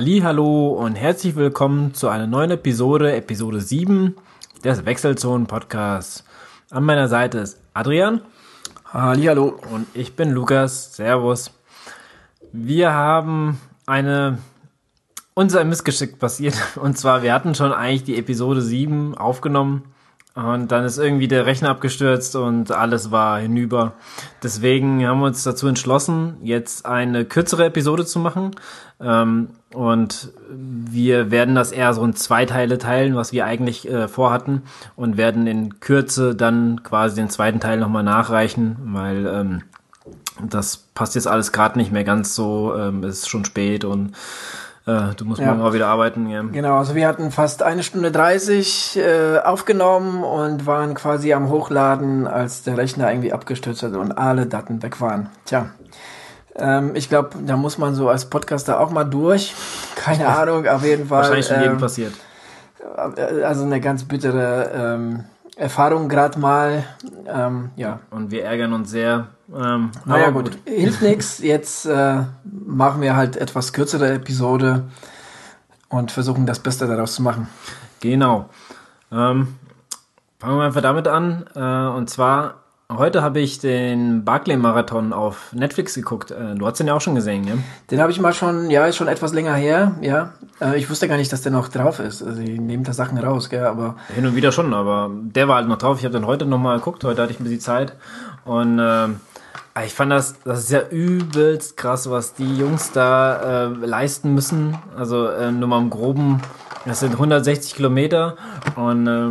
Halli, 0.00 0.20
hallo 0.20 0.68
und 0.68 0.94
herzlich 0.94 1.36
willkommen 1.36 1.92
zu 1.92 2.08
einer 2.08 2.26
neuen 2.26 2.50
Episode, 2.50 3.14
Episode 3.14 3.60
7 3.60 4.16
des 4.64 4.86
Wechselzonen 4.86 5.46
Podcasts. 5.46 6.24
An 6.70 6.84
meiner 6.84 7.06
Seite 7.06 7.40
ist 7.40 7.60
Adrian. 7.74 8.22
Halli, 8.86 9.24
hallo. 9.24 9.60
Und 9.70 9.86
ich 9.92 10.16
bin 10.16 10.30
Lukas. 10.30 10.96
Servus. 10.96 11.50
Wir 12.50 12.94
haben 12.94 13.60
eine 13.84 14.38
unser 15.34 15.64
Missgeschick 15.64 16.18
passiert. 16.18 16.56
Und 16.76 16.96
zwar, 16.96 17.22
wir 17.22 17.34
hatten 17.34 17.54
schon 17.54 17.74
eigentlich 17.74 18.04
die 18.04 18.16
Episode 18.16 18.62
7 18.62 19.18
aufgenommen 19.18 19.82
und 20.34 20.68
dann 20.68 20.84
ist 20.84 20.98
irgendwie 20.98 21.26
der 21.26 21.44
Rechner 21.44 21.70
abgestürzt 21.70 22.36
und 22.36 22.70
alles 22.70 23.10
war 23.10 23.40
hinüber. 23.40 23.94
Deswegen 24.42 25.06
haben 25.06 25.20
wir 25.20 25.26
uns 25.26 25.42
dazu 25.42 25.66
entschlossen, 25.66 26.36
jetzt 26.42 26.86
eine 26.86 27.24
kürzere 27.24 27.64
Episode 27.64 28.06
zu 28.06 28.20
machen. 28.20 28.52
Ähm, 29.00 29.48
und 29.74 30.30
wir 30.48 31.32
werden 31.32 31.56
das 31.56 31.72
eher 31.72 31.92
so 31.94 32.04
in 32.04 32.14
zwei 32.14 32.46
Teile 32.46 32.78
teilen, 32.78 33.16
was 33.16 33.32
wir 33.32 33.44
eigentlich 33.44 33.88
äh, 33.88 34.06
vorhatten. 34.06 34.62
Und 34.94 35.16
werden 35.16 35.48
in 35.48 35.80
Kürze 35.80 36.36
dann 36.36 36.84
quasi 36.84 37.16
den 37.16 37.30
zweiten 37.30 37.58
Teil 37.58 37.78
nochmal 37.78 38.04
nachreichen, 38.04 38.76
weil 38.84 39.26
ähm, 39.26 39.62
das 40.48 40.76
passt 40.94 41.16
jetzt 41.16 41.26
alles 41.26 41.50
gerade 41.50 41.76
nicht 41.76 41.90
mehr 41.90 42.04
ganz 42.04 42.36
so. 42.36 42.74
Ähm, 42.76 43.02
es 43.02 43.20
ist 43.20 43.28
schon 43.28 43.44
spät 43.44 43.84
und 43.84 44.12
äh, 44.90 45.14
du 45.14 45.24
musst 45.24 45.40
ja. 45.40 45.46
morgen 45.48 45.62
auch 45.62 45.72
wieder 45.72 45.88
arbeiten. 45.88 46.28
Ja. 46.28 46.42
Genau, 46.42 46.78
also 46.78 46.94
wir 46.94 47.06
hatten 47.06 47.30
fast 47.30 47.62
eine 47.62 47.82
Stunde 47.82 48.10
30 48.10 48.98
äh, 48.98 49.38
aufgenommen 49.38 50.24
und 50.24 50.66
waren 50.66 50.94
quasi 50.94 51.32
am 51.32 51.48
Hochladen, 51.48 52.26
als 52.26 52.62
der 52.62 52.76
Rechner 52.76 53.10
irgendwie 53.10 53.32
abgestürzt 53.32 53.82
hat 53.82 53.94
und 53.94 54.12
alle 54.12 54.46
Daten 54.46 54.82
weg 54.82 55.00
waren. 55.00 55.30
Tja, 55.44 55.70
ähm, 56.56 56.92
ich 56.94 57.08
glaube, 57.08 57.30
da 57.46 57.56
muss 57.56 57.78
man 57.78 57.94
so 57.94 58.08
als 58.08 58.24
Podcaster 58.26 58.80
auch 58.80 58.90
mal 58.90 59.04
durch. 59.04 59.54
Keine 59.94 60.26
Ahnung, 60.38 60.66
auf 60.66 60.84
jeden 60.84 61.06
Fall. 61.06 61.22
Wahrscheinlich 61.22 61.46
schon 61.46 61.60
jedem 61.60 61.74
ähm, 61.74 61.80
passiert. 61.80 62.12
Äh, 63.16 63.42
also 63.42 63.64
eine 63.64 63.80
ganz 63.80 64.04
bittere 64.04 64.70
ähm, 64.74 65.24
Erfahrung 65.60 66.08
gerade 66.08 66.38
mal. 66.38 66.84
Ähm, 67.26 67.70
ja. 67.76 68.00
Und 68.10 68.30
wir 68.30 68.44
ärgern 68.44 68.72
uns 68.72 68.90
sehr. 68.90 69.28
Ähm, 69.54 69.90
naja 70.06 70.30
gut, 70.30 70.58
hilft 70.64 71.02
nichts. 71.02 71.38
Jetzt 71.42 71.84
äh, 71.84 72.22
machen 72.44 73.02
wir 73.02 73.14
halt 73.14 73.36
etwas 73.36 73.74
kürzere 73.74 74.10
Episode 74.12 74.84
und 75.90 76.12
versuchen 76.12 76.46
das 76.46 76.60
Beste 76.60 76.86
daraus 76.86 77.14
zu 77.14 77.22
machen. 77.22 77.46
Genau. 78.00 78.48
Ähm, 79.12 79.56
fangen 80.38 80.56
wir 80.56 80.64
einfach 80.64 80.80
damit 80.80 81.06
an. 81.06 81.44
Äh, 81.54 81.60
und 81.94 82.08
zwar 82.08 82.59
Heute 82.96 83.22
habe 83.22 83.38
ich 83.38 83.60
den 83.60 84.24
Barclay-Marathon 84.24 85.12
auf 85.12 85.52
Netflix 85.52 85.94
geguckt. 85.94 86.32
Äh, 86.32 86.56
du 86.56 86.66
hast 86.66 86.80
den 86.80 86.88
ja 86.88 86.94
auch 86.94 87.00
schon 87.00 87.14
gesehen, 87.14 87.44
ja? 87.44 87.54
Den 87.88 88.00
habe 88.00 88.10
ich 88.10 88.18
mal 88.18 88.32
schon, 88.32 88.68
ja, 88.68 88.84
ist 88.84 88.96
schon 88.96 89.06
etwas 89.06 89.32
länger 89.32 89.54
her, 89.54 89.94
ja. 90.00 90.32
Äh, 90.60 90.76
ich 90.76 90.90
wusste 90.90 91.06
gar 91.06 91.16
nicht, 91.16 91.32
dass 91.32 91.42
der 91.42 91.52
noch 91.52 91.68
drauf 91.68 92.00
ist. 92.00 92.20
Also, 92.20 92.42
die 92.42 92.58
nehmen 92.58 92.82
da 92.82 92.92
Sachen 92.92 93.16
raus, 93.18 93.48
gell, 93.48 93.64
aber. 93.64 93.94
Hin 94.12 94.26
und 94.26 94.34
wieder 94.34 94.50
schon, 94.50 94.74
aber 94.74 95.08
der 95.12 95.46
war 95.46 95.56
halt 95.56 95.68
noch 95.68 95.78
drauf. 95.78 95.98
Ich 95.98 96.04
habe 96.04 96.14
den 96.14 96.26
heute 96.26 96.46
nochmal 96.46 96.78
geguckt. 96.78 97.04
Heute 97.04 97.22
hatte 97.22 97.32
ich 97.32 97.38
ein 97.38 97.44
bisschen 97.44 97.60
Zeit. 97.60 97.92
Und, 98.44 98.80
äh, 98.80 99.06
ich 99.84 99.94
fand 99.94 100.10
das, 100.10 100.34
das 100.42 100.58
ist 100.58 100.70
ja 100.72 100.82
übelst 100.90 101.76
krass, 101.76 102.10
was 102.10 102.34
die 102.34 102.58
Jungs 102.58 102.90
da 102.90 103.66
äh, 103.66 103.86
leisten 103.86 104.34
müssen. 104.34 104.76
Also, 104.96 105.28
äh, 105.28 105.52
nur 105.52 105.68
mal 105.68 105.78
im 105.78 105.90
Groben, 105.90 106.40
das 106.86 106.98
sind 106.98 107.12
160 107.12 107.76
Kilometer 107.76 108.36
und, 108.74 109.06
äh, 109.06 109.28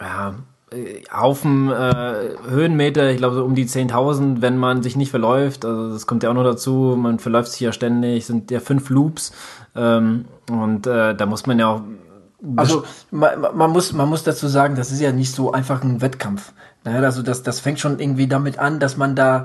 ja, 0.00 0.34
äh, 0.72 1.02
Haufen 1.12 1.70
äh, 1.70 2.14
Höhenmeter, 2.48 3.10
ich 3.10 3.18
glaube 3.18 3.36
so 3.36 3.44
um 3.44 3.54
die 3.54 3.66
10.000, 3.66 4.40
wenn 4.40 4.56
man 4.56 4.82
sich 4.82 4.96
nicht 4.96 5.10
verläuft. 5.10 5.64
Also 5.64 5.92
das 5.92 6.06
kommt 6.06 6.22
ja 6.22 6.30
auch 6.30 6.34
noch 6.34 6.44
dazu, 6.44 6.96
man 6.98 7.18
verläuft 7.18 7.52
sich 7.52 7.60
ja 7.60 7.72
ständig, 7.72 8.26
sind 8.26 8.50
ja 8.50 8.60
fünf 8.60 8.90
Loops 8.90 9.32
ähm, 9.76 10.26
und 10.50 10.86
äh, 10.86 11.14
da 11.14 11.26
muss 11.26 11.46
man 11.46 11.58
ja 11.58 11.68
auch 11.68 11.82
also 12.56 12.84
man, 13.10 13.40
man, 13.54 13.70
muss 13.70 13.92
man 13.92 14.08
muss 14.08 14.24
dazu 14.24 14.48
sagen, 14.48 14.74
das 14.74 14.90
ist 14.90 15.00
ja 15.00 15.12
nicht 15.12 15.32
so 15.32 15.52
einfach 15.52 15.82
ein 15.84 16.00
Wettkampf. 16.00 16.52
Naja, 16.84 17.00
also 17.00 17.22
das 17.22 17.42
das 17.42 17.60
fängt 17.60 17.80
schon 17.80 17.98
irgendwie 17.98 18.26
damit 18.26 18.58
an, 18.58 18.80
dass 18.80 18.96
man 18.96 19.14
da 19.14 19.44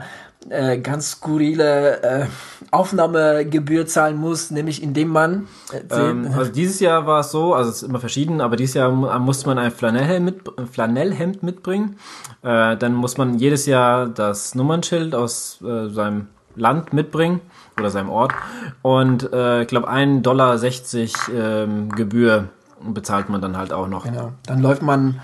äh, 0.50 0.78
ganz 0.80 1.12
skurrile 1.12 2.02
äh, 2.04 2.26
Aufnahmegebühr 2.72 3.86
zahlen 3.86 4.18
muss, 4.18 4.52
nämlich 4.52 4.82
indem 4.82 5.10
man. 5.10 5.48
Äh, 5.72 5.94
ähm, 5.94 6.30
also 6.36 6.52
dieses 6.52 6.80
Jahr 6.80 7.06
war 7.06 7.22
es 7.22 7.32
so, 7.32 7.54
also 7.54 7.70
es 7.70 7.78
ist 7.78 7.90
immer 7.90 8.00
verschieden, 8.00 8.40
aber 8.40 8.56
dieses 8.56 8.76
Jahr 8.76 8.92
musste 8.92 9.48
man 9.48 9.58
ein 9.58 9.72
Flanellhemd, 9.72 10.26
mit, 10.26 10.70
Flanellhemd 10.72 11.44
mitbringen. 11.44 11.98
Äh, 12.44 12.78
dann 12.78 12.94
muss 12.94 13.18
man 13.18 13.40
jedes 13.40 13.66
Jahr 13.66 14.08
das 14.08 14.56
Nummernschild 14.56 15.16
aus 15.16 15.62
äh, 15.62 15.90
seinem 15.90 16.28
Land 16.56 16.94
mitbringen 16.94 17.42
oder 17.78 17.90
seinem 17.90 18.10
Ort 18.10 18.34
und 18.82 19.32
äh, 19.32 19.62
ich 19.62 19.68
glaube 19.68 19.90
1,60 19.90 20.22
Dollar 20.22 21.64
ähm, 21.64 21.90
Gebühr 21.90 22.50
bezahlt 22.82 23.30
man 23.30 23.42
dann 23.42 23.58
halt 23.58 23.72
auch 23.72 23.88
noch. 23.88 24.06
Genau. 24.06 24.32
Dann 24.46 24.62
läuft 24.62 24.82
man 24.82 25.20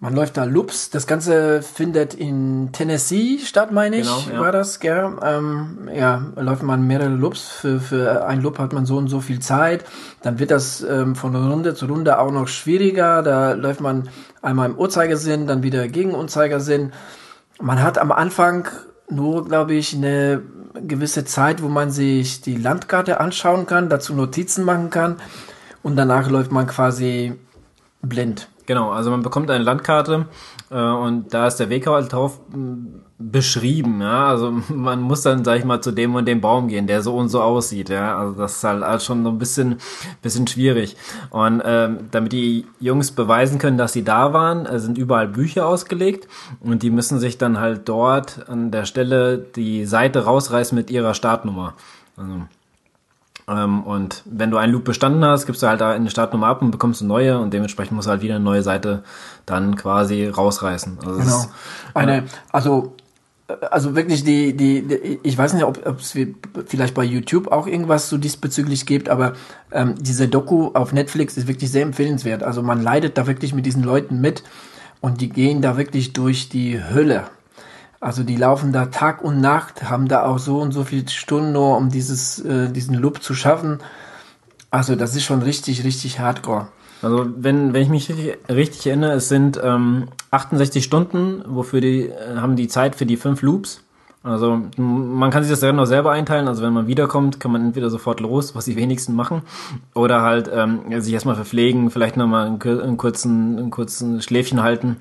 man 0.00 0.14
läuft 0.14 0.36
da 0.36 0.44
Loops. 0.44 0.90
Das 0.90 1.06
Ganze 1.06 1.60
findet 1.62 2.14
in 2.14 2.70
Tennessee 2.72 3.38
statt, 3.38 3.72
meine 3.72 3.96
ich, 3.96 4.06
genau, 4.06 4.36
ja. 4.36 4.40
war 4.40 4.52
das, 4.52 4.78
gell? 4.78 5.16
Ähm, 5.22 5.88
ja, 5.92 6.22
läuft 6.36 6.62
man 6.62 6.86
mehrere 6.86 7.08
Loops. 7.08 7.48
Für, 7.48 7.80
für 7.80 8.26
ein 8.26 8.40
Loop 8.40 8.58
hat 8.58 8.72
man 8.72 8.86
so 8.86 8.96
und 8.96 9.08
so 9.08 9.20
viel 9.20 9.40
Zeit. 9.40 9.84
Dann 10.22 10.38
wird 10.38 10.50
das 10.52 10.82
ähm, 10.82 11.16
von 11.16 11.34
Runde 11.34 11.74
zu 11.74 11.86
Runde 11.86 12.18
auch 12.20 12.30
noch 12.30 12.46
schwieriger. 12.46 13.22
Da 13.22 13.52
läuft 13.52 13.80
man 13.80 14.08
einmal 14.40 14.70
im 14.70 14.78
Uhrzeigersinn, 14.78 15.46
dann 15.46 15.62
wieder 15.62 15.88
gegen 15.88 16.14
Uhrzeigersinn. 16.14 16.92
Man 17.60 17.82
hat 17.82 17.98
am 17.98 18.12
Anfang 18.12 18.68
nur, 19.10 19.46
glaube 19.46 19.74
ich, 19.74 19.96
eine 19.96 20.42
gewisse 20.74 21.24
Zeit, 21.24 21.60
wo 21.60 21.68
man 21.68 21.90
sich 21.90 22.40
die 22.40 22.56
Landkarte 22.56 23.18
anschauen 23.18 23.66
kann, 23.66 23.88
dazu 23.88 24.14
Notizen 24.14 24.64
machen 24.64 24.90
kann 24.90 25.16
und 25.82 25.96
danach 25.96 26.30
läuft 26.30 26.52
man 26.52 26.68
quasi 26.68 27.34
blind. 28.00 28.48
Genau, 28.68 28.90
also 28.90 29.10
man 29.10 29.22
bekommt 29.22 29.50
eine 29.50 29.64
Landkarte 29.64 30.26
äh, 30.70 30.78
und 30.78 31.32
da 31.32 31.46
ist 31.46 31.56
der 31.56 31.70
Weg 31.70 31.86
halt 31.86 32.12
drauf 32.12 32.38
beschrieben, 33.18 34.02
ja. 34.02 34.28
Also 34.28 34.50
man 34.68 35.00
muss 35.00 35.22
dann, 35.22 35.42
sag 35.42 35.58
ich 35.58 35.64
mal, 35.64 35.80
zu 35.80 35.90
dem 35.90 36.14
und 36.14 36.28
dem 36.28 36.42
Baum 36.42 36.68
gehen, 36.68 36.86
der 36.86 37.00
so 37.00 37.16
und 37.16 37.30
so 37.30 37.40
aussieht, 37.40 37.88
ja. 37.88 38.18
Also 38.18 38.34
das 38.34 38.56
ist 38.56 38.64
halt, 38.64 39.02
schon 39.02 39.24
so 39.24 39.30
ein 39.30 39.38
bisschen, 39.38 39.76
bisschen 40.20 40.46
schwierig. 40.46 40.98
Und 41.30 41.62
ähm, 41.64 42.08
damit 42.10 42.32
die 42.32 42.66
Jungs 42.78 43.10
beweisen 43.10 43.58
können, 43.58 43.78
dass 43.78 43.94
sie 43.94 44.04
da 44.04 44.34
waren, 44.34 44.66
äh, 44.66 44.78
sind 44.78 44.98
überall 44.98 45.28
Bücher 45.28 45.66
ausgelegt 45.66 46.28
und 46.60 46.82
die 46.82 46.90
müssen 46.90 47.18
sich 47.18 47.38
dann 47.38 47.58
halt 47.58 47.88
dort 47.88 48.50
an 48.50 48.70
der 48.70 48.84
Stelle 48.84 49.38
die 49.38 49.86
Seite 49.86 50.26
rausreißen 50.26 50.76
mit 50.76 50.90
ihrer 50.90 51.14
Startnummer. 51.14 51.72
Also 52.18 52.42
und 53.48 54.22
wenn 54.26 54.50
du 54.50 54.58
einen 54.58 54.72
Loop 54.72 54.84
bestanden 54.84 55.24
hast, 55.24 55.46
gibst 55.46 55.62
du 55.62 55.68
halt 55.68 55.80
da 55.80 55.92
eine 55.92 56.10
Startnummer 56.10 56.48
ab 56.48 56.60
und 56.60 56.70
bekommst 56.70 57.00
eine 57.00 57.08
neue 57.08 57.38
und 57.38 57.54
dementsprechend 57.54 57.96
musst 57.96 58.06
du 58.06 58.10
halt 58.10 58.20
wieder 58.20 58.34
eine 58.34 58.44
neue 58.44 58.62
Seite 58.62 59.02
dann 59.46 59.74
quasi 59.76 60.26
rausreißen. 60.26 60.98
Also 60.98 61.18
genau. 61.18 61.40
Ist, 61.40 61.50
eine, 61.94 62.24
also 62.52 62.94
also 63.70 63.96
wirklich 63.96 64.24
die, 64.24 64.54
die, 64.54 64.82
die 64.82 65.20
ich 65.22 65.38
weiß 65.38 65.54
nicht, 65.54 65.64
ob 65.64 65.98
es 65.98 66.14
vielleicht 66.66 66.94
bei 66.94 67.04
YouTube 67.04 67.50
auch 67.50 67.66
irgendwas 67.66 68.10
so 68.10 68.18
diesbezüglich 68.18 68.84
gibt, 68.84 69.08
aber 69.08 69.32
ähm, 69.72 69.94
diese 69.98 70.28
Doku 70.28 70.70
auf 70.74 70.92
Netflix 70.92 71.38
ist 71.38 71.48
wirklich 71.48 71.70
sehr 71.70 71.82
empfehlenswert. 71.82 72.42
Also 72.42 72.62
man 72.62 72.82
leidet 72.82 73.16
da 73.16 73.26
wirklich 73.26 73.54
mit 73.54 73.64
diesen 73.64 73.82
Leuten 73.82 74.20
mit 74.20 74.42
und 75.00 75.22
die 75.22 75.30
gehen 75.30 75.62
da 75.62 75.78
wirklich 75.78 76.12
durch 76.12 76.50
die 76.50 76.82
Hölle. 76.82 77.24
Also 78.00 78.22
die 78.22 78.36
laufen 78.36 78.72
da 78.72 78.86
Tag 78.86 79.22
und 79.22 79.40
Nacht, 79.40 79.90
haben 79.90 80.06
da 80.06 80.24
auch 80.24 80.38
so 80.38 80.60
und 80.60 80.72
so 80.72 80.84
viele 80.84 81.08
Stunden 81.08 81.52
nur, 81.52 81.76
um 81.76 81.88
dieses, 81.90 82.38
äh, 82.44 82.70
diesen 82.70 82.94
Loop 82.94 83.22
zu 83.22 83.34
schaffen. 83.34 83.78
Also 84.70 84.94
das 84.94 85.16
ist 85.16 85.24
schon 85.24 85.42
richtig, 85.42 85.84
richtig 85.84 86.20
hardcore. 86.20 86.68
Also 87.02 87.26
wenn, 87.36 87.72
wenn 87.72 87.82
ich 87.82 87.88
mich 87.88 88.08
richtig, 88.08 88.38
richtig 88.48 88.86
erinnere, 88.86 89.12
es 89.12 89.28
sind 89.28 89.60
ähm, 89.62 90.08
68 90.30 90.84
Stunden, 90.84 91.42
wofür 91.46 91.80
die 91.80 92.08
äh, 92.08 92.36
haben 92.36 92.54
die 92.54 92.68
Zeit 92.68 92.94
für 92.94 93.06
die 93.06 93.16
fünf 93.16 93.42
Loops. 93.42 93.82
Also 94.22 94.62
man 94.76 95.30
kann 95.30 95.42
sich 95.42 95.50
das 95.50 95.62
Rennen 95.62 95.78
auch 95.78 95.86
selber 95.86 96.10
einteilen. 96.10 96.48
Also 96.48 96.62
wenn 96.62 96.72
man 96.72 96.86
wiederkommt, 96.86 97.40
kann 97.40 97.52
man 97.52 97.64
entweder 97.64 97.88
sofort 97.88 98.20
los, 98.20 98.54
was 98.54 98.64
die 98.64 98.76
wenigsten 98.76 99.14
machen, 99.14 99.42
oder 99.94 100.22
halt 100.22 100.50
ähm, 100.52 101.00
sich 101.00 101.14
erstmal 101.14 101.36
verpflegen, 101.36 101.90
vielleicht 101.90 102.16
nochmal 102.16 102.46
einen, 102.46 102.60
einen 102.60 102.96
kurzen, 102.96 103.58
einen 103.58 103.70
kurzen 103.70 104.20
Schläfchen 104.20 104.62
halten 104.62 104.96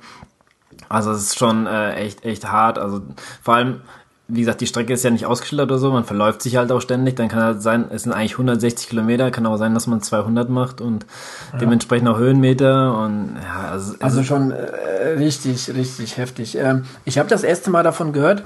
also 0.89 1.11
es 1.11 1.23
ist 1.23 1.39
schon 1.39 1.67
äh, 1.67 1.95
echt, 1.95 2.25
echt 2.25 2.51
hart. 2.51 2.79
Also 2.79 3.01
vor 3.41 3.55
allem, 3.55 3.81
wie 4.27 4.41
gesagt, 4.41 4.61
die 4.61 4.67
Strecke 4.67 4.93
ist 4.93 5.03
ja 5.03 5.09
nicht 5.09 5.25
ausgeschildert 5.25 5.69
oder 5.69 5.79
so, 5.79 5.91
man 5.91 6.03
verläuft 6.03 6.41
sich 6.41 6.57
halt 6.57 6.71
auch 6.71 6.81
ständig. 6.81 7.15
Dann 7.15 7.29
kann 7.29 7.41
halt 7.41 7.61
sein, 7.61 7.85
es 7.89 8.03
sind 8.03 8.11
eigentlich 8.11 8.33
160 8.33 8.89
Kilometer, 8.89 9.31
kann 9.31 9.45
auch 9.45 9.57
sein, 9.57 9.73
dass 9.73 9.87
man 9.87 10.01
200 10.01 10.49
macht 10.49 10.81
und 10.81 11.05
ja. 11.53 11.59
dementsprechend 11.59 12.07
auch 12.09 12.17
Höhenmeter 12.17 12.97
und 12.99 13.37
ja, 13.41 13.71
also, 13.71 13.95
also 13.99 14.23
schon 14.23 14.51
äh, 14.51 15.09
richtig, 15.17 15.73
richtig 15.73 16.17
heftig. 16.17 16.57
Ähm, 16.57 16.83
ich 17.05 17.17
habe 17.17 17.29
das 17.29 17.43
erste 17.43 17.69
Mal 17.69 17.83
davon 17.83 18.13
gehört. 18.13 18.43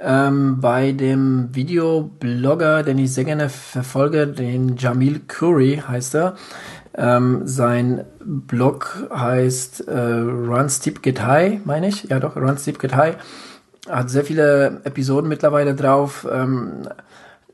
Ähm, 0.00 0.60
bei 0.60 0.92
dem 0.92 1.48
Videoblogger, 1.52 2.84
den 2.84 2.98
ich 2.98 3.12
sehr 3.12 3.24
gerne 3.24 3.48
verfolge, 3.48 4.28
den 4.28 4.76
Jamil 4.76 5.20
Curry 5.26 5.82
heißt 5.86 6.14
er. 6.14 6.36
Ähm, 7.00 7.42
sein 7.44 8.04
Blog 8.18 9.08
heißt 9.14 9.86
äh, 9.86 10.00
Run 10.00 10.68
Steep 10.68 11.00
Get 11.00 11.22
High, 11.24 11.60
meine 11.64 11.86
ich. 11.86 12.04
Ja 12.04 12.18
doch, 12.18 12.34
Run 12.34 12.58
Steep 12.58 12.80
Get 12.80 12.96
High. 12.96 13.16
Hat 13.88 14.10
sehr 14.10 14.24
viele 14.24 14.80
Episoden 14.82 15.28
mittlerweile 15.28 15.76
drauf. 15.76 16.26
Ähm, 16.30 16.88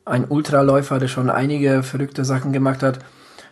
ein 0.06 0.25
Ultraläufer, 0.26 0.99
der 0.99 1.08
schon 1.08 1.29
einige 1.29 1.82
verrückte 1.82 2.25
Sachen 2.25 2.52
gemacht 2.52 2.82
hat. 2.82 3.00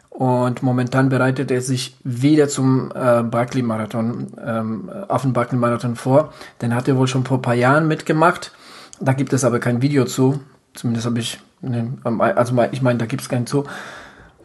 Und 0.08 0.62
momentan 0.62 1.10
bereitet 1.10 1.50
er 1.50 1.60
sich 1.60 1.96
wieder 2.04 2.48
zum 2.48 2.90
äh, 2.94 3.22
Barclay-Marathon, 3.22 4.28
ähm, 4.42 4.90
den 5.24 5.32
Barclay-Marathon 5.32 5.96
vor. 5.96 6.32
Den 6.62 6.74
hat 6.74 6.88
er 6.88 6.96
wohl 6.96 7.06
schon 7.06 7.24
vor 7.24 7.38
ein 7.38 7.42
paar 7.42 7.54
Jahren 7.54 7.86
mitgemacht. 7.86 8.52
Da 9.00 9.12
gibt 9.12 9.32
es 9.34 9.44
aber 9.44 9.58
kein 9.58 9.82
Video 9.82 10.06
zu. 10.06 10.40
Zumindest 10.74 11.06
habe 11.06 11.18
ich, 11.18 11.38
ne, 11.60 11.92
also 12.04 12.62
ich 12.72 12.80
meine, 12.80 12.98
da 12.98 13.06
gibt 13.06 13.22
es 13.22 13.28
keinen 13.28 13.46
zu. 13.46 13.64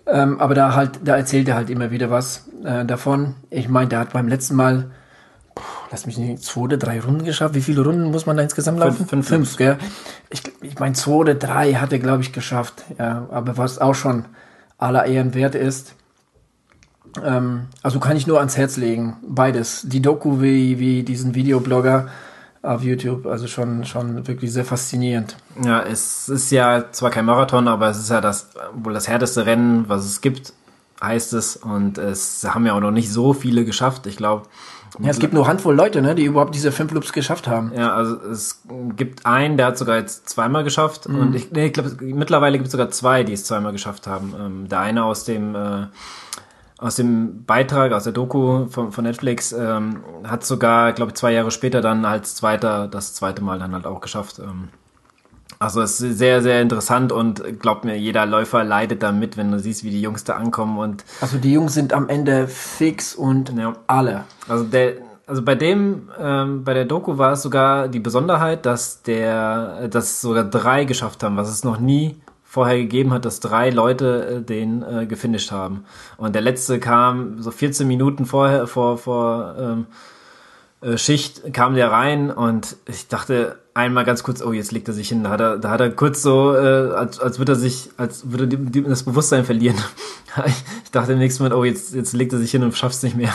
Ähm, 0.10 0.40
aber 0.40 0.56
da 0.56 0.74
halt, 0.74 1.00
da 1.04 1.18
erzählt 1.18 1.48
er 1.48 1.56
halt 1.56 1.70
immer 1.70 1.92
wieder 1.92 2.10
was 2.10 2.50
äh, 2.64 2.86
davon. 2.86 3.36
Ich 3.50 3.68
meine, 3.68 3.90
der 3.90 4.00
hat 4.00 4.14
beim 4.14 4.28
letzten 4.28 4.56
Mal, 4.56 4.92
puh, 5.54 5.64
lass 5.92 6.06
mich 6.06 6.18
nicht, 6.18 6.44
zwei 6.44 6.62
oder 6.62 6.78
drei 6.78 7.00
Runden 7.02 7.26
geschafft. 7.26 7.56
Wie 7.56 7.62
viele 7.62 7.84
Runden 7.84 8.12
muss 8.12 8.26
man 8.26 8.38
da 8.38 8.44
insgesamt 8.44 8.80
laufen? 8.80 9.06
Fünf, 9.06 9.10
fünf, 9.10 9.28
fünf 9.28 9.58
gell? 9.58 9.78
Ich, 10.30 10.44
ich 10.62 10.80
meine, 10.80 10.96
zwei 10.96 11.12
oder 11.12 11.36
drei 11.36 11.74
hat 11.74 11.92
er, 11.92 12.00
glaube 12.00 12.24
ich, 12.24 12.32
geschafft. 12.32 12.86
Ja, 12.98 13.28
aber 13.32 13.58
was 13.58 13.80
auch 13.80 13.96
schon 13.96 14.26
aller 14.78 15.06
Ehren 15.06 15.34
wert 15.34 15.56
ist. 15.56 15.94
Ähm, 17.24 17.68
also 17.84 18.00
kann 18.00 18.16
ich 18.16 18.28
nur 18.28 18.40
ans 18.40 18.58
Herz 18.58 18.78
legen. 18.78 19.18
Beides. 19.28 19.84
Die 19.86 20.02
Doku 20.02 20.42
wie, 20.42 20.80
wie 20.80 21.04
diesen 21.04 21.36
Videoblogger 21.36 22.08
auf 22.68 22.84
YouTube. 22.84 23.26
Also 23.26 23.48
schon, 23.48 23.86
schon 23.86 24.28
wirklich 24.28 24.52
sehr 24.52 24.66
faszinierend. 24.66 25.38
Ja, 25.64 25.82
es 25.82 26.30
ist 26.30 26.52
ja 26.52 26.86
zwar 26.92 27.10
kein 27.10 27.26
Marathon, 27.26 27.68
aber 27.68 27.90
es 27.90 27.98
ist 27.98 28.10
ja 28.10 28.22
das 28.22 28.50
wohl 28.74 28.94
das 28.94 29.08
härteste 29.08 29.46
Rennen, 29.46 29.86
was 29.88 30.06
es 30.06 30.22
gibt, 30.22 30.54
heißt 31.02 31.34
es. 31.34 31.58
Und 31.58 31.98
es 31.98 32.46
haben 32.48 32.66
ja 32.66 32.74
auch 32.74 32.80
noch 32.80 32.92
nicht 32.92 33.12
so 33.12 33.34
viele 33.34 33.66
geschafft. 33.66 34.06
Ich 34.08 34.18
glaube. 34.18 34.44
Ja, 35.00 35.10
es 35.10 35.20
gibt 35.20 35.34
nur 35.34 35.48
Handvoll 35.48 35.76
Leute, 35.76 36.02
ne, 36.02 36.16
die 36.16 36.24
überhaupt 36.24 36.56
diese 36.56 36.72
fünf 36.72 36.92
Loops 36.92 37.14
geschafft 37.14 37.48
haben. 37.48 37.72
Ja, 37.76 37.94
also 37.94 38.16
es 38.32 38.64
gibt 38.96 39.26
einen, 39.26 39.58
der 39.58 39.68
hat 39.68 39.78
sogar 39.78 39.98
jetzt 39.98 40.30
zweimal 40.30 40.64
geschafft. 40.64 41.08
Mhm. 41.08 41.20
Und 41.20 41.36
ich, 41.36 41.52
nee, 41.52 41.68
ich 41.68 41.74
glaube, 41.74 41.96
mittlerweile 42.02 42.58
gibt 42.58 42.68
es 42.68 42.72
sogar 42.72 42.90
zwei, 42.90 43.24
die 43.24 43.34
es 43.34 43.44
zweimal 43.44 43.74
geschafft 43.74 44.08
haben. 44.08 44.34
Ähm, 44.40 44.70
der 44.70 44.80
eine 44.80 45.04
aus 45.04 45.24
dem 45.26 45.56
äh, 45.56 45.88
aus 46.80 46.96
dem 46.96 47.44
Beitrag, 47.46 47.92
aus 47.92 48.04
der 48.04 48.14
Doku 48.14 48.68
von, 48.68 48.92
von 48.92 49.04
Netflix, 49.04 49.52
ähm, 49.52 50.04
hat 50.24 50.46
sogar, 50.46 50.94
glaube 50.94 51.12
ich, 51.12 51.16
zwei 51.16 51.34
Jahre 51.34 51.52
später 51.52 51.82
dann 51.82 52.06
als 52.06 52.36
Zweiter 52.36 52.88
das 52.88 53.14
zweite 53.14 53.44
Mal 53.44 53.60
dann 53.60 53.74
halt 53.74 53.86
auch 53.86 54.02
geschafft. 54.02 54.40
Ähm, 54.40 54.70
also 55.60 55.82
es 55.82 56.00
ist 56.02 56.20
sehr, 56.20 56.44
sehr 56.44 56.62
interessant 56.62 57.12
und 57.12 57.60
glaubt 57.60 57.84
mir, 57.84 57.98
jeder 57.98 58.28
Läufer 58.28 58.64
leidet 58.64 59.02
da 59.02 59.12
mit, 59.12 59.38
wenn 59.38 59.52
du 59.52 59.60
siehst, 59.60 59.84
wie 59.84 59.90
die 59.90 60.02
Jungs 60.02 60.24
da 60.24 60.36
ankommen 60.36 60.78
und. 60.78 61.04
Also 61.20 61.40
die 61.40 61.52
Jungs 61.52 61.74
sind 61.74 61.94
am 61.94 62.10
Ende 62.10 62.48
fix 62.48 63.16
und 63.16 63.58
ja. 63.58 63.74
alle. 63.88 64.26
Also 64.48 64.66
der, 64.66 64.94
also 65.26 65.42
bei 65.42 65.56
dem, 65.56 66.10
ähm, 66.20 66.64
bei 66.64 66.76
der 66.76 66.86
Doku 66.86 67.18
war 67.18 67.32
es 67.32 67.42
sogar 67.42 67.88
die 67.88 68.00
Besonderheit, 68.00 68.68
dass 68.68 69.02
der, 69.02 69.88
dass 69.88 70.22
sogar 70.22 70.44
drei 70.44 70.86
geschafft 70.86 71.24
haben, 71.24 71.38
was 71.38 71.50
es 71.50 71.64
noch 71.64 71.80
nie 71.80 72.16
vorher 72.48 72.78
gegeben 72.78 73.12
hat, 73.12 73.26
dass 73.26 73.42
drei 73.42 73.70
Leute 73.70 74.38
äh, 74.38 74.42
den 74.42 74.82
äh, 74.82 75.06
gefinisht 75.06 75.52
haben. 75.52 75.84
Und 76.16 76.34
der 76.34 76.42
letzte 76.42 76.80
kam 76.80 77.42
so 77.42 77.52
14 77.52 77.86
Minuten 77.86 78.26
vorher, 78.26 78.68
vor, 78.68 78.98
vor 78.98 79.56
ähm, 79.60 79.86
äh, 80.80 80.98
Schicht, 80.98 81.54
kam 81.54 81.76
der 81.76 81.92
rein 81.92 82.32
und 82.32 82.78
ich 82.88 83.10
dachte 83.10 83.60
einmal 83.74 84.06
ganz 84.06 84.24
kurz, 84.24 84.42
oh, 84.42 84.54
jetzt 84.54 84.72
legt 84.72 84.88
er 84.88 84.94
sich 84.94 85.10
hin. 85.10 85.26
Da 85.26 85.30
hat 85.32 85.42
er, 85.42 85.58
da 85.58 85.70
hat 85.72 85.82
er 85.82 85.90
kurz 85.90 86.22
so, 86.22 86.56
äh, 86.56 86.94
als, 86.96 87.20
als 87.20 87.38
würde 87.38 87.52
er 87.52 87.58
sich, 87.58 87.92
als 87.98 88.32
würde 88.32 88.48
die, 88.48 88.58
die, 88.58 88.84
das 88.84 89.04
Bewusstsein 89.04 89.44
verlieren. 89.44 89.78
ich 90.46 90.92
dachte 90.92 91.14
im 91.14 91.20
nächsten 91.20 91.44
Moment, 91.44 91.60
oh, 91.60 91.66
jetzt, 91.66 91.94
jetzt 91.94 92.14
legt 92.14 92.32
er 92.32 92.40
sich 92.40 92.52
hin 92.52 92.64
und 92.64 92.76
schafft 92.78 92.96
es 92.96 93.04
nicht 93.04 93.18
mehr. 93.18 93.34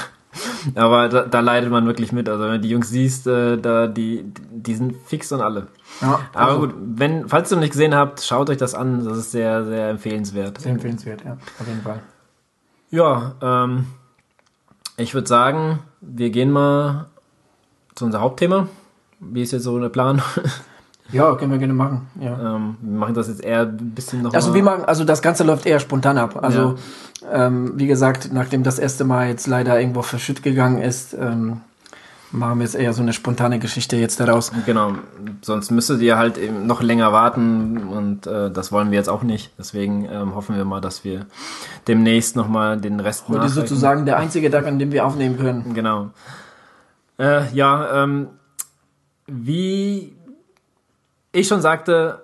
Aber 0.75 1.09
da, 1.09 1.23
da 1.23 1.41
leidet 1.41 1.71
man 1.71 1.87
wirklich 1.87 2.13
mit. 2.13 2.29
Also 2.29 2.45
wenn 2.45 2.53
du 2.53 2.61
die 2.61 2.71
Jungs 2.71 2.89
siehst, 2.89 3.27
äh, 3.27 3.59
da 3.59 3.87
die, 3.87 4.25
die 4.51 4.75
sind 4.75 4.97
fix 5.07 5.31
und 5.33 5.41
alle. 5.41 5.67
Ja, 6.01 6.21
Aber 6.33 6.47
also 6.47 6.61
gut, 6.61 6.75
wenn, 6.79 7.29
falls 7.29 7.51
ihr 7.51 7.57
noch 7.57 7.63
nicht 7.63 7.73
gesehen 7.73 7.95
habt, 7.95 8.23
schaut 8.23 8.49
euch 8.51 8.57
das 8.57 8.75
an. 8.75 9.05
Das 9.05 9.19
ist 9.19 9.33
sehr, 9.33 9.65
sehr 9.65 9.91
empfehlenswert. 9.91 10.61
Sehr 10.61 10.73
empfehlenswert, 10.73 11.25
ja, 11.25 11.33
auf 11.33 11.67
jeden 11.67 11.83
Fall. 11.83 12.01
Ja, 12.91 13.35
ähm, 13.41 13.87
ich 14.97 15.15
würde 15.15 15.27
sagen, 15.27 15.81
wir 16.01 16.31
gehen 16.31 16.51
mal 16.51 17.07
zu 17.95 18.05
unserem 18.05 18.23
Hauptthema. 18.23 18.69
Wie 19.21 19.43
ist 19.43 19.53
jetzt 19.53 19.65
so 19.65 19.79
der 19.79 19.89
Plan? 19.89 20.23
Ja, 21.13 21.35
können 21.37 21.53
wir 21.53 21.59
gerne 21.59 21.75
machen. 21.75 22.09
Ja. 22.21 22.57
Ähm, 22.57 22.77
wir 22.81 22.99
machen 22.99 23.15
das 23.15 23.29
jetzt 23.29 23.45
eher 23.45 23.61
ein 23.63 23.95
bisschen 23.95 24.23
noch. 24.23 24.35
Also 24.35 24.55
wir 24.55 24.63
machen, 24.63 24.85
also 24.85 25.05
das 25.05 25.23
Ganze 25.23 25.45
läuft 25.45 25.67
eher 25.67 25.79
spontan 25.79 26.19
ab. 26.19 26.43
Also 26.43 26.77
ja. 27.23 27.47
ähm, 27.47 27.73
wie 27.77 27.87
gesagt, 27.87 28.31
nachdem 28.33 28.63
das 28.63 28.79
erste 28.79 29.05
Mal 29.05 29.29
jetzt 29.29 29.47
leider 29.47 29.79
irgendwo 29.79 30.03
verschütt 30.03 30.43
gegangen 30.43 30.81
ist, 30.81 31.15
ähm, 31.15 31.61
machen 32.33 32.59
wir 32.59 32.65
jetzt 32.65 32.75
eher 32.75 32.93
so 32.95 33.03
eine 33.03 33.13
spontane 33.13 33.59
Geschichte 33.59 33.97
jetzt 33.97 34.19
daraus. 34.19 34.53
Genau, 34.65 34.95
sonst 35.43 35.71
müsstet 35.71 36.01
ihr 36.01 36.17
halt 36.17 36.39
eben 36.39 36.67
noch 36.67 36.83
länger 36.83 37.13
warten 37.13 37.79
und 37.89 38.27
äh, 38.27 38.51
das 38.51 38.73
wollen 38.73 38.91
wir 38.91 38.99
jetzt 38.99 39.09
auch 39.09 39.23
nicht. 39.23 39.53
Deswegen 39.59 40.09
ähm, 40.11 40.35
hoffen 40.35 40.57
wir 40.57 40.65
mal, 40.65 40.81
dass 40.81 41.05
wir 41.05 41.27
demnächst 41.89 42.37
nochmal 42.37 42.81
den 42.81 43.01
Rest 43.01 43.29
Heute 43.29 43.47
ist 43.47 43.55
sozusagen 43.55 44.07
der 44.07 44.17
einzige 44.17 44.51
Tag, 44.51 44.67
an 44.67 44.79
dem 44.79 44.93
wir 44.93 45.07
aufnehmen 45.07 45.39
können. 45.39 45.75
Genau. 45.75 46.11
Äh, 47.19 47.53
ja, 47.53 48.03
ähm, 48.03 48.29
wie 49.27 50.15
ich 51.33 51.49
schon 51.49 51.61
sagte, 51.61 52.23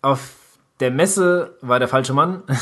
auf 0.00 0.34
der 0.80 0.90
Messe 0.90 1.56
war 1.60 1.78
der 1.78 1.88
falsche 1.88 2.12
Mann. 2.12 2.42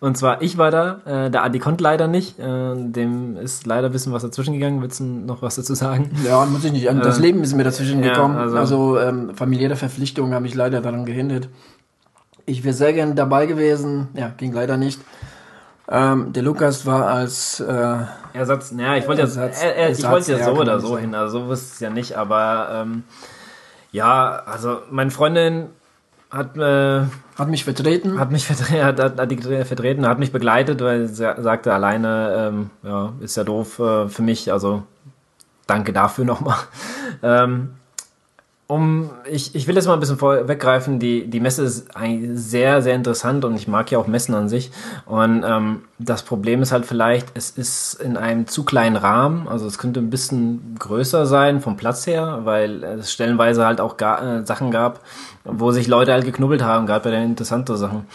Und 0.00 0.18
zwar, 0.18 0.42
ich 0.42 0.58
war 0.58 0.70
da, 0.70 1.00
äh, 1.06 1.30
der 1.30 1.44
Adi 1.44 1.58
konnte 1.58 1.82
leider 1.82 2.08
nicht. 2.08 2.38
Äh, 2.38 2.74
dem 2.76 3.38
ist 3.38 3.64
leider 3.64 3.88
ein 3.88 3.92
bisschen 3.92 4.12
was 4.12 4.22
dazwischen 4.22 4.52
gegangen. 4.52 4.82
Willst 4.82 5.00
du 5.00 5.04
noch 5.04 5.40
was 5.40 5.54
dazu 5.54 5.74
sagen? 5.74 6.10
Ja, 6.26 6.44
muss 6.44 6.64
ich 6.64 6.72
nicht. 6.72 6.86
Das 6.86 7.18
äh, 7.18 7.22
Leben 7.22 7.42
ist 7.42 7.54
mir 7.54 7.64
dazwischen 7.64 8.02
ja, 8.02 8.12
gekommen. 8.12 8.36
Also, 8.36 8.56
also 8.58 8.98
ähm, 8.98 9.34
familiäre 9.34 9.76
Verpflichtungen 9.76 10.34
haben 10.34 10.42
mich 10.42 10.54
leider 10.54 10.82
daran 10.82 11.06
gehindert. 11.06 11.48
Ich 12.44 12.64
wäre 12.64 12.74
sehr 12.74 12.92
gern 12.92 13.16
dabei 13.16 13.46
gewesen. 13.46 14.08
Ja, 14.14 14.30
ging 14.36 14.52
leider 14.52 14.76
nicht. 14.76 15.00
Ähm, 15.88 16.32
der 16.32 16.42
Lukas 16.42 16.86
war 16.86 17.06
als 17.06 17.60
äh, 17.60 17.96
Ersatz, 18.32 18.72
naja, 18.72 18.96
ich 18.96 19.06
wollte 19.06 19.20
ja, 19.22 19.26
Ersatz, 19.26 19.62
er, 19.62 19.76
er, 19.76 19.90
ich 19.90 20.02
wollte 20.02 20.32
ja 20.32 20.44
so 20.44 20.52
oder 20.52 20.80
so 20.80 20.96
hin, 20.96 21.14
also 21.14 21.44
so 21.44 21.52
ist 21.52 21.74
es 21.74 21.80
ja 21.80 21.90
nicht, 21.90 22.16
aber 22.16 22.68
ähm, 22.72 23.04
ja, 23.94 24.42
also 24.44 24.82
meine 24.90 25.12
Freundin 25.12 25.68
hat 26.28 26.56
äh, 26.56 27.02
hat 27.38 27.48
mich 27.48 27.62
vertreten. 27.62 28.18
Hat 28.18 28.32
mich 28.32 28.44
vertreten, 28.44 28.84
hat, 28.84 28.98
hat, 28.98 29.20
hat 29.20 29.30
die 29.30 29.36
vertreten, 29.36 30.08
hat 30.08 30.18
mich 30.18 30.32
begleitet, 30.32 30.82
weil 30.82 31.06
sie 31.06 31.14
sagte, 31.14 31.72
alleine 31.72 32.34
ähm, 32.36 32.70
ja, 32.82 33.12
ist 33.20 33.36
ja 33.36 33.44
doof 33.44 33.78
äh, 33.78 34.08
für 34.08 34.22
mich. 34.22 34.50
Also 34.52 34.82
danke 35.66 35.92
dafür 35.92 36.24
nochmal. 36.24 36.58
Ähm, 37.22 37.76
um, 38.74 39.10
ich, 39.30 39.54
ich 39.54 39.66
will 39.68 39.76
jetzt 39.76 39.86
mal 39.86 39.94
ein 39.94 40.00
bisschen 40.00 40.18
vorweggreifen, 40.18 40.98
die, 40.98 41.26
die 41.28 41.38
Messe 41.38 41.62
ist 41.62 41.96
eigentlich 41.96 42.30
sehr, 42.34 42.82
sehr 42.82 42.94
interessant 42.94 43.44
und 43.44 43.54
ich 43.54 43.68
mag 43.68 43.90
ja 43.90 43.98
auch 43.98 44.08
Messen 44.08 44.34
an 44.34 44.48
sich. 44.48 44.72
Und 45.06 45.44
ähm, 45.46 45.82
das 45.98 46.24
Problem 46.24 46.60
ist 46.60 46.72
halt 46.72 46.84
vielleicht, 46.84 47.28
es 47.34 47.50
ist 47.50 47.94
in 47.94 48.16
einem 48.16 48.48
zu 48.48 48.64
kleinen 48.64 48.96
Rahmen, 48.96 49.46
also 49.46 49.66
es 49.66 49.78
könnte 49.78 50.00
ein 50.00 50.10
bisschen 50.10 50.74
größer 50.78 51.26
sein 51.26 51.60
vom 51.60 51.76
Platz 51.76 52.06
her, 52.06 52.40
weil 52.42 52.82
es 52.82 53.12
stellenweise 53.12 53.64
halt 53.64 53.80
auch 53.80 53.96
gar, 53.96 54.40
äh, 54.40 54.46
Sachen 54.46 54.70
gab, 54.70 55.00
wo 55.44 55.70
sich 55.70 55.86
Leute 55.86 56.12
halt 56.12 56.24
geknubbelt 56.24 56.62
haben, 56.62 56.86
gerade 56.86 57.04
bei 57.04 57.10
den 57.10 57.24
interessanten 57.24 57.76
Sachen. 57.76 58.06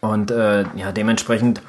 Und 0.00 0.32
äh, 0.32 0.64
ja, 0.74 0.90
dementsprechend 0.90 1.62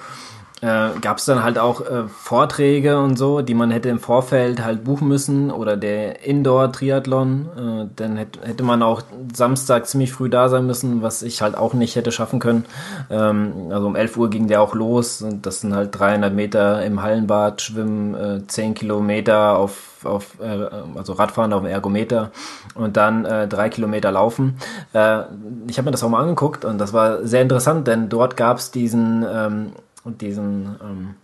äh, 0.64 0.98
gab 1.02 1.18
es 1.18 1.26
dann 1.26 1.44
halt 1.44 1.60
auch 1.60 1.82
äh, 1.82 2.08
Vorträge 2.08 2.98
und 2.98 3.18
so, 3.18 3.42
die 3.42 3.54
man 3.54 3.70
hätte 3.70 3.90
im 3.90 4.00
Vorfeld 4.00 4.64
halt 4.64 4.86
buchen 4.86 5.10
müssen 5.10 5.52
oder 5.52 5.76
der 5.76 6.26
Indoor-Triathlon. 6.26 7.50
Äh, 7.58 7.90
dann 7.98 8.16
hätte, 8.16 8.40
hätte 8.48 8.64
man 8.64 8.82
auch 8.82 9.02
Samstag 9.34 9.88
ziemlich 9.88 10.14
früh 10.14 10.30
da 10.30 10.48
sein 10.48 10.66
müssen, 10.66 11.02
was 11.02 11.22
ich 11.22 11.42
halt 11.42 11.58
auch 11.58 11.74
nicht 11.74 11.98
hätte 11.98 12.14
schaffen 12.14 12.40
können. 12.40 12.64
Ähm, 13.10 13.72
also 13.72 13.88
um 13.88 13.98
11 13.98 14.16
Uhr 14.16 14.30
ging 14.30 14.48
der 14.48 14.62
auch 14.62 14.74
los 14.74 15.22
und 15.22 15.46
das 15.46 15.60
sind 15.60 15.76
halt 15.76 16.00
300 16.00 16.34
Meter 16.34 16.82
im 16.86 17.02
Hallenbad 17.02 17.62
schwimmen, 17.62 18.16
äh, 18.16 18.48
10 18.48 18.74
Kilometer 18.74 19.58
auf 19.58 19.90
auf, 20.06 20.38
äh, 20.42 20.68
also 20.98 21.14
Radfahren 21.14 21.54
auf 21.54 21.62
dem 21.62 21.72
Ergometer 21.72 22.32
und 22.76 22.98
dann 22.98 23.24
äh, 23.24 23.48
drei 23.48 23.70
Kilometer 23.70 24.12
laufen. 24.12 24.58
Äh, 24.92 25.22
ich 25.70 25.78
habe 25.78 25.86
mir 25.86 25.92
das 25.92 26.04
auch 26.04 26.10
mal 26.10 26.20
angeguckt 26.20 26.66
und 26.66 26.78
das 26.78 26.92
war 26.92 27.26
sehr 27.26 27.42
interessant, 27.42 27.88
denn 27.88 28.10
dort 28.10 28.36
gab 28.36 28.58
es 28.58 28.72
diesen 28.72 29.26
ähm, 29.26 29.72
und 30.04 30.22
diesen 30.22 30.78
ähm, 30.82 31.16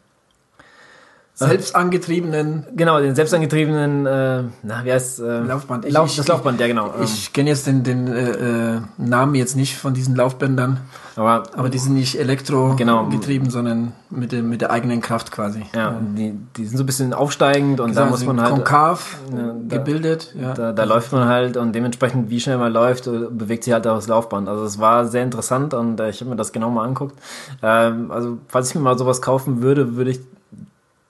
selbstangetriebenen. 1.39 2.65
Genau, 2.75 2.99
den 2.99 3.15
selbstangetriebenen, 3.15 4.05
äh, 4.05 4.43
na, 4.63 4.83
wie 4.83 4.91
heißt 4.91 5.19
äh, 5.19 5.39
Laufband. 5.39 5.85
Ich, 5.85 5.93
Lauf, 5.93 6.13
das 6.15 6.27
Laufband, 6.27 6.59
ja 6.59 6.67
genau. 6.67 6.93
Ich 7.01 7.27
ähm. 7.27 7.33
kenne 7.33 7.49
jetzt 7.49 7.65
den, 7.65 7.83
den 7.83 8.07
äh, 8.07 8.75
äh, 8.75 8.81
Namen 8.97 9.35
jetzt 9.35 9.55
nicht 9.55 9.77
von 9.77 9.93
diesen 9.93 10.15
Laufbändern. 10.15 10.81
Aber, 11.15 11.43
aber 11.55 11.69
die 11.69 11.77
sind 11.77 11.95
nicht 11.95 12.17
elektrogetrieben, 12.17 13.47
genau. 13.47 13.49
sondern 13.49 13.91
mit, 14.09 14.31
der, 14.31 14.41
mit 14.41 14.61
der 14.61 14.71
eigenen 14.71 15.01
Kraft 15.01 15.31
quasi. 15.31 15.63
Ja, 15.75 15.99
Die, 15.99 16.33
die 16.55 16.65
sind 16.65 16.77
so 16.77 16.83
ein 16.83 16.85
bisschen 16.85 17.13
aufsteigend 17.13 17.81
und 17.81 17.89
genau, 17.89 18.05
da 18.05 18.09
muss 18.09 18.25
man 18.25 18.41
halt. 18.41 18.51
Konkav 18.51 19.17
ja, 19.31 19.53
da, 19.53 19.77
gebildet, 19.77 20.33
ja. 20.39 20.53
Da, 20.53 20.71
da 20.71 20.83
läuft 20.85 21.11
man 21.11 21.27
halt 21.27 21.57
und 21.57 21.73
dementsprechend, 21.73 22.29
wie 22.29 22.39
schnell 22.39 22.57
man 22.57 22.71
läuft, 22.71 23.07
äh, 23.07 23.27
bewegt 23.29 23.65
sich 23.65 23.73
halt 23.73 23.85
auch 23.85 23.95
das 23.95 24.07
Laufband. 24.07 24.47
Also 24.47 24.63
es 24.63 24.79
war 24.79 25.07
sehr 25.07 25.23
interessant 25.23 25.73
und 25.73 25.99
äh, 25.99 26.09
ich 26.09 26.21
habe 26.21 26.29
mir 26.29 26.37
das 26.37 26.53
genau 26.53 26.69
mal 26.69 26.83
angeguckt. 26.83 27.17
Ähm, 27.61 28.11
also, 28.11 28.37
falls 28.47 28.69
ich 28.69 28.75
mir 28.75 28.81
mal 28.81 28.97
sowas 28.97 29.21
kaufen 29.21 29.61
würde, 29.61 29.97
würde 29.97 30.11
ich 30.11 30.21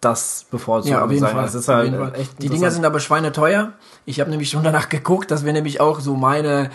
das 0.02 0.46
bevorzugen. 0.50 0.98
Ja, 0.98 1.04
auf 1.04 1.12
jeden 1.12 1.22
sein. 1.22 1.36
Fall. 1.36 1.44
Das 1.44 1.56
ist 1.56 1.68
halt 1.68 2.16
echt 2.16 2.42
Die 2.42 2.50
Dinger 2.50 2.72
sind 2.72 2.86
aber 2.86 3.00
schweineteuer. 3.00 3.74
Ich 4.06 4.20
habe 4.20 4.30
nämlich 4.30 4.50
schon 4.50 4.64
danach 4.64 4.90
geguckt, 4.90 5.32
das 5.32 5.44
wäre 5.44 5.54
nämlich 5.54 5.82
auch 5.82 6.00
so 6.00 6.16
meine 6.16 6.70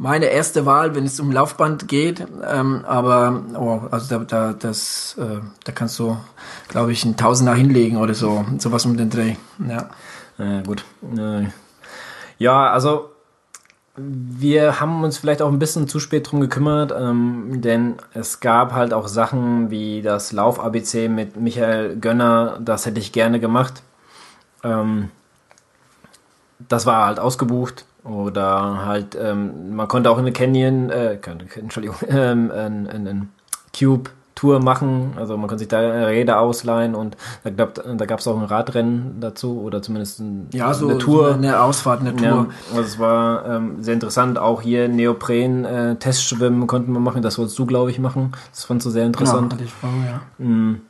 meine 0.00 0.26
erste 0.26 0.64
Wahl, 0.64 0.94
wenn 0.94 1.04
es 1.04 1.20
um 1.20 1.30
Laufband 1.30 1.86
geht. 1.86 2.26
Ähm, 2.50 2.86
aber 2.86 3.42
oh, 3.54 3.82
also 3.90 4.18
da, 4.18 4.24
da, 4.24 4.54
das, 4.54 5.14
äh, 5.18 5.40
da 5.62 5.72
kannst 5.72 5.98
du, 5.98 6.16
glaube 6.68 6.90
ich, 6.92 7.04
einen 7.04 7.18
Tausender 7.18 7.52
hinlegen 7.52 7.98
oder 7.98 8.14
so, 8.14 8.46
sowas 8.56 8.86
um 8.86 8.96
den 8.96 9.10
Dreh. 9.10 9.34
Ja, 9.68 9.90
ja 10.38 10.62
gut. 10.62 10.86
Ja, 12.38 12.70
also 12.70 13.09
wir 13.96 14.80
haben 14.80 15.02
uns 15.02 15.18
vielleicht 15.18 15.42
auch 15.42 15.50
ein 15.50 15.58
bisschen 15.58 15.88
zu 15.88 16.00
spät 16.00 16.30
drum 16.30 16.40
gekümmert, 16.40 16.92
ähm, 16.96 17.60
denn 17.60 17.96
es 18.14 18.40
gab 18.40 18.72
halt 18.72 18.92
auch 18.92 19.08
Sachen 19.08 19.70
wie 19.70 20.00
das 20.02 20.32
Lauf-ABC 20.32 21.08
mit 21.08 21.36
Michael 21.36 21.96
Gönner, 21.96 22.58
das 22.60 22.86
hätte 22.86 23.00
ich 23.00 23.12
gerne 23.12 23.40
gemacht. 23.40 23.82
Ähm, 24.62 25.10
das 26.68 26.86
war 26.86 27.06
halt 27.06 27.18
ausgebucht. 27.18 27.84
Oder 28.04 28.86
halt, 28.86 29.16
ähm, 29.20 29.76
man 29.76 29.86
konnte 29.86 30.10
auch 30.10 30.16
eine 30.18 30.32
Canyon, 30.32 30.88
äh, 30.90 31.18
Entschuldigung, 31.56 31.96
ähm, 32.08 32.50
ein, 32.50 32.86
ein, 32.86 33.06
ein 33.06 33.32
Cube 33.78 34.10
Tour 34.40 34.58
machen. 34.58 35.12
Also 35.16 35.36
man 35.36 35.48
konnte 35.48 35.58
sich 35.58 35.68
da 35.68 35.80
Räder 35.80 36.40
ausleihen 36.40 36.94
und 36.94 37.14
da, 37.44 37.66
da 37.66 38.06
gab 38.06 38.20
es 38.20 38.26
auch 38.26 38.38
ein 38.38 38.44
Radrennen 38.44 39.20
dazu 39.20 39.60
oder 39.60 39.82
zumindest 39.82 40.20
ein, 40.20 40.48
ja, 40.54 40.72
so, 40.72 40.88
eine 40.88 40.96
Tour. 40.96 41.28
So 41.28 41.34
eine 41.34 41.60
Ausfahrt, 41.60 42.00
eine 42.00 42.16
Tour. 42.16 42.26
Ja, 42.26 42.46
also 42.70 42.80
es 42.80 42.98
war 42.98 43.44
ähm, 43.44 43.82
sehr 43.82 43.92
interessant. 43.92 44.38
Auch 44.38 44.62
hier 44.62 44.88
Neopren, 44.88 45.66
äh, 45.66 45.96
Testschwimmen 45.96 46.66
konnten 46.66 46.90
wir 46.94 47.00
machen. 47.00 47.20
Das 47.20 47.36
wolltest 47.36 47.58
du, 47.58 47.66
glaube 47.66 47.90
ich, 47.90 47.98
machen. 47.98 48.32
Das 48.50 48.64
fandst 48.64 48.86
du 48.86 48.90
sehr 48.90 49.04
interessant. 49.04 49.52
Ja, 49.58 49.64
ich 49.64 49.72
vor, 49.72 49.90
ja. 50.08 50.44
Mm. 50.44 50.80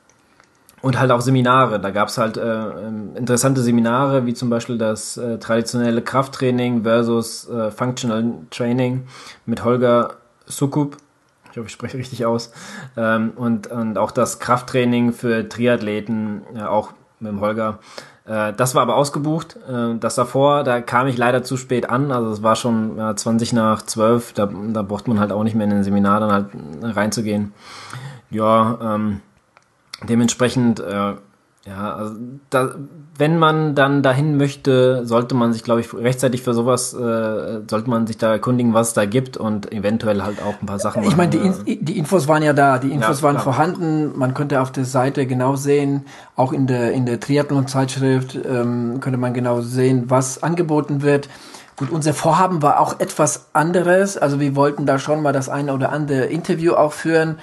Und 0.82 1.00
halt 1.00 1.10
auch 1.10 1.20
Seminare. 1.20 1.80
Da 1.80 1.90
gab 1.90 2.06
es 2.06 2.18
halt 2.18 2.36
äh, 2.36 2.42
ähm, 2.42 3.16
interessante 3.16 3.62
Seminare, 3.62 4.26
wie 4.26 4.34
zum 4.34 4.48
Beispiel 4.48 4.78
das 4.78 5.16
äh, 5.16 5.38
traditionelle 5.38 6.02
Krafttraining 6.02 6.84
versus 6.84 7.48
äh, 7.48 7.72
Functional 7.72 8.32
Training 8.50 9.08
mit 9.44 9.64
Holger 9.64 10.18
Sukup. 10.46 10.96
Ich 11.50 11.56
hoffe, 11.56 11.66
ich 11.66 11.72
spreche 11.72 11.98
richtig 11.98 12.26
aus. 12.26 12.52
Ähm, 12.96 13.32
und, 13.36 13.66
und 13.66 13.98
auch 13.98 14.10
das 14.10 14.38
Krafttraining 14.38 15.12
für 15.12 15.48
Triathleten, 15.48 16.42
äh, 16.54 16.62
auch 16.62 16.92
mit 17.18 17.32
dem 17.32 17.40
Holger. 17.40 17.78
Äh, 18.24 18.52
das 18.52 18.74
war 18.74 18.82
aber 18.82 18.96
ausgebucht. 18.96 19.56
Äh, 19.68 19.96
das 19.98 20.14
davor, 20.14 20.62
da 20.62 20.80
kam 20.80 21.06
ich 21.06 21.16
leider 21.16 21.42
zu 21.42 21.56
spät 21.56 21.90
an. 21.90 22.12
Also 22.12 22.30
es 22.30 22.42
war 22.42 22.56
schon 22.56 22.98
äh, 22.98 23.14
20 23.14 23.52
nach 23.52 23.82
12. 23.82 24.32
Da, 24.32 24.46
da 24.46 24.82
braucht 24.82 25.08
man 25.08 25.18
halt 25.18 25.32
auch 25.32 25.42
nicht 25.42 25.54
mehr 25.54 25.66
in 25.66 25.72
ein 25.72 25.84
Seminar 25.84 26.20
dann 26.20 26.32
halt 26.32 26.46
reinzugehen. 26.96 27.52
Ja, 28.30 28.78
ähm, 28.80 29.20
dementsprechend, 30.08 30.80
äh, 30.80 31.14
ja, 31.66 31.94
also 31.94 32.14
da, 32.48 32.74
wenn 33.20 33.38
man 33.38 33.74
dann 33.74 34.02
dahin 34.02 34.38
möchte, 34.38 35.06
sollte 35.06 35.34
man 35.34 35.52
sich, 35.52 35.62
glaube 35.62 35.82
ich, 35.82 35.92
rechtzeitig 35.92 36.42
für 36.42 36.54
sowas, 36.54 36.94
äh, 36.94 37.60
sollte 37.68 37.88
man 37.88 38.06
sich 38.06 38.16
da 38.16 38.32
erkundigen, 38.32 38.72
was 38.72 38.88
es 38.88 38.94
da 38.94 39.04
gibt 39.04 39.36
und 39.36 39.70
eventuell 39.70 40.22
halt 40.22 40.42
auch 40.42 40.54
ein 40.60 40.66
paar 40.66 40.78
Sachen. 40.78 41.04
Ich 41.04 41.16
meine, 41.16 41.30
die, 41.30 41.36
In 41.36 41.84
die 41.84 41.98
Infos 41.98 42.26
waren 42.28 42.42
ja 42.42 42.54
da, 42.54 42.78
die 42.78 42.90
Infos 42.90 43.20
ja, 43.20 43.24
waren 43.24 43.38
vorhanden. 43.38 44.18
Man 44.18 44.32
konnte 44.32 44.60
auf 44.62 44.72
der 44.72 44.86
Seite 44.86 45.26
genau 45.26 45.54
sehen, 45.54 46.06
auch 46.34 46.52
in 46.52 46.66
der 46.66 46.92
in 46.92 47.04
der 47.04 47.20
Triathlon-Zeitschrift 47.20 48.36
ähm, 48.36 49.00
könnte 49.00 49.18
man 49.18 49.34
genau 49.34 49.60
sehen, 49.60 50.06
was 50.08 50.42
angeboten 50.42 51.02
wird. 51.02 51.28
Gut, 51.76 51.90
unser 51.90 52.14
Vorhaben 52.14 52.62
war 52.62 52.80
auch 52.80 53.00
etwas 53.00 53.48
anderes. 53.52 54.16
Also 54.16 54.40
wir 54.40 54.56
wollten 54.56 54.86
da 54.86 54.98
schon 54.98 55.22
mal 55.22 55.32
das 55.32 55.50
eine 55.50 55.74
oder 55.74 55.92
andere 55.92 56.24
Interview 56.24 56.72
auch 56.72 56.92
führen 56.92 57.36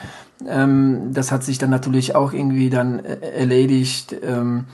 ähm, 0.47 1.13
das 1.13 1.31
hat 1.31 1.43
sich 1.43 1.57
dann 1.57 1.71
natürlich 1.71 2.15
auch 2.15 2.31
irgendwie 2.31 2.69
dann 2.69 3.03
äh, 3.03 3.17
erledigt. 3.39 4.15
Ähm, 4.23 4.65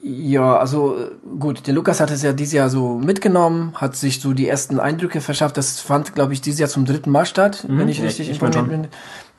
ja, 0.00 0.58
also 0.58 0.96
gut, 1.38 1.66
der 1.66 1.74
Lukas 1.74 2.00
hat 2.00 2.10
es 2.10 2.22
ja 2.22 2.32
dieses 2.32 2.52
Jahr 2.52 2.68
so 2.68 2.98
mitgenommen, 2.98 3.72
hat 3.76 3.96
sich 3.96 4.20
so 4.20 4.34
die 4.34 4.46
ersten 4.46 4.78
Eindrücke 4.78 5.20
verschafft. 5.20 5.56
Das 5.56 5.80
fand, 5.80 6.14
glaube 6.14 6.32
ich, 6.32 6.40
dieses 6.40 6.60
Jahr 6.60 6.68
zum 6.68 6.84
dritten 6.84 7.10
Mal 7.10 7.24
statt, 7.24 7.64
mhm, 7.66 7.78
wenn 7.78 7.88
ich 7.88 8.02
richtig 8.02 8.28
ich 8.28 8.40
informiert 8.40 8.90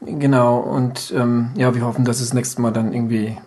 bin. 0.02 0.20
Genau, 0.20 0.58
und 0.58 1.14
ähm, 1.16 1.52
ja, 1.56 1.74
wir 1.76 1.86
hoffen, 1.86 2.06
dass 2.06 2.22
es 2.22 2.34
nächstes 2.34 2.58
Mal 2.58 2.72
dann 2.72 2.92
irgendwie 2.92 3.38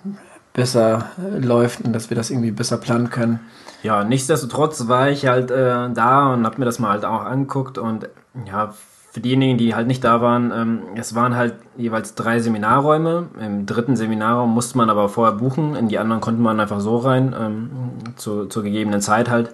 besser 0.52 1.10
äh, 1.18 1.38
läuft 1.38 1.82
und 1.82 1.92
dass 1.92 2.10
wir 2.10 2.16
das 2.16 2.30
irgendwie 2.30 2.52
besser 2.52 2.76
planen 2.78 3.10
können. 3.10 3.40
Ja, 3.82 4.04
nichtsdestotrotz 4.04 4.88
war 4.88 5.10
ich 5.10 5.26
halt 5.26 5.50
äh, 5.50 5.90
da 5.90 6.32
und 6.32 6.44
habe 6.44 6.58
mir 6.58 6.64
das 6.64 6.78
mal 6.78 6.90
halt 6.90 7.04
auch 7.04 7.24
angeguckt 7.24 7.78
und 7.78 8.08
ja, 8.46 8.74
für 9.12 9.20
diejenigen, 9.20 9.58
die 9.58 9.74
halt 9.74 9.88
nicht 9.88 10.04
da 10.04 10.20
waren, 10.20 10.52
ähm, 10.54 10.82
es 10.94 11.16
waren 11.16 11.34
halt 11.34 11.54
jeweils 11.76 12.14
drei 12.14 12.38
Seminarräume. 12.38 13.28
Im 13.40 13.66
dritten 13.66 13.96
Seminarraum 13.96 14.54
musste 14.54 14.78
man 14.78 14.88
aber 14.88 15.08
vorher 15.08 15.36
buchen, 15.36 15.74
in 15.74 15.88
die 15.88 15.98
anderen 15.98 16.20
konnte 16.20 16.40
man 16.40 16.60
einfach 16.60 16.78
so 16.78 16.96
rein, 16.98 17.34
ähm, 17.38 17.70
zu, 18.14 18.46
zur 18.46 18.62
gegebenen 18.62 19.00
Zeit 19.00 19.28
halt. 19.28 19.52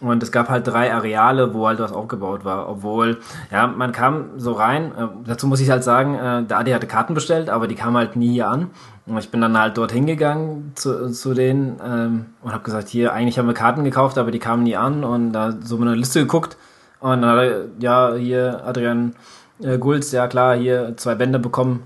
Und 0.00 0.22
es 0.22 0.32
gab 0.32 0.48
halt 0.50 0.66
drei 0.66 0.92
Areale, 0.92 1.54
wo 1.54 1.66
halt 1.66 1.78
was 1.78 1.92
aufgebaut 1.92 2.44
war. 2.44 2.68
Obwohl, 2.68 3.18
ja, 3.50 3.66
man 3.66 3.92
kam 3.92 4.38
so 4.38 4.52
rein. 4.52 4.92
Äh, 4.96 5.06
dazu 5.26 5.46
muss 5.46 5.60
ich 5.60 5.70
halt 5.70 5.84
sagen, 5.84 6.14
äh, 6.14 6.42
der 6.42 6.58
Adi 6.58 6.72
hatte 6.72 6.86
Karten 6.86 7.14
bestellt, 7.14 7.48
aber 7.48 7.68
die 7.68 7.74
kamen 7.74 7.96
halt 7.96 8.16
nie 8.16 8.32
hier 8.32 8.48
an. 8.48 8.70
Und 9.06 9.16
ich 9.18 9.30
bin 9.30 9.40
dann 9.40 9.58
halt 9.58 9.78
dort 9.78 9.92
hingegangen 9.92 10.72
zu, 10.74 11.10
zu 11.10 11.32
denen 11.32 11.80
ähm, 11.84 12.26
und 12.42 12.52
habe 12.52 12.64
gesagt, 12.64 12.88
hier, 12.88 13.14
eigentlich 13.14 13.38
haben 13.38 13.46
wir 13.46 13.54
Karten 13.54 13.82
gekauft, 13.82 14.18
aber 14.18 14.30
die 14.30 14.38
kamen 14.38 14.62
nie 14.62 14.76
an. 14.76 15.04
Und 15.04 15.32
da 15.32 15.52
so 15.62 15.76
eine 15.76 15.94
Liste 15.94 16.20
geguckt 16.20 16.58
und 17.00 17.22
dann 17.22 17.30
hat 17.30 17.38
er, 17.38 17.64
ja, 17.78 18.14
hier 18.14 18.62
Adrian 18.64 19.14
äh, 19.62 19.78
Gulz, 19.78 20.12
ja 20.12 20.26
klar, 20.28 20.56
hier 20.56 20.96
zwei 20.96 21.14
Bände 21.14 21.38
bekommen. 21.38 21.84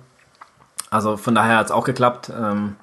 Also 0.90 1.16
von 1.16 1.34
daher 1.34 1.58
hat 1.58 1.66
es 1.66 1.72
auch 1.72 1.84
geklappt 1.84 2.32
ähm, 2.36 2.76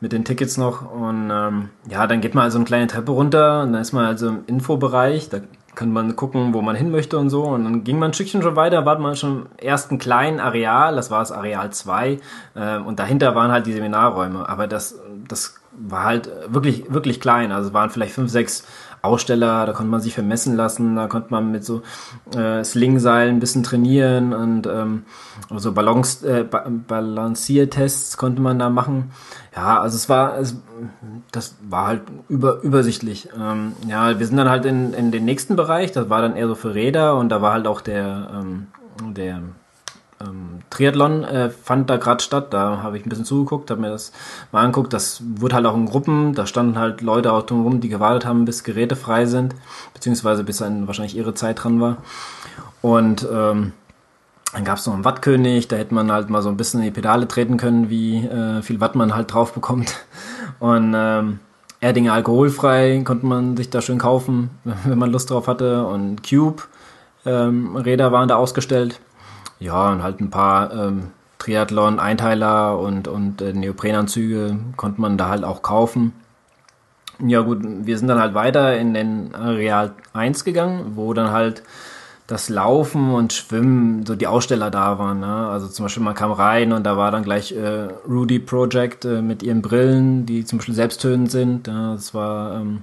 mit 0.00 0.12
den 0.12 0.24
Tickets 0.24 0.56
noch. 0.56 0.90
Und 0.90 1.30
ähm, 1.32 1.70
ja, 1.88 2.06
dann 2.06 2.20
geht 2.20 2.34
man 2.34 2.44
also 2.44 2.58
eine 2.58 2.64
kleine 2.64 2.86
Treppe 2.86 3.12
runter 3.12 3.62
und 3.62 3.72
dann 3.72 3.82
ist 3.82 3.92
man 3.92 4.04
also 4.04 4.28
im 4.28 4.44
Infobereich. 4.46 5.28
Da 5.28 5.40
kann 5.74 5.92
man 5.92 6.16
gucken, 6.16 6.52
wo 6.54 6.62
man 6.62 6.76
hin 6.76 6.90
möchte 6.90 7.18
und 7.18 7.30
so. 7.30 7.44
Und 7.44 7.64
dann 7.64 7.84
ging 7.84 7.98
man 7.98 8.10
ein 8.10 8.14
Stückchen 8.14 8.42
schon 8.42 8.56
weiter, 8.56 8.84
war 8.86 8.98
man 8.98 9.16
schon 9.16 9.46
im 9.46 9.46
ersten 9.58 9.98
kleinen 9.98 10.40
Areal, 10.40 10.96
das 10.96 11.10
war 11.10 11.20
das 11.20 11.32
Areal 11.32 11.70
2. 11.70 12.18
Äh, 12.54 12.78
und 12.78 12.98
dahinter 12.98 13.34
waren 13.34 13.50
halt 13.50 13.66
die 13.66 13.72
Seminarräume. 13.72 14.48
Aber 14.48 14.66
das, 14.66 15.00
das 15.28 15.60
war 15.72 16.04
halt 16.04 16.30
wirklich, 16.48 16.92
wirklich 16.92 17.20
klein. 17.20 17.52
Also 17.52 17.68
es 17.68 17.74
waren 17.74 17.90
vielleicht 17.90 18.14
fünf, 18.14 18.30
sechs 18.30 18.66
Aussteller, 19.02 19.66
da 19.66 19.72
konnte 19.72 19.90
man 19.90 20.00
sich 20.00 20.14
vermessen 20.14 20.56
lassen, 20.56 20.96
da 20.96 21.06
konnte 21.06 21.30
man 21.30 21.50
mit 21.50 21.64
so 21.64 21.82
äh, 22.36 22.62
Slingseilen 22.62 23.36
ein 23.36 23.40
bisschen 23.40 23.62
trainieren 23.62 24.32
und 24.32 24.66
ähm, 24.66 25.04
also 25.48 25.72
Balance, 25.72 26.26
äh, 26.26 26.44
ba 26.44 26.66
Balanciertests 26.68 28.16
konnte 28.16 28.42
man 28.42 28.58
da 28.58 28.68
machen. 28.68 29.10
Ja, 29.54 29.80
also 29.80 29.96
es 29.96 30.08
war, 30.08 30.38
es, 30.38 30.56
das 31.32 31.56
war 31.68 31.86
halt 31.86 32.02
über, 32.28 32.60
übersichtlich. 32.62 33.28
Ähm, 33.38 33.72
ja, 33.88 34.18
wir 34.18 34.26
sind 34.26 34.36
dann 34.36 34.50
halt 34.50 34.64
in, 34.64 34.92
in 34.92 35.10
den 35.10 35.24
nächsten 35.24 35.56
Bereich, 35.56 35.92
das 35.92 36.10
war 36.10 36.22
dann 36.22 36.36
eher 36.36 36.48
so 36.48 36.54
für 36.54 36.74
Räder 36.74 37.16
und 37.16 37.30
da 37.30 37.40
war 37.40 37.52
halt 37.52 37.66
auch 37.66 37.80
der, 37.80 38.30
ähm, 38.34 38.66
der 39.14 39.40
ähm, 40.20 40.60
Triathlon 40.70 41.24
äh, 41.24 41.50
fand 41.50 41.88
da 41.90 41.96
gerade 41.96 42.22
statt. 42.22 42.52
Da 42.52 42.82
habe 42.82 42.96
ich 42.96 43.06
ein 43.06 43.08
bisschen 43.08 43.24
zugeguckt, 43.24 43.70
habe 43.70 43.80
mir 43.80 43.90
das 43.90 44.12
mal 44.52 44.62
angeguckt. 44.62 44.92
Das 44.92 45.22
wurde 45.36 45.56
halt 45.56 45.66
auch 45.66 45.74
in 45.74 45.86
Gruppen. 45.86 46.34
Da 46.34 46.46
standen 46.46 46.78
halt 46.78 47.00
Leute 47.00 47.32
auch 47.32 47.42
drumherum, 47.42 47.80
die 47.80 47.88
gewartet 47.88 48.26
haben, 48.26 48.44
bis 48.44 48.64
Geräte 48.64 48.96
frei 48.96 49.26
sind, 49.26 49.54
beziehungsweise 49.94 50.44
bis 50.44 50.58
dann 50.58 50.86
wahrscheinlich 50.86 51.16
ihre 51.16 51.34
Zeit 51.34 51.62
dran 51.62 51.80
war. 51.80 51.98
Und 52.82 53.26
ähm, 53.32 53.72
dann 54.52 54.64
gab 54.64 54.78
es 54.78 54.86
noch 54.86 54.94
einen 54.94 55.04
Wattkönig, 55.04 55.68
da 55.68 55.76
hätte 55.76 55.94
man 55.94 56.10
halt 56.10 56.28
mal 56.28 56.42
so 56.42 56.48
ein 56.48 56.56
bisschen 56.56 56.80
in 56.80 56.86
die 56.86 56.92
Pedale 56.92 57.28
treten 57.28 57.56
können, 57.56 57.88
wie 57.88 58.24
äh, 58.26 58.62
viel 58.62 58.80
Watt 58.80 58.96
man 58.96 59.14
halt 59.14 59.32
drauf 59.32 59.52
bekommt. 59.52 60.04
Und 60.58 60.94
ähm, 60.96 61.38
Erdinger 61.80 62.12
alkoholfrei 62.12 63.02
konnte 63.04 63.24
man 63.26 63.56
sich 63.56 63.70
da 63.70 63.80
schön 63.80 63.98
kaufen, 63.98 64.50
wenn 64.84 64.98
man 64.98 65.10
Lust 65.10 65.30
drauf 65.30 65.46
hatte. 65.46 65.86
Und 65.86 66.28
Cube 66.28 66.64
ähm, 67.24 67.76
Räder 67.76 68.12
waren 68.12 68.28
da 68.28 68.36
ausgestellt. 68.36 69.00
Ja, 69.60 69.92
und 69.92 70.02
halt 70.02 70.20
ein 70.20 70.30
paar 70.30 70.72
ähm, 70.72 71.10
Triathlon-Einteiler 71.38 72.78
und, 72.78 73.08
und 73.08 73.40
äh, 73.42 73.52
Neoprenanzüge 73.52 74.58
konnte 74.76 75.00
man 75.00 75.18
da 75.18 75.28
halt 75.28 75.44
auch 75.44 75.62
kaufen. 75.62 76.12
Ja 77.18 77.42
gut, 77.42 77.58
wir 77.62 77.98
sind 77.98 78.08
dann 78.08 78.18
halt 78.18 78.34
weiter 78.34 78.78
in 78.78 78.94
den 78.94 79.34
Real 79.34 79.92
1 80.14 80.44
gegangen, 80.44 80.92
wo 80.94 81.12
dann 81.12 81.30
halt 81.30 81.62
das 82.26 82.48
Laufen 82.48 83.12
und 83.12 83.32
Schwimmen 83.32 84.06
so 84.06 84.14
die 84.14 84.26
Aussteller 84.26 84.70
da 84.70 84.98
waren. 84.98 85.20
Ne? 85.20 85.48
Also 85.48 85.66
zum 85.66 85.84
Beispiel 85.84 86.02
man 86.02 86.14
kam 86.14 86.32
rein 86.32 86.72
und 86.72 86.84
da 86.84 86.96
war 86.96 87.10
dann 87.10 87.24
gleich 87.24 87.52
äh, 87.52 87.88
Rudy 88.08 88.38
Project 88.38 89.04
äh, 89.04 89.20
mit 89.20 89.42
ihren 89.42 89.62
Brillen, 89.62 90.26
die 90.26 90.44
zum 90.44 90.58
Beispiel 90.58 90.74
selbsttönend 90.74 91.30
sind. 91.30 91.66
Ja, 91.66 91.94
das 91.94 92.14
war 92.14 92.60
ähm, 92.60 92.82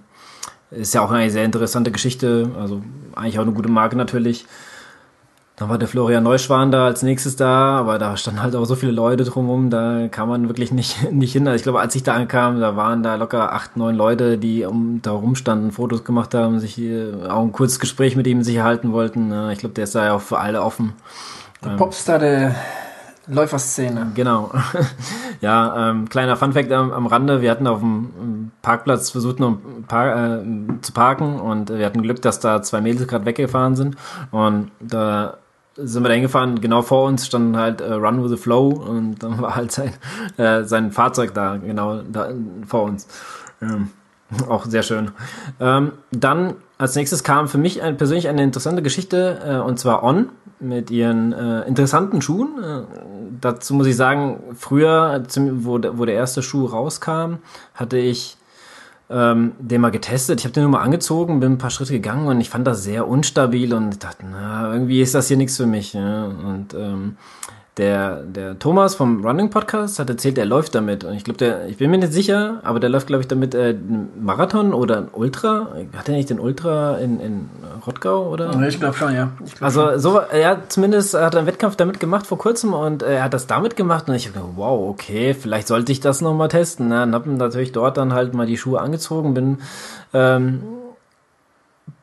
ist 0.69 0.93
ja 0.93 1.01
auch 1.01 1.11
eine 1.11 1.31
sehr 1.31 1.45
interessante 1.45 1.91
Geschichte. 1.91 2.51
Also 2.59 2.81
eigentlich 3.15 3.39
auch 3.39 3.43
eine 3.43 3.53
gute 3.53 3.69
Marke 3.69 3.95
natürlich. 3.95 4.45
Dann 5.57 5.69
war 5.69 5.79
der 5.79 5.87
Florian 5.87 6.23
Neuschwan 6.23 6.71
da 6.71 6.85
als 6.85 7.01
nächstes 7.01 7.35
da, 7.35 7.79
aber 7.79 7.97
da 7.97 8.15
standen 8.15 8.43
halt 8.43 8.55
auch 8.55 8.65
so 8.65 8.75
viele 8.75 8.91
Leute 8.91 9.23
drumherum, 9.23 9.71
da 9.71 10.07
kam 10.07 10.29
man 10.29 10.47
wirklich 10.49 10.71
nicht, 10.71 11.11
nicht 11.11 11.33
hin. 11.33 11.47
Also 11.47 11.55
ich 11.55 11.63
glaube, 11.63 11.79
als 11.79 11.95
ich 11.95 12.03
da 12.03 12.13
ankam, 12.13 12.59
da 12.59 12.75
waren 12.75 13.01
da 13.01 13.15
locker 13.15 13.51
acht, 13.51 13.75
neun 13.75 13.95
Leute, 13.95 14.37
die 14.37 14.65
um 14.65 15.01
da 15.01 15.11
rumstanden, 15.11 15.71
Fotos 15.71 16.03
gemacht 16.03 16.35
haben, 16.35 16.59
sich 16.59 16.79
auch 17.27 17.41
ein 17.41 17.51
kurzes 17.51 17.79
Gespräch 17.79 18.15
mit 18.15 18.27
ihm 18.27 18.43
sich 18.43 18.57
erhalten 18.57 18.93
wollten. 18.93 19.33
Ich 19.49 19.57
glaube, 19.57 19.73
der 19.73 19.85
ist 19.85 19.95
da 19.95 20.05
ja 20.05 20.13
auch 20.13 20.21
für 20.21 20.37
alle 20.37 20.61
offen. 20.61 20.93
Der 21.65 21.71
Popstar 21.71 22.19
der 22.19 22.55
Läuferszene. 23.25 24.11
Genau. 24.13 24.51
ja, 25.41 25.89
ähm, 25.89 26.07
kleiner 26.07 26.37
Funfact 26.37 26.71
am, 26.71 26.91
am 26.91 27.07
Rande. 27.07 27.41
Wir 27.41 27.49
hatten 27.49 27.65
auf 27.65 27.79
dem 27.79 28.51
Parkplatz 28.61 29.09
versucht, 29.09 29.39
noch 29.39 29.57
par 29.87 30.37
äh, 30.37 30.43
zu 30.81 30.93
parken 30.93 31.39
und 31.39 31.69
wir 31.69 31.85
hatten 31.85 32.03
Glück, 32.03 32.21
dass 32.21 32.39
da 32.39 32.61
zwei 32.61 32.79
Mädels 32.79 33.07
gerade 33.07 33.25
weggefahren 33.25 33.75
sind. 33.75 33.97
Und 34.31 34.71
da 34.79 35.37
sind 35.77 36.03
wir 36.03 36.09
da 36.09 36.15
hingefahren, 36.15 36.59
genau 36.59 36.81
vor 36.81 37.05
uns 37.05 37.25
stand 37.25 37.55
halt 37.55 37.81
äh, 37.81 37.93
Run 37.93 38.23
with 38.23 38.31
the 38.31 38.37
Flow 38.37 38.69
und 38.69 39.23
dann 39.23 39.41
war 39.41 39.55
halt 39.55 39.71
sein, 39.71 39.93
äh, 40.37 40.63
sein 40.63 40.91
Fahrzeug 40.91 41.33
da, 41.33 41.57
genau 41.57 42.01
da 42.01 42.29
vor 42.65 42.83
uns. 42.83 43.07
Ähm, 43.61 43.89
auch 44.49 44.65
sehr 44.65 44.83
schön. 44.83 45.11
Ähm, 45.59 45.93
dann 46.11 46.55
als 46.77 46.95
nächstes 46.95 47.23
kam 47.23 47.47
für 47.47 47.57
mich 47.57 47.81
ein, 47.81 47.97
persönlich 47.97 48.27
eine 48.27 48.43
interessante 48.43 48.81
Geschichte 48.81 49.39
äh, 49.45 49.57
und 49.57 49.79
zwar 49.79 50.03
On 50.03 50.29
mit 50.59 50.91
ihren 50.91 51.33
äh, 51.33 51.61
interessanten 51.61 52.21
Schuhen. 52.21 52.61
Äh, 52.61 52.81
dazu 53.41 53.73
muss 53.73 53.87
ich 53.87 53.95
sagen, 53.95 54.41
früher, 54.57 55.23
wo, 55.35 55.79
wo 55.93 56.05
der 56.05 56.15
erste 56.15 56.41
Schuh 56.41 56.65
rauskam, 56.65 57.35
hatte 57.73 57.97
ich 57.97 58.36
ähm, 59.09 59.53
den 59.59 59.81
mal 59.81 59.91
getestet. 59.91 60.39
Ich 60.39 60.45
habe 60.45 60.53
den 60.53 60.63
nur 60.63 60.71
mal 60.71 60.81
angezogen, 60.81 61.39
bin 61.39 61.53
ein 61.53 61.57
paar 61.57 61.69
Schritte 61.69 61.93
gegangen 61.93 62.27
und 62.27 62.41
ich 62.41 62.49
fand 62.49 62.67
das 62.67 62.83
sehr 62.83 63.07
unstabil 63.07 63.73
und 63.73 64.03
dachte, 64.03 64.25
na, 64.29 64.73
irgendwie 64.73 65.01
ist 65.01 65.15
das 65.15 65.27
hier 65.27 65.37
nichts 65.37 65.57
für 65.57 65.65
mich. 65.65 65.93
Ja? 65.93 66.25
Und 66.25 66.73
ähm, 66.73 67.17
der, 67.77 68.23
der 68.23 68.57
Thomas 68.57 68.95
vom 68.95 69.23
Running 69.23 69.51
Podcast 69.51 69.99
hat 69.99 70.09
erzählt, 70.09 70.37
er 70.37 70.45
läuft 70.45 70.73
damit. 70.73 71.03
Und 71.03 71.13
ich 71.13 71.23
glaube, 71.23 71.37
der, 71.37 71.67
ich 71.67 71.77
bin 71.77 71.91
mir 71.91 71.99
nicht 71.99 72.11
sicher, 72.11 72.59
aber 72.63 72.79
der 72.79 72.89
läuft, 72.89 73.07
glaube 73.07 73.21
ich, 73.21 73.27
damit 73.27 73.53
äh, 73.53 73.69
einen 73.69 74.09
Marathon 74.19 74.73
oder 74.73 74.97
ein 74.97 75.09
Ultra. 75.11 75.67
Hat 75.95 76.09
er 76.09 76.15
nicht 76.15 76.29
den 76.29 76.39
Ultra 76.39 76.97
in, 76.97 77.19
in 77.19 77.49
Rottgau 77.85 78.29
oder? 78.29 78.59
Ich 78.67 78.79
glaube 78.79 78.97
schon, 78.97 79.13
ja. 79.13 79.29
Glaub 79.37 79.61
also 79.61 79.91
schon. 79.91 79.99
so, 79.99 80.19
er 80.19 80.67
zumindest 80.69 81.13
hat 81.13 81.35
einen 81.35 81.45
Wettkampf 81.45 81.75
damit 81.75 81.99
gemacht 81.99 82.25
vor 82.25 82.39
kurzem 82.39 82.73
und 82.73 83.03
er 83.03 83.23
hat 83.23 83.33
das 83.33 83.45
damit 83.45 83.75
gemacht 83.75 84.09
und 84.09 84.15
ich 84.15 84.25
dachte, 84.25 84.41
wow, 84.55 84.89
okay, 84.89 85.35
vielleicht 85.35 85.67
sollte 85.67 85.91
ich 85.91 85.99
das 85.99 86.21
nochmal 86.21 86.47
testen. 86.47 86.87
Ne? 86.87 87.03
Und 87.03 87.13
habe 87.13 87.29
natürlich 87.29 87.73
dort 87.73 87.97
dann 87.97 88.13
halt 88.13 88.33
mal 88.33 88.47
die 88.47 88.57
Schuhe 88.57 88.81
angezogen, 88.81 89.35
bin 89.35 89.59
ähm, 90.13 90.63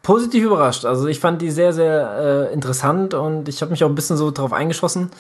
positiv 0.05 0.45
überrascht. 0.45 0.85
Also 0.85 1.09
ich 1.09 1.19
fand 1.19 1.43
die 1.43 1.51
sehr, 1.51 1.73
sehr 1.73 2.49
äh, 2.51 2.55
interessant 2.55 3.15
und 3.15 3.49
ich 3.49 3.61
habe 3.61 3.73
mich 3.73 3.83
auch 3.83 3.89
ein 3.89 3.97
bisschen 3.97 4.17
so 4.17 4.31
drauf 4.31 4.53
eingeschossen. 4.53 5.11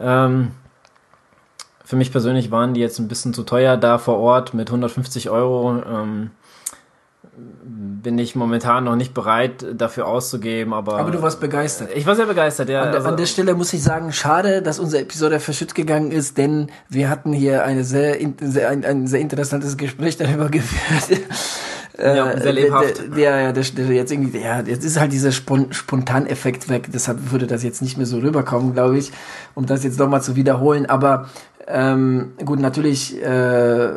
Ähm, 0.00 0.52
für 1.84 1.96
mich 1.96 2.12
persönlich 2.12 2.50
waren 2.50 2.74
die 2.74 2.80
jetzt 2.80 2.98
ein 2.98 3.08
bisschen 3.08 3.34
zu 3.34 3.42
teuer 3.42 3.76
da 3.76 3.98
vor 3.98 4.18
Ort 4.18 4.54
mit 4.54 4.68
150 4.68 5.30
Euro. 5.30 5.82
Ähm, 5.86 6.30
bin 7.36 8.18
ich 8.18 8.36
momentan 8.36 8.84
noch 8.84 8.96
nicht 8.96 9.12
bereit 9.12 9.66
dafür 9.74 10.06
auszugeben, 10.06 10.72
aber. 10.72 10.98
Aber 10.98 11.10
du 11.10 11.20
warst 11.20 11.40
begeistert. 11.40 11.90
Ich 11.94 12.06
war 12.06 12.14
sehr 12.14 12.26
begeistert, 12.26 12.68
ja. 12.68 12.82
An, 12.82 12.88
der, 12.88 12.96
also, 12.96 13.08
an 13.08 13.16
der 13.16 13.26
Stelle 13.26 13.54
muss 13.54 13.72
ich 13.72 13.82
sagen, 13.82 14.12
schade, 14.12 14.62
dass 14.62 14.78
unsere 14.78 15.02
Episode 15.02 15.40
verschütt 15.40 15.74
gegangen 15.74 16.12
ist, 16.12 16.38
denn 16.38 16.70
wir 16.88 17.08
hatten 17.08 17.32
hier 17.32 17.64
eine 17.64 17.82
sehr, 17.82 18.18
sehr 18.40 18.68
ein, 18.68 18.84
ein 18.84 19.06
sehr 19.06 19.20
interessantes 19.20 19.76
Gespräch 19.76 20.16
darüber 20.16 20.48
geführt. 20.50 21.20
Ja, 21.96 22.32
äh, 22.32 22.40
sehr 22.40 22.52
lebhaft. 22.52 23.02
Ja, 23.16 23.38
ja, 23.38 23.52
der, 23.52 23.62
der 23.62 23.86
jetzt 23.86 24.10
irgendwie, 24.10 24.38
ja, 24.38 24.60
jetzt 24.60 24.84
ist 24.84 24.98
halt 24.98 25.12
dieser 25.12 25.30
Spon 25.30 25.72
Spontaneffekt 25.72 26.68
weg, 26.68 26.88
deshalb 26.92 27.30
würde 27.30 27.46
das 27.46 27.62
jetzt 27.62 27.82
nicht 27.82 27.96
mehr 27.96 28.06
so 28.06 28.18
rüberkommen, 28.18 28.72
glaube 28.72 28.98
ich, 28.98 29.12
um 29.54 29.66
das 29.66 29.84
jetzt 29.84 29.98
nochmal 29.98 30.22
zu 30.22 30.34
wiederholen. 30.34 30.86
Aber 30.86 31.28
ähm, 31.66 32.32
gut, 32.44 32.58
natürlich 32.58 33.22
äh, 33.22 33.90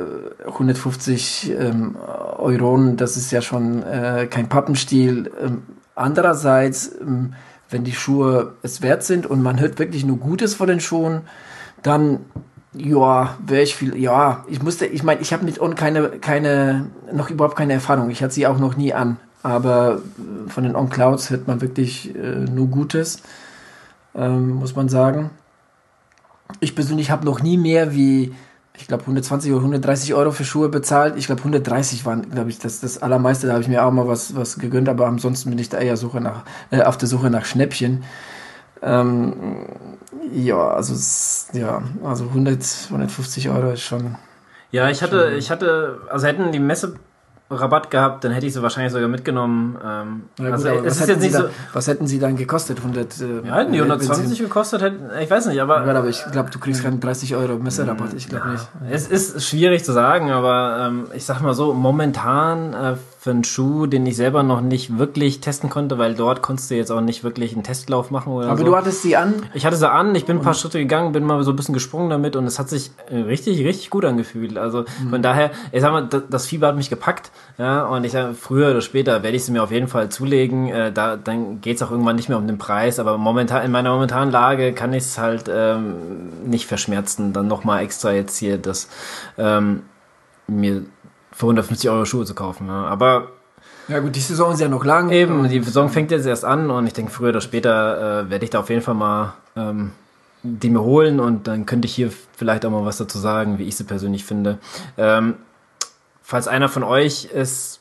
150 0.45 1.51
ähm, 1.59 1.95
Euro, 2.37 2.77
das 2.95 3.17
ist 3.17 3.31
ja 3.31 3.41
schon 3.41 3.83
äh, 3.83 4.27
kein 4.29 4.47
Pappenstiel. 4.47 5.31
Ähm, 5.41 5.63
andererseits, 5.95 6.91
ähm, 7.01 7.33
wenn 7.69 7.83
die 7.83 7.93
Schuhe 7.93 8.53
es 8.61 8.81
wert 8.81 9.03
sind 9.03 9.25
und 9.25 9.41
man 9.41 9.59
hört 9.59 9.79
wirklich 9.79 10.05
nur 10.05 10.17
Gutes 10.17 10.53
von 10.53 10.67
den 10.67 10.79
Schuhen, 10.79 11.21
dann 11.81 12.19
ja, 12.79 13.37
wäre 13.45 13.63
ich 13.63 13.75
viel, 13.75 13.97
ja, 13.97 14.45
ich 14.47 14.61
musste, 14.61 14.85
ich 14.85 15.03
meine, 15.03 15.21
ich 15.21 15.33
habe 15.33 15.45
mit 15.45 15.59
On 15.59 15.75
keine, 15.75 16.09
keine, 16.09 16.87
noch 17.11 17.29
überhaupt 17.29 17.55
keine 17.55 17.73
Erfahrung. 17.73 18.09
Ich 18.09 18.21
hatte 18.21 18.33
sie 18.33 18.47
auch 18.47 18.59
noch 18.59 18.77
nie 18.77 18.93
an. 18.93 19.17
Aber 19.43 20.01
von 20.47 20.63
den 20.63 20.75
On 20.75 20.89
Clouds 20.89 21.29
hört 21.29 21.47
man 21.47 21.61
wirklich 21.61 22.13
äh, 22.15 22.39
nur 22.39 22.67
Gutes, 22.67 23.21
ähm, 24.15 24.55
muss 24.55 24.75
man 24.75 24.89
sagen. 24.89 25.29
Ich 26.59 26.75
persönlich 26.75 27.11
habe 27.11 27.25
noch 27.25 27.41
nie 27.41 27.57
mehr 27.57 27.93
wie, 27.93 28.33
ich 28.75 28.87
glaube, 28.87 29.03
120 29.03 29.51
oder 29.51 29.59
130 29.59 30.13
Euro 30.13 30.31
für 30.31 30.43
Schuhe 30.43 30.69
bezahlt. 30.69 31.15
Ich 31.17 31.27
glaube, 31.27 31.41
130 31.41 32.05
waren, 32.05 32.29
glaube 32.29 32.49
ich, 32.49 32.59
das, 32.59 32.79
das 32.79 33.01
allermeiste. 33.01 33.47
Da 33.47 33.53
habe 33.53 33.61
ich 33.61 33.69
mir 33.69 33.85
auch 33.85 33.91
mal 33.91 34.07
was, 34.07 34.35
was 34.35 34.59
gegönnt, 34.59 34.89
aber 34.89 35.07
ansonsten 35.07 35.49
bin 35.49 35.59
ich 35.59 35.69
da 35.69 35.77
eher 35.77 35.97
Suche 35.97 36.19
nach, 36.19 36.43
äh, 36.71 36.81
auf 36.81 36.97
der 36.97 37.07
Suche 37.07 37.29
nach 37.29 37.45
Schnäppchen. 37.45 38.03
Ähm, 38.81 39.33
ja, 40.31 40.69
also 40.69 40.93
ja, 41.53 41.81
also 42.03 42.25
100, 42.25 42.59
150 42.89 43.49
Euro 43.49 43.71
ist 43.71 43.81
schon. 43.81 44.15
Ja, 44.71 44.89
ich 44.89 45.01
hatte, 45.01 45.29
schon, 45.29 45.37
ich 45.37 45.51
hatte, 45.51 46.01
also 46.09 46.27
hätten 46.27 46.51
die 46.51 46.59
Messe 46.59 46.95
Rabatt 47.49 47.89
gehabt, 47.89 48.25
dann 48.25 48.33
hätte 48.33 48.45
ich 48.45 48.53
sie 48.53 48.61
wahrscheinlich 48.61 48.91
sogar 48.91 49.07
mitgenommen. 49.07 49.77
Ähm, 49.83 50.23
ja, 50.37 50.51
also 50.51 50.69
gut, 50.69 50.85
es 50.85 50.99
ist 50.99 51.07
jetzt 51.07 51.21
nicht 51.21 51.33
so, 51.33 51.45
was 51.71 51.87
hätten 51.87 52.05
sie 52.05 52.19
dann 52.19 52.35
gekostet? 52.35 52.79
100, 52.79 53.21
äh, 53.21 53.47
ja, 53.47 53.55
hätten 53.55 53.71
die 53.71 53.79
120 53.79 54.37
gekostet, 54.39 54.81
hätten, 54.81 55.09
ich 55.21 55.29
weiß 55.29 55.45
nicht, 55.45 55.61
aber. 55.61 55.85
Ja, 55.85 55.95
aber 55.95 56.09
ich 56.09 56.21
glaube, 56.31 56.49
du 56.49 56.59
kriegst 56.59 56.83
keinen 56.83 56.99
30 56.99 57.35
Euro 57.35 57.55
Messerabatt, 57.57 58.13
ich 58.15 58.27
glaube 58.27 58.47
ja, 58.47 58.51
nicht. 58.51 58.67
Es 58.91 59.07
ist 59.07 59.45
schwierig 59.47 59.85
zu 59.85 59.93
sagen, 59.93 60.31
aber 60.31 60.87
ähm, 60.87 61.07
ich 61.13 61.23
sag 61.23 61.39
mal 61.39 61.53
so, 61.53 61.73
momentan 61.73 62.73
äh, 62.73 62.95
für 63.27 63.31
einen 63.31 63.43
Schuh, 63.43 63.87
den 63.87 64.05
ich 64.05 64.15
selber 64.15 64.41
noch 64.41 64.61
nicht 64.61 64.97
wirklich 64.97 65.41
testen 65.41 65.69
konnte, 65.69 65.97
weil 65.97 66.15
dort 66.15 66.41
konntest 66.41 66.71
du 66.71 66.75
jetzt 66.75 66.93
auch 66.93 67.01
nicht 67.01 67.25
wirklich 67.25 67.51
einen 67.51 67.63
Testlauf 67.63 68.09
machen 68.09 68.31
oder 68.31 68.47
Aber 68.47 68.59
so. 68.59 68.63
du 68.63 68.73
hattest 68.73 69.01
sie 69.01 69.17
an? 69.17 69.33
Ich 69.53 69.65
hatte 69.65 69.75
sie 69.75 69.91
an, 69.91 70.15
ich 70.15 70.25
bin 70.25 70.37
ein 70.37 70.41
paar 70.41 70.53
Schritte 70.53 70.79
gegangen, 70.79 71.11
bin 71.11 71.25
mal 71.25 71.43
so 71.43 71.51
ein 71.51 71.57
bisschen 71.57 71.73
gesprungen 71.73 72.09
damit 72.09 72.37
und 72.37 72.45
es 72.45 72.57
hat 72.57 72.69
sich 72.69 72.91
richtig, 73.11 73.65
richtig 73.65 73.89
gut 73.89 74.05
angefühlt. 74.05 74.57
Also 74.57 74.85
mhm. 75.03 75.09
von 75.09 75.21
daher, 75.21 75.51
ich 75.73 75.81
sag 75.81 75.91
mal, 75.91 76.07
das 76.07 76.45
Fieber 76.45 76.67
hat 76.67 76.77
mich 76.77 76.89
gepackt, 76.89 77.31
ja, 77.57 77.83
und 77.83 78.05
ich 78.05 78.13
sag, 78.13 78.33
früher 78.33 78.71
oder 78.71 78.79
später 78.79 79.23
werde 79.23 79.35
ich 79.35 79.43
sie 79.43 79.51
mir 79.51 79.61
auf 79.61 79.71
jeden 79.71 79.89
Fall 79.89 80.07
zulegen. 80.07 80.69
Äh, 80.69 80.93
da, 80.93 81.17
dann 81.17 81.59
geht's 81.59 81.81
auch 81.83 81.91
irgendwann 81.91 82.15
nicht 82.15 82.29
mehr 82.29 82.37
um 82.37 82.47
den 82.47 82.57
Preis, 82.57 82.97
aber 82.97 83.17
momentan, 83.17 83.65
in 83.65 83.71
meiner 83.71 83.91
momentanen 83.91 84.31
Lage 84.31 84.71
kann 84.71 84.93
ich 84.93 85.03
es 85.03 85.17
halt 85.17 85.51
ähm, 85.53 85.95
nicht 86.45 86.65
verschmerzen, 86.65 87.33
dann 87.33 87.49
nochmal 87.49 87.83
extra 87.83 88.13
jetzt 88.13 88.37
hier 88.37 88.57
das 88.57 88.87
ähm, 89.37 89.81
mir 90.47 90.83
für 91.37 91.45
150 91.45 91.87
Euro 91.91 92.05
Schuhe 92.05 92.25
zu 92.25 92.33
kaufen. 92.33 92.67
Ja. 92.67 92.85
Aber 92.85 93.27
ja 93.87 93.99
gut, 93.99 94.15
die 94.15 94.19
Saison 94.19 94.53
ist 94.53 94.59
ja 94.59 94.67
noch 94.67 94.83
lang. 94.83 95.11
Eben, 95.11 95.47
die 95.47 95.61
Saison 95.61 95.87
fängt 95.87 96.09
jetzt 96.09 96.25
erst 96.25 96.43
an 96.43 96.71
und 96.71 96.87
ich 96.87 96.93
denke, 96.93 97.11
früher 97.11 97.29
oder 97.29 97.41
später 97.41 98.21
äh, 98.21 98.29
werde 98.31 98.43
ich 98.43 98.49
da 98.49 98.59
auf 98.59 98.69
jeden 98.69 98.81
Fall 98.81 98.95
mal 98.95 99.33
ähm, 99.55 99.91
die 100.41 100.69
mir 100.69 100.81
holen 100.81 101.19
und 101.19 101.47
dann 101.47 101.65
könnte 101.65 101.87
ich 101.87 101.93
hier 101.93 102.11
vielleicht 102.35 102.65
auch 102.65 102.71
mal 102.71 102.85
was 102.85 102.97
dazu 102.97 103.19
sagen, 103.19 103.59
wie 103.59 103.63
ich 103.63 103.75
sie 103.75 103.83
persönlich 103.83 104.25
finde. 104.25 104.57
Ähm, 104.97 105.35
falls 106.23 106.47
einer 106.47 106.69
von 106.69 106.83
euch 106.83 107.29
es 107.33 107.79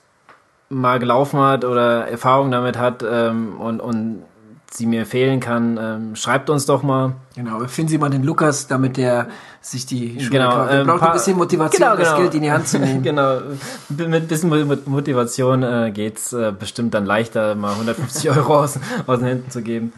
mal 0.69 0.99
gelaufen 0.99 1.41
hat 1.41 1.65
oder 1.65 2.09
Erfahrung 2.09 2.51
damit 2.51 2.77
hat 2.77 3.05
ähm, 3.09 3.59
und, 3.59 3.81
und 3.81 4.23
sie 4.71 4.87
mir 4.87 5.07
fehlen 5.07 5.41
kann, 5.41 5.79
ähm, 5.81 6.17
schreibt 6.17 6.51
uns 6.51 6.67
doch 6.67 6.83
mal. 6.83 7.15
Genau, 7.35 7.61
finden 7.67 7.91
Sie 7.91 7.99
mal 7.99 8.11
den 8.11 8.23
Lukas, 8.23 8.67
damit 8.67 8.97
der 8.97 9.29
sich 9.61 9.87
die 9.87 10.19
Schule 10.21 10.31
genau, 10.31 10.51
kauft. 10.51 10.71
Er 10.71 10.81
ähm, 10.81 10.87
braucht 10.87 11.03
ein 11.03 11.13
bisschen 11.13 11.37
Motivation, 11.37 11.83
genau, 11.83 11.97
das 11.97 12.09
genau. 12.09 12.21
Geld 12.21 12.35
in 12.35 12.43
die 12.43 12.51
Hand 12.51 12.69
zu 12.69 12.79
nehmen. 12.79 13.03
genau, 13.03 13.41
mit 13.89 14.13
ein 14.13 14.27
bisschen 14.27 14.81
Motivation 14.87 15.63
äh, 15.63 15.91
geht's 15.93 16.33
äh, 16.33 16.53
bestimmt 16.59 16.95
dann 16.95 17.07
leichter, 17.07 17.55
mal 17.55 17.73
150 17.73 18.31
Euro 18.37 18.61
aus, 18.61 18.79
aus 19.07 19.19
den 19.19 19.29
Händen 19.29 19.51
zu 19.51 19.63
geben. 19.63 19.93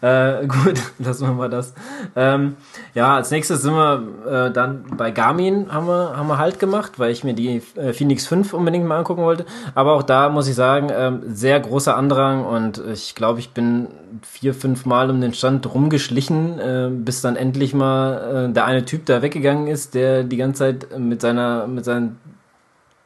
Äh, 0.00 0.46
gut, 0.46 0.80
lassen 0.98 1.26
wir 1.26 1.34
mal 1.34 1.50
das. 1.50 1.74
Ähm, 2.16 2.56
ja, 2.94 3.16
als 3.16 3.30
nächstes 3.30 3.62
sind 3.62 3.74
wir 3.74 4.02
äh, 4.26 4.52
dann 4.52 4.84
bei 4.96 5.10
Garmin 5.10 5.72
haben 5.72 5.86
wir, 5.86 6.16
haben 6.16 6.28
wir 6.28 6.38
halt 6.38 6.58
gemacht, 6.58 6.98
weil 6.98 7.10
ich 7.10 7.24
mir 7.24 7.34
die 7.34 7.62
äh, 7.76 7.92
Phoenix 7.92 8.26
5 8.26 8.52
unbedingt 8.52 8.86
mal 8.86 8.98
angucken 8.98 9.22
wollte. 9.22 9.46
Aber 9.74 9.92
auch 9.92 10.02
da 10.02 10.28
muss 10.28 10.48
ich 10.48 10.54
sagen, 10.54 10.88
ähm, 10.94 11.22
sehr 11.26 11.58
großer 11.60 11.96
Andrang 11.96 12.44
und 12.44 12.82
ich 12.92 13.14
glaube, 13.14 13.40
ich 13.40 13.50
bin 13.50 13.88
vier, 14.22 14.54
fünf 14.54 14.86
Mal 14.86 15.10
um 15.10 15.20
den 15.20 15.34
Stand 15.34 15.72
rumgeschlichen, 15.72 16.58
äh, 16.58 16.90
bis 16.90 17.20
dann 17.20 17.36
endlich 17.36 17.74
mal 17.74 18.48
äh, 18.48 18.52
der 18.52 18.64
eine 18.64 18.84
Typ 18.84 19.06
da 19.06 19.22
weggegangen 19.22 19.66
ist, 19.66 19.94
der 19.94 20.24
die 20.24 20.36
ganze 20.36 20.58
Zeit 20.58 20.98
mit 20.98 21.20
seiner, 21.20 21.66
mit 21.66 21.84
seinen 21.84 22.18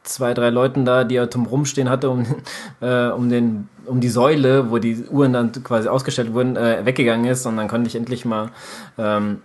zwei, 0.08 0.34
drei 0.34 0.50
Leuten 0.50 0.84
da, 0.84 1.04
die 1.04 1.16
er 1.16 1.26
drum 1.26 1.46
rumstehen 1.46 1.88
hatte, 1.88 2.10
um, 2.10 2.26
äh, 2.80 3.08
um 3.08 3.28
den, 3.28 3.68
um 3.86 4.00
die 4.00 4.08
Säule, 4.08 4.70
wo 4.70 4.78
die 4.78 5.04
Uhren 5.10 5.32
dann 5.32 5.52
quasi 5.64 5.88
ausgestellt 5.88 6.32
wurden, 6.34 6.56
äh, 6.56 6.84
weggegangen 6.84 7.26
ist 7.26 7.46
und 7.46 7.56
dann 7.56 7.68
konnte 7.68 7.88
ich 7.88 7.96
endlich 7.96 8.24
mal 8.24 8.50
ähm, 8.98 9.42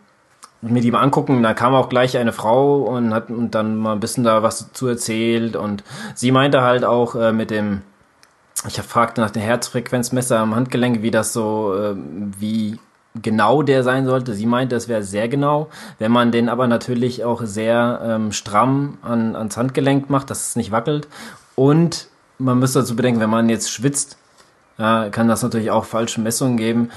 mir 0.61 0.81
die 0.81 0.91
mal 0.91 1.01
angucken. 1.01 1.43
Da 1.43 1.53
kam 1.53 1.73
auch 1.73 1.89
gleich 1.89 2.17
eine 2.17 2.31
Frau 2.31 2.83
und 2.83 3.13
hat 3.13 3.29
und 3.29 3.51
dann 3.51 3.75
mal 3.75 3.93
ein 3.93 3.99
bisschen 3.99 4.23
da 4.23 4.43
was 4.43 4.67
dazu 4.67 4.87
erzählt 4.87 5.55
und 5.55 5.83
sie 6.15 6.31
meinte 6.31 6.61
halt 6.61 6.85
auch 6.85 7.15
äh, 7.15 7.33
mit 7.33 7.51
dem 7.51 7.81
ich 8.67 8.79
fragte 8.81 9.19
nach 9.19 9.31
dem 9.31 9.41
Herzfrequenzmesser 9.41 10.39
am 10.39 10.55
Handgelenk, 10.55 11.01
wie 11.01 11.11
das 11.11 11.33
so, 11.33 11.75
äh, 11.75 11.95
wie 12.39 12.79
genau 13.21 13.61
der 13.61 13.83
sein 13.83 14.05
sollte. 14.05 14.33
Sie 14.33 14.45
meinte, 14.45 14.75
es 14.75 14.87
wäre 14.87 15.03
sehr 15.03 15.27
genau. 15.27 15.69
Wenn 15.99 16.11
man 16.11 16.31
den 16.31 16.49
aber 16.49 16.67
natürlich 16.67 17.23
auch 17.23 17.41
sehr 17.43 18.01
ähm, 18.03 18.31
stramm 18.31 18.97
an, 19.01 19.35
ans 19.35 19.57
Handgelenk 19.57 20.09
macht, 20.09 20.29
dass 20.29 20.47
es 20.47 20.55
nicht 20.55 20.71
wackelt. 20.71 21.07
Und 21.55 22.07
man 22.39 22.59
müsste 22.59 22.79
dazu 22.79 22.95
bedenken, 22.95 23.19
wenn 23.19 23.29
man 23.29 23.49
jetzt 23.49 23.71
schwitzt, 23.71 24.17
äh, 24.77 25.09
kann 25.09 25.27
das 25.27 25.43
natürlich 25.43 25.71
auch 25.71 25.85
falsche 25.85 26.21
Messungen 26.21 26.57
geben. 26.57 26.89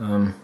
Ähm, 0.00 0.34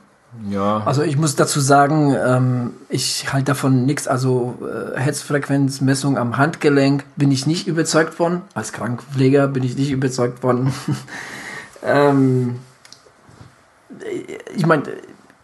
Ja. 0.51 0.83
Also 0.85 1.03
ich 1.03 1.17
muss 1.17 1.37
dazu 1.37 1.61
sagen, 1.61 2.15
ähm, 2.15 2.73
ich 2.89 3.33
halte 3.33 3.47
davon 3.47 3.87
nichts. 3.87 4.09
Also 4.09 4.59
äh, 4.63 4.99
Herzfrequenzmessung 4.99 6.19
am 6.19 6.37
Handgelenk 6.37 7.05
bin 7.17 7.31
ich 7.31 7.47
nicht 7.47 7.69
überzeugt 7.69 8.15
von. 8.15 8.43
Als 8.55 8.73
Krankenpfleger 8.73 9.47
bin 9.49 9.63
ich 9.63 9.77
nicht 9.77 9.93
überzeugt 9.93 10.41
von. 10.41 10.73
ähm, 11.85 12.57
ich 14.55 14.67
meine, 14.67 14.85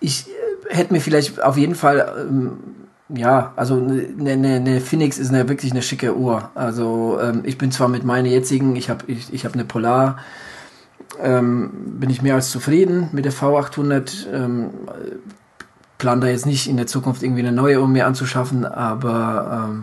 ich 0.00 0.26
hätte 0.68 0.92
mir 0.92 1.00
vielleicht 1.00 1.42
auf 1.42 1.56
jeden 1.56 1.74
Fall 1.74 2.26
ähm, 2.28 2.58
ja, 3.14 3.52
also 3.56 3.76
eine, 3.76 4.30
eine, 4.30 4.56
eine 4.56 4.80
Phoenix 4.80 5.18
ist 5.18 5.30
eine, 5.30 5.48
wirklich 5.48 5.72
eine 5.72 5.82
schicke 5.82 6.16
Uhr. 6.16 6.50
Also 6.54 7.18
ähm, 7.20 7.42
ich 7.44 7.58
bin 7.58 7.72
zwar 7.72 7.88
mit 7.88 8.04
meiner 8.04 8.28
jetzigen, 8.28 8.76
ich 8.76 8.88
habe 8.88 9.04
ich, 9.08 9.32
ich 9.32 9.44
hab 9.44 9.54
eine 9.54 9.64
Polar, 9.64 10.18
ähm, 11.20 11.70
bin 11.98 12.10
ich 12.10 12.22
mehr 12.22 12.34
als 12.34 12.50
zufrieden 12.50 13.08
mit 13.12 13.24
der 13.24 13.32
V800. 13.32 14.32
Ähm, 14.32 14.70
plan 15.98 16.20
da 16.20 16.28
jetzt 16.28 16.46
nicht 16.46 16.66
in 16.66 16.76
der 16.76 16.86
Zukunft 16.86 17.22
irgendwie 17.22 17.42
eine 17.42 17.52
neue, 17.52 17.80
um 17.80 17.92
mir 17.92 18.06
anzuschaffen, 18.06 18.64
aber 18.64 19.68
ähm, 19.68 19.82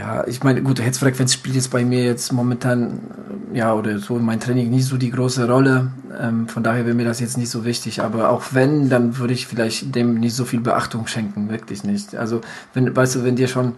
ja, 0.00 0.26
ich 0.26 0.42
meine, 0.42 0.62
gut, 0.62 0.80
Herzfrequenz 0.80 1.34
spielt 1.34 1.56
jetzt 1.56 1.70
bei 1.70 1.84
mir 1.84 2.02
jetzt 2.02 2.32
momentan, 2.32 3.00
ja, 3.52 3.74
oder 3.74 3.98
so 3.98 4.16
in 4.16 4.24
meinem 4.24 4.40
Training 4.40 4.70
nicht 4.70 4.86
so 4.86 4.96
die 4.96 5.10
große 5.10 5.46
Rolle. 5.46 5.88
Ähm, 6.18 6.48
von 6.48 6.62
daher 6.62 6.86
wäre 6.86 6.94
mir 6.94 7.04
das 7.04 7.20
jetzt 7.20 7.36
nicht 7.36 7.50
so 7.50 7.66
wichtig. 7.66 8.00
Aber 8.00 8.30
auch 8.30 8.44
wenn, 8.52 8.88
dann 8.88 9.18
würde 9.18 9.34
ich 9.34 9.46
vielleicht 9.46 9.94
dem 9.94 10.14
nicht 10.14 10.34
so 10.34 10.46
viel 10.46 10.60
Beachtung 10.60 11.06
schenken, 11.06 11.50
wirklich 11.50 11.84
nicht. 11.84 12.16
Also, 12.16 12.40
wenn, 12.72 12.96
weißt 12.96 13.16
du, 13.16 13.24
wenn 13.24 13.36
dir 13.36 13.46
schon 13.46 13.74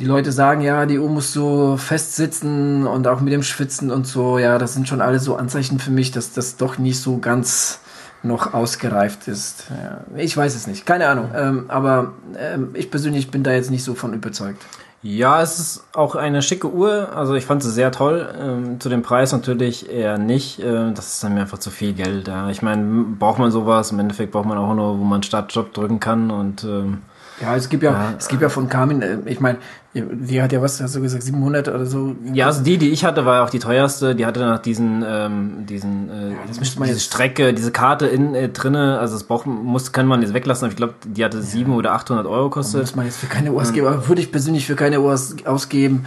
die 0.00 0.06
Leute 0.06 0.32
sagen, 0.32 0.62
ja, 0.62 0.86
die 0.86 0.98
Uhr 0.98 1.10
muss 1.10 1.34
so 1.34 1.76
fest 1.76 2.16
sitzen 2.16 2.86
und 2.86 3.06
auch 3.06 3.20
mit 3.20 3.34
dem 3.34 3.42
Schwitzen 3.42 3.90
und 3.90 4.06
so, 4.06 4.38
ja, 4.38 4.56
das 4.56 4.72
sind 4.72 4.88
schon 4.88 5.02
alle 5.02 5.20
so 5.20 5.36
Anzeichen 5.36 5.78
für 5.78 5.90
mich, 5.90 6.12
dass 6.12 6.32
das 6.32 6.56
doch 6.56 6.78
nicht 6.78 6.98
so 6.98 7.18
ganz 7.18 7.80
noch 8.22 8.54
ausgereift 8.54 9.28
ist. 9.28 9.66
Ja, 9.68 10.00
ich 10.16 10.34
weiß 10.34 10.54
es 10.54 10.66
nicht, 10.66 10.86
keine 10.86 11.08
Ahnung. 11.08 11.30
Ähm, 11.36 11.64
aber 11.68 12.12
ähm, 12.38 12.70
ich 12.72 12.90
persönlich 12.90 13.30
bin 13.30 13.42
da 13.42 13.52
jetzt 13.52 13.70
nicht 13.70 13.84
so 13.84 13.94
von 13.94 14.14
überzeugt. 14.14 14.62
Ja, 15.04 15.42
es 15.42 15.58
ist 15.58 15.84
auch 15.94 16.14
eine 16.14 16.42
schicke 16.42 16.72
Uhr. 16.72 17.08
Also 17.16 17.34
ich 17.34 17.44
fand 17.44 17.62
sie 17.62 17.72
sehr 17.72 17.90
toll. 17.90 18.32
Ähm, 18.40 18.78
zu 18.80 18.88
dem 18.88 19.02
Preis 19.02 19.32
natürlich 19.32 19.90
eher 19.90 20.16
nicht. 20.16 20.60
Äh, 20.60 20.92
das 20.92 21.14
ist 21.14 21.24
dann 21.24 21.34
mir 21.34 21.40
einfach 21.40 21.58
zu 21.58 21.70
viel 21.70 21.92
Geld. 21.92 22.28
Ja. 22.28 22.48
Ich 22.50 22.62
meine, 22.62 23.04
braucht 23.18 23.40
man 23.40 23.50
sowas? 23.50 23.90
Im 23.90 23.98
Endeffekt 23.98 24.30
braucht 24.30 24.46
man 24.46 24.58
auch 24.58 24.74
nur, 24.74 25.00
wo 25.00 25.04
man 25.04 25.24
Startjob 25.24 25.74
drücken 25.74 25.98
kann 25.98 26.30
und 26.30 26.62
ähm, 26.62 27.02
ja, 27.40 27.56
es 27.56 27.68
gibt 27.68 27.82
ja, 27.82 27.92
ja, 27.92 28.14
es 28.18 28.28
gibt 28.28 28.42
ja 28.42 28.48
von 28.48 28.68
Carmen, 28.68 29.02
äh, 29.02 29.18
ich 29.26 29.40
meine, 29.40 29.58
die 29.94 30.40
hat 30.40 30.52
ja 30.52 30.62
was, 30.62 30.80
hast 30.80 30.94
du 30.96 31.00
gesagt, 31.02 31.22
700 31.22 31.68
oder 31.68 31.84
so? 31.84 32.16
Ja, 32.32 32.46
also 32.46 32.62
die, 32.62 32.78
die 32.78 32.90
ich 32.90 33.04
hatte, 33.04 33.26
war 33.26 33.44
auch 33.44 33.50
die 33.50 33.58
teuerste. 33.58 34.14
Die 34.14 34.24
hatte 34.24 34.40
nach 34.40 34.58
diesen, 34.58 35.04
ähm, 35.06 35.66
diesen, 35.66 36.08
äh, 36.08 36.30
ja, 36.30 36.36
das 36.48 36.60
müsste 36.60 36.78
man 36.78 36.88
diese 36.88 36.98
jetzt 36.98 37.06
Strecke, 37.06 37.52
diese 37.52 37.72
Karte 37.72 38.06
in 38.06 38.34
äh, 38.34 38.48
drinne. 38.48 38.98
Also 38.98 39.14
das 39.14 39.24
braucht, 39.24 39.46
muss, 39.46 39.92
kann 39.92 40.06
man 40.06 40.22
jetzt 40.22 40.32
weglassen. 40.32 40.64
Aber 40.64 40.72
ich 40.72 40.76
glaube, 40.76 40.94
die 41.04 41.22
hatte 41.22 41.38
ja. 41.38 41.42
700 41.42 41.78
oder 41.78 41.92
800 41.92 42.26
Euro 42.26 42.48
kostet. 42.48 42.80
Muss 42.80 42.96
man 42.96 43.04
jetzt 43.04 43.18
für 43.18 43.26
keine 43.26 43.52
Uhr 43.52 43.60
ausgeben. 43.60 43.86
Aber 43.86 44.08
würde 44.08 44.22
ich 44.22 44.32
persönlich 44.32 44.66
für 44.66 44.76
keine 44.76 45.00
Uhr 45.00 45.12
ausgeben. 45.44 46.06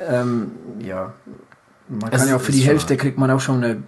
Ähm, 0.00 0.50
ja, 0.80 1.12
man 1.88 2.10
kann 2.10 2.28
ja 2.28 2.36
auch 2.36 2.40
für 2.40 2.52
die 2.52 2.62
Hälfte 2.62 2.96
kriegt 2.96 3.18
man 3.18 3.30
auch 3.30 3.40
schon 3.40 3.62
eine 3.62 3.82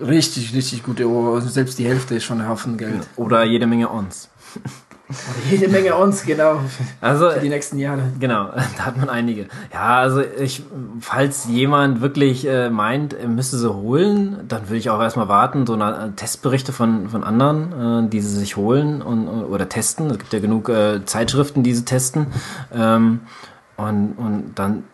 richtig, 0.00 0.54
richtig 0.54 0.82
gute 0.82 1.06
Uhr. 1.06 1.34
Also 1.34 1.48
selbst 1.48 1.78
die 1.78 1.86
Hälfte 1.86 2.16
ist 2.16 2.24
schon 2.24 2.40
ein 2.40 2.48
Haufen 2.48 2.76
Geld. 2.76 3.06
Oder 3.16 3.44
jede 3.44 3.66
Menge 3.66 3.90
Ons. 3.90 4.28
Oder 5.12 5.50
jede 5.50 5.68
Menge 5.68 5.94
uns, 5.96 6.24
genau. 6.24 6.60
Also, 7.00 7.30
für 7.30 7.40
die 7.40 7.48
nächsten 7.48 7.78
Jahre. 7.78 8.02
Genau, 8.18 8.50
da 8.76 8.86
hat 8.86 8.96
man 8.96 9.08
einige. 9.08 9.46
Ja, 9.72 9.98
also 9.98 10.20
ich, 10.20 10.62
falls 11.00 11.46
jemand 11.46 12.00
wirklich 12.00 12.46
äh, 12.46 12.70
meint, 12.70 13.14
er 13.14 13.28
müsste 13.28 13.58
sie 13.58 13.72
holen, 13.72 14.44
dann 14.48 14.68
würde 14.68 14.76
ich 14.76 14.90
auch 14.90 15.00
erstmal 15.00 15.28
warten, 15.28 15.66
so 15.66 15.74
eine, 15.74 16.06
äh, 16.06 16.10
Testberichte 16.16 16.72
von, 16.72 17.08
von 17.08 17.24
anderen, 17.24 18.06
äh, 18.06 18.08
die 18.08 18.20
sie 18.20 18.36
sich 18.36 18.56
holen 18.56 19.02
und, 19.02 19.28
oder 19.28 19.68
testen. 19.68 20.10
Es 20.10 20.18
gibt 20.18 20.32
ja 20.32 20.40
genug 20.40 20.68
äh, 20.68 21.04
Zeitschriften, 21.04 21.62
die 21.62 21.74
sie 21.74 21.84
testen. 21.84 22.26
Ähm, 22.74 23.20
und, 23.76 24.14
und 24.18 24.52
dann 24.56 24.84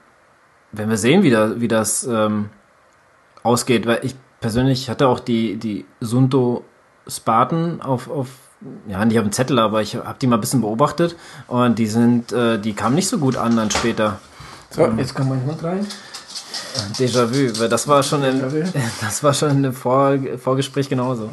werden 0.73 0.91
wir 0.91 0.99
sehen, 0.99 1.23
wie, 1.23 1.31
da, 1.31 1.61
wie 1.61 1.69
das 1.69 2.05
ähm, 2.07 2.51
ausgeht, 3.43 3.87
weil 3.87 4.01
ich 4.03 4.15
persönlich 4.41 4.89
hatte 4.91 5.09
auch 5.09 5.21
die, 5.21 5.57
die 5.57 5.85
Sunto 6.01 6.65
Spartan 7.07 7.81
auf, 7.81 8.11
auf 8.11 8.29
ja, 8.89 9.05
nicht 9.05 9.19
auf 9.19 9.25
dem 9.25 9.33
Zettel, 9.33 9.59
aber 9.59 9.83
ich 9.83 9.95
habe 9.97 10.17
die 10.21 10.27
mal 10.27 10.37
ein 10.37 10.41
bisschen 10.41 10.61
beobachtet 10.61 11.17
und 11.47 11.79
die 11.79 11.87
sind, 11.87 12.33
äh, 12.33 12.59
die 12.59 12.73
kamen 12.75 12.95
nicht 12.95 13.09
so 13.09 13.19
gut 13.19 13.37
an 13.37 13.57
dann 13.57 13.71
später. 13.71 14.19
So, 14.71 14.83
ähm, 14.83 14.99
jetzt 14.99 15.15
kommt 15.15 15.31
mein 15.31 15.45
Hund 15.45 15.63
rein. 15.63 15.87
Déjà-vu, 16.99 17.69
das 17.69 17.89
war 17.89 18.03
schon 18.03 18.25
im, 18.25 18.41
das 19.01 19.23
war 19.23 19.33
schon 19.33 19.65
im 19.65 19.73
Vor, 19.73 20.19
Vorgespräch 20.43 20.89
genauso. 20.89 21.31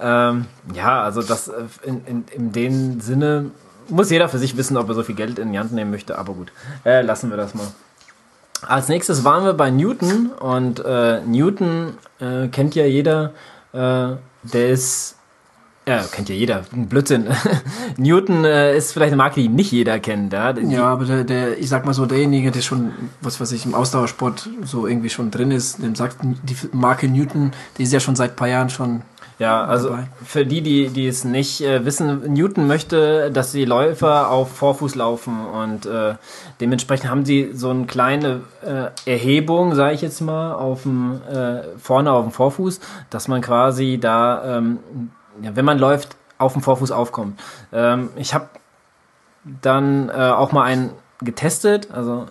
Ja, 0.00 0.30
ähm, 0.30 0.46
ja 0.72 1.02
also 1.02 1.22
das 1.22 1.48
äh, 1.48 1.64
in, 1.84 2.04
in, 2.06 2.24
in 2.32 2.52
dem 2.52 3.00
Sinne 3.00 3.50
muss 3.88 4.10
jeder 4.10 4.28
für 4.28 4.38
sich 4.38 4.56
wissen, 4.56 4.76
ob 4.76 4.88
er 4.88 4.94
so 4.94 5.02
viel 5.02 5.14
Geld 5.14 5.38
in 5.38 5.52
die 5.52 5.58
Hand 5.58 5.72
nehmen 5.72 5.90
möchte, 5.90 6.18
aber 6.18 6.34
gut, 6.34 6.52
äh, 6.84 7.02
lassen 7.02 7.30
wir 7.30 7.36
das 7.36 7.54
mal. 7.54 7.66
Als 8.66 8.88
nächstes 8.88 9.24
waren 9.24 9.44
wir 9.44 9.52
bei 9.52 9.70
Newton 9.70 10.30
und 10.40 10.82
äh, 10.84 11.20
Newton 11.20 11.98
äh, 12.20 12.48
kennt 12.48 12.74
ja 12.74 12.86
jeder, 12.86 13.32
äh, 13.72 14.16
der 14.42 14.68
ist 14.70 15.16
ja, 15.86 16.02
kennt 16.10 16.30
ja 16.30 16.34
jeder. 16.34 16.62
Blödsinn. 16.72 17.26
Newton 17.98 18.44
äh, 18.44 18.76
ist 18.76 18.92
vielleicht 18.92 19.12
eine 19.12 19.16
Marke, 19.16 19.40
die 19.40 19.48
nicht 19.48 19.70
jeder 19.70 19.98
kennt. 19.98 20.32
Ja, 20.32 20.52
die, 20.54 20.66
ja 20.66 20.84
aber 20.84 21.04
der, 21.04 21.24
der, 21.24 21.58
ich 21.58 21.68
sag 21.68 21.84
mal 21.84 21.92
so, 21.92 22.06
derjenige, 22.06 22.50
der 22.50 22.62
schon, 22.62 22.92
was 23.20 23.38
weiß 23.38 23.52
ich, 23.52 23.66
im 23.66 23.74
Ausdauersport 23.74 24.48
so 24.64 24.86
irgendwie 24.86 25.10
schon 25.10 25.30
drin 25.30 25.50
ist, 25.50 25.82
dem 25.82 25.94
sagt 25.94 26.18
die 26.22 26.56
Marke 26.72 27.06
Newton, 27.06 27.52
die 27.76 27.82
ist 27.82 27.92
ja 27.92 28.00
schon 28.00 28.16
seit 28.16 28.30
ein 28.32 28.36
paar 28.36 28.48
Jahren 28.48 28.70
schon. 28.70 29.02
Ja, 29.38 29.64
also 29.64 29.90
dabei. 29.90 30.06
für 30.24 30.46
die, 30.46 30.62
die, 30.62 30.88
die 30.88 31.08
es 31.08 31.24
nicht 31.24 31.60
äh, 31.60 31.84
wissen, 31.84 32.32
Newton 32.32 32.68
möchte, 32.68 33.32
dass 33.32 33.50
die 33.50 33.64
Läufer 33.64 34.30
auf 34.30 34.56
Vorfuß 34.56 34.94
laufen 34.94 35.44
und 35.46 35.86
äh, 35.86 36.14
dementsprechend 36.60 37.10
haben 37.10 37.24
sie 37.24 37.50
so 37.52 37.70
eine 37.70 37.86
kleine 37.86 38.42
äh, 38.62 39.10
Erhebung, 39.10 39.74
sage 39.74 39.94
ich 39.94 40.02
jetzt 40.02 40.20
mal, 40.20 40.52
auf 40.52 40.84
dem, 40.84 41.20
äh, 41.28 41.62
vorne 41.78 42.12
auf 42.12 42.24
dem 42.24 42.32
Vorfuß, 42.32 42.78
dass 43.10 43.26
man 43.26 43.40
quasi 43.40 43.98
da 44.00 44.58
ähm, 44.58 44.78
ja, 45.42 45.56
wenn 45.56 45.64
man 45.64 45.78
läuft, 45.78 46.16
auf 46.38 46.52
dem 46.52 46.62
Vorfuß 46.62 46.90
aufkommt. 46.90 47.40
Ähm, 47.72 48.10
ich 48.16 48.34
habe 48.34 48.48
dann 49.44 50.08
äh, 50.08 50.12
auch 50.12 50.52
mal 50.52 50.64
einen 50.64 50.90
getestet, 51.20 51.88
also 51.92 52.26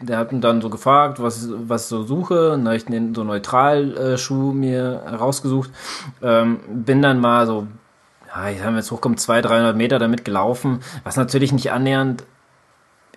der 0.00 0.18
hat 0.18 0.32
mir 0.32 0.40
dann 0.40 0.60
so 0.60 0.68
gefragt, 0.70 1.22
was, 1.22 1.48
was 1.50 1.84
ich 1.84 1.88
so 1.88 2.02
suche, 2.04 2.52
und 2.52 2.64
da 2.64 2.74
ich 2.74 2.84
den 2.84 3.14
so 3.14 3.24
Neutral-Schuh 3.24 4.52
mir 4.52 5.02
rausgesucht, 5.18 5.70
ähm, 6.22 6.60
bin 6.68 7.02
dann 7.02 7.20
mal 7.20 7.46
so, 7.46 7.66
ja, 8.28 8.50
ich 8.50 8.62
habe 8.62 8.76
jetzt 8.76 8.90
hochkommen, 8.90 9.18
200, 9.18 9.50
300 9.50 9.76
Meter 9.76 9.98
damit 9.98 10.24
gelaufen, 10.24 10.80
was 11.02 11.16
natürlich 11.16 11.52
nicht 11.52 11.72
annähernd 11.72 12.24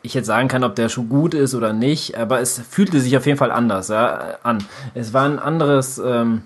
ich 0.03 0.13
jetzt 0.13 0.27
sagen 0.27 0.49
kann, 0.49 0.65
ob 0.65 0.75
der 0.75 0.89
Schuh 0.89 1.05
gut 1.05 1.33
ist 1.33 1.55
oder 1.55 1.71
nicht, 1.71 2.17
aber 2.17 2.41
es 2.41 2.59
fühlte 2.59 2.99
sich 2.99 3.15
auf 3.15 3.25
jeden 3.25 3.37
Fall 3.37 3.51
anders 3.51 3.87
ja, 3.87 4.37
an. 4.43 4.63
Es 4.93 5.13
war 5.13 5.23
ein 5.23 5.39
anderes 5.39 5.97
ähm, 5.97 6.43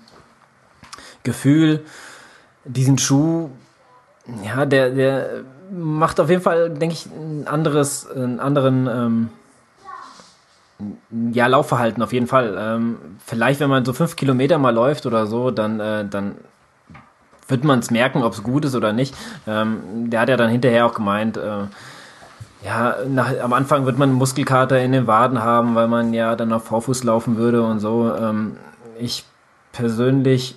Gefühl 1.24 1.84
diesen 2.68 2.98
Schuh, 2.98 3.50
ja, 4.44 4.66
der, 4.66 4.90
der 4.90 5.28
macht 5.70 6.20
auf 6.20 6.30
jeden 6.30 6.42
Fall, 6.42 6.70
denke 6.70 6.94
ich, 6.94 7.06
ein 7.06 7.46
anderes, 7.46 8.10
einen 8.10 8.40
anderen 8.40 8.86
ähm, 8.86 9.28
ja, 11.32 11.46
Laufverhalten 11.46 12.02
auf 12.02 12.12
jeden 12.12 12.26
Fall. 12.26 12.56
Ähm, 12.58 12.96
vielleicht, 13.24 13.60
wenn 13.60 13.70
man 13.70 13.84
so 13.84 13.92
fünf 13.92 14.16
Kilometer 14.16 14.58
mal 14.58 14.74
läuft 14.74 15.06
oder 15.06 15.26
so, 15.26 15.50
dann, 15.50 15.80
äh, 15.80 16.06
dann 16.06 16.36
wird 17.48 17.64
man 17.64 17.78
es 17.78 17.90
merken, 17.90 18.22
ob 18.22 18.34
es 18.34 18.42
gut 18.42 18.64
ist 18.64 18.74
oder 18.74 18.92
nicht. 18.92 19.14
Ähm, 19.46 20.10
der 20.10 20.20
hat 20.20 20.28
ja 20.28 20.36
dann 20.36 20.50
hinterher 20.50 20.86
auch 20.86 20.94
gemeint, 20.94 21.36
äh, 21.36 21.64
ja, 22.64 22.96
nach, 23.08 23.32
am 23.40 23.52
Anfang 23.52 23.86
wird 23.86 23.98
man 23.98 24.12
Muskelkater 24.12 24.80
in 24.80 24.92
den 24.92 25.06
Waden 25.06 25.42
haben, 25.42 25.74
weil 25.74 25.88
man 25.88 26.12
ja 26.12 26.34
dann 26.36 26.52
auf 26.52 26.64
Vorfuß 26.64 27.04
laufen 27.04 27.36
würde 27.36 27.62
und 27.62 27.80
so. 27.80 28.12
Ähm, 28.14 28.56
ich 28.98 29.24
persönlich 29.72 30.56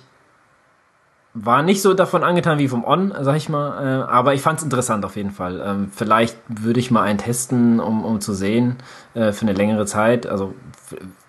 war 1.34 1.62
nicht 1.62 1.80
so 1.80 1.94
davon 1.94 2.24
angetan 2.24 2.58
wie 2.58 2.68
vom 2.68 2.84
On, 2.84 3.14
sag 3.20 3.36
ich 3.36 3.48
mal, 3.48 4.02
äh, 4.02 4.10
aber 4.10 4.34
ich 4.34 4.42
fand 4.42 4.58
es 4.58 4.64
interessant 4.64 5.04
auf 5.04 5.16
jeden 5.16 5.30
Fall. 5.30 5.62
Ähm, 5.64 5.90
vielleicht 5.94 6.36
würde 6.48 6.78
ich 6.78 6.90
mal 6.90 7.02
einen 7.02 7.18
testen, 7.18 7.80
um, 7.80 8.04
um 8.04 8.20
zu 8.20 8.34
sehen, 8.34 8.76
äh, 9.14 9.32
für 9.32 9.42
eine 9.42 9.54
längere 9.54 9.86
Zeit. 9.86 10.26
Also 10.26 10.54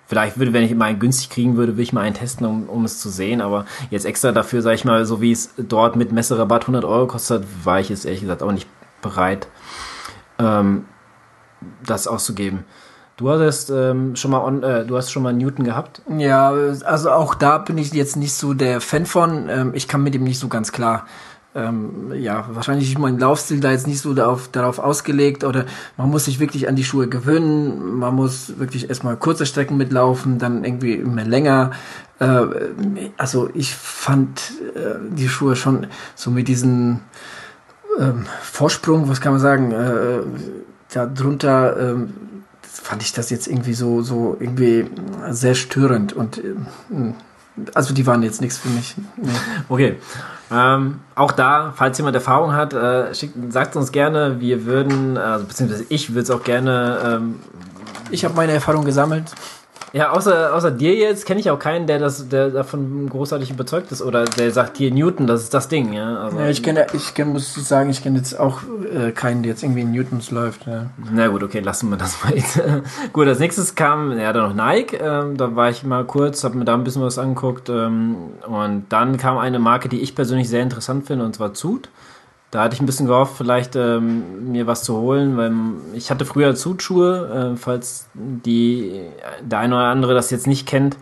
vielleicht 0.08 0.38
würde, 0.38 0.52
wenn 0.52 0.64
ich 0.64 0.76
mal 0.76 0.86
einen 0.86 1.00
günstig 1.00 1.30
kriegen 1.30 1.56
würde, 1.56 1.74
würde 1.74 1.84
ich 1.84 1.94
mal 1.94 2.02
einen 2.02 2.16
testen, 2.16 2.46
um, 2.46 2.68
um 2.68 2.84
es 2.84 3.00
zu 3.00 3.10
sehen. 3.10 3.40
Aber 3.40 3.66
jetzt 3.92 4.06
extra 4.06 4.34
dafür, 4.34 4.62
sag 4.62 4.74
ich 4.74 4.84
mal, 4.84 5.06
so 5.06 5.22
wie 5.22 5.32
es 5.32 5.54
dort 5.58 5.96
mit 5.96 6.12
Messerabatt 6.12 6.64
100 6.64 6.84
Euro 6.84 7.08
kostet, 7.08 7.46
war 7.64 7.80
ich 7.80 7.88
jetzt 7.88 8.06
ehrlich 8.06 8.22
gesagt 8.22 8.44
auch 8.44 8.52
nicht 8.52 8.68
bereit, 9.02 9.48
ähm, 10.38 10.84
das 11.86 12.08
auszugeben. 12.08 12.66
Du 13.18 13.30
hattest 13.30 13.70
ähm, 13.70 14.16
schon 14.16 14.32
mal 14.32 14.44
on, 14.44 14.64
äh, 14.64 14.86
du 14.86 14.98
hast 14.98 15.12
schon 15.12 15.24
mal 15.24 15.34
Newton 15.34 15.66
gehabt? 15.66 16.02
Ja, 16.18 16.52
also 16.84 17.12
auch 17.12 17.36
da 17.36 17.60
bin 17.60 17.78
ich 17.78 17.94
jetzt 17.94 18.16
nicht 18.16 18.34
so 18.34 18.54
der 18.54 18.82
Fan 18.82 19.06
von. 19.06 19.50
Ähm, 19.50 19.72
ich 19.74 19.88
kann 19.88 20.02
mit 20.04 20.16
ihm 20.16 20.24
nicht 20.24 20.40
so 20.40 20.48
ganz 20.48 20.72
klar. 20.72 21.06
ähm, 21.56 22.12
ja, 22.16 22.46
wahrscheinlich 22.52 22.90
ist 22.90 22.98
mein 22.98 23.20
Laufstil 23.20 23.60
da 23.60 23.72
jetzt 23.72 23.88
nicht 23.88 24.02
so 24.02 24.14
darauf, 24.14 24.48
darauf 24.48 24.80
ausgelegt 24.80 25.44
oder 25.44 25.66
man 25.98 26.10
muss 26.10 26.26
sich 26.26 26.40
wirklich 26.40 26.68
an 26.68 26.76
die 26.76 26.84
Schuhe 26.84 27.08
gewöhnen, 27.08 28.00
man 28.00 28.16
muss 28.16 28.58
wirklich 28.58 28.90
erstmal 28.90 29.18
kurze 29.18 29.46
Strecken 29.46 29.78
mitlaufen, 29.78 30.40
dann 30.40 30.64
irgendwie 30.64 30.94
immer 30.94 31.24
länger. 31.24 31.72
Äh, 32.20 32.46
also 33.18 33.50
ich 33.54 33.76
fand 33.76 34.54
äh, 34.76 34.96
die 35.12 35.30
Schuhe 35.30 35.56
schon 35.56 35.88
so 36.16 36.32
mit 36.32 36.48
diesem 36.48 37.02
ähm, 38.00 38.26
Vorsprung, 38.42 39.08
was 39.10 39.22
kann 39.22 39.34
man 39.34 39.42
sagen, 39.42 39.72
äh, 39.72 40.22
da 40.92 41.06
drunter 41.06 41.78
ähm, 41.80 42.14
fand 42.82 43.04
ich 43.04 43.14
das 43.14 43.30
jetzt 43.30 43.48
irgendwie 43.48 43.74
so, 43.74 44.02
so 44.02 44.38
irgendwie 44.40 44.88
sehr 45.30 45.56
störend 45.56 46.14
und 46.14 46.38
äh, 46.40 46.56
also 47.74 47.94
die 47.94 48.08
waren 48.08 48.24
jetzt 48.24 48.42
nichts 48.42 48.58
für 48.58 48.70
mich. 48.70 48.96
Nee. 49.16 49.30
Okay. 49.70 49.98
Ähm, 50.52 51.00
auch 51.16 51.32
da, 51.32 51.74
falls 51.76 51.98
jemand 51.98 52.16
Erfahrung 52.16 52.54
hat, 52.54 52.74
äh, 52.74 53.14
schickt, 53.14 53.36
sagt 53.52 53.76
uns 53.76 53.92
gerne. 53.92 54.40
Wir 54.40 54.66
würden, 54.66 55.18
also 55.18 55.46
beziehungsweise 55.46 55.86
ich 55.90 56.10
würde 56.10 56.22
es 56.22 56.32
auch 56.32 56.44
gerne. 56.44 57.00
Ähm, 57.06 57.40
ich 58.12 58.26
habe 58.26 58.36
meine 58.36 58.52
Erfahrung 58.52 58.86
gesammelt. 58.86 59.32
Ja, 59.94 60.12
außer, 60.12 60.56
außer 60.56 60.72
dir 60.72 60.96
jetzt 60.96 61.28
kenne 61.28 61.40
ich 61.40 61.52
auch 61.52 61.60
keinen, 61.60 61.86
der 61.86 62.00
das, 62.00 62.28
der 62.28 62.50
davon 62.50 63.08
großartig 63.08 63.52
überzeugt 63.52 63.92
ist 63.92 64.02
oder 64.02 64.26
der 64.26 64.50
sagt 64.50 64.78
hier 64.78 64.92
Newton, 64.92 65.28
das 65.28 65.44
ist 65.44 65.54
das 65.54 65.68
Ding, 65.68 65.94
ja. 65.94 66.18
Also, 66.18 66.40
ja, 66.40 66.50
ich 66.50 66.64
kenne, 66.64 66.88
ich 66.94 67.14
kenn, 67.14 67.30
muss 67.30 67.54
sagen, 67.54 67.92
ich 67.92 68.02
kenne 68.02 68.18
jetzt 68.18 68.40
auch 68.40 68.62
äh, 68.92 69.12
keinen, 69.12 69.44
der 69.44 69.52
jetzt 69.52 69.62
irgendwie 69.62 69.82
in 69.82 69.92
Newtons 69.92 70.32
läuft. 70.32 70.66
Ja. 70.66 70.88
Na 71.12 71.28
gut, 71.28 71.44
okay, 71.44 71.60
lassen 71.60 71.92
wir 71.92 71.98
das 71.98 72.18
mal. 72.24 72.36
Jetzt. 72.36 72.60
gut, 73.14 73.28
als 73.28 73.38
nächstes 73.38 73.76
kam 73.76 74.18
ja 74.18 74.34
dann 74.34 74.50
noch 74.50 74.66
Nike. 74.66 74.98
Ähm, 75.00 75.38
da 75.38 75.56
war 75.56 75.70
ich 75.70 75.84
mal 75.84 76.04
kurz, 76.06 76.44
habe 76.44 76.58
mir 76.58 76.66
da 76.66 76.74
ein 76.74 76.84
bisschen 76.84 77.04
was 77.04 77.20
angeguckt 77.20 77.70
ähm, 77.70 78.16
und 78.48 78.86
dann 78.90 79.18
kam 79.18 79.38
eine 79.38 79.60
Marke, 79.60 79.90
die 79.90 80.02
ich 80.02 80.16
persönlich 80.16 80.50
sehr 80.50 80.64
interessant 80.64 81.06
finde 81.06 81.24
und 81.24 81.36
zwar 81.36 81.54
Zoot. 81.54 81.90
Da 82.54 82.62
hatte 82.62 82.76
ich 82.76 82.82
ein 82.82 82.86
bisschen 82.86 83.08
gehofft, 83.08 83.34
vielleicht 83.36 83.76
ähm, 83.76 84.52
mir 84.52 84.68
was 84.68 84.84
zu 84.84 84.96
holen, 84.96 85.38
weil 85.38 85.54
ich 85.96 86.12
hatte 86.12 86.24
früher 86.24 86.54
Zutschuhe, 86.54 87.54
äh, 87.54 87.58
falls 87.58 88.06
die, 88.14 89.02
der 89.42 89.58
eine 89.58 89.74
oder 89.74 89.86
andere 89.86 90.14
das 90.14 90.30
jetzt 90.30 90.46
nicht 90.46 90.68
kennt. 90.68 90.96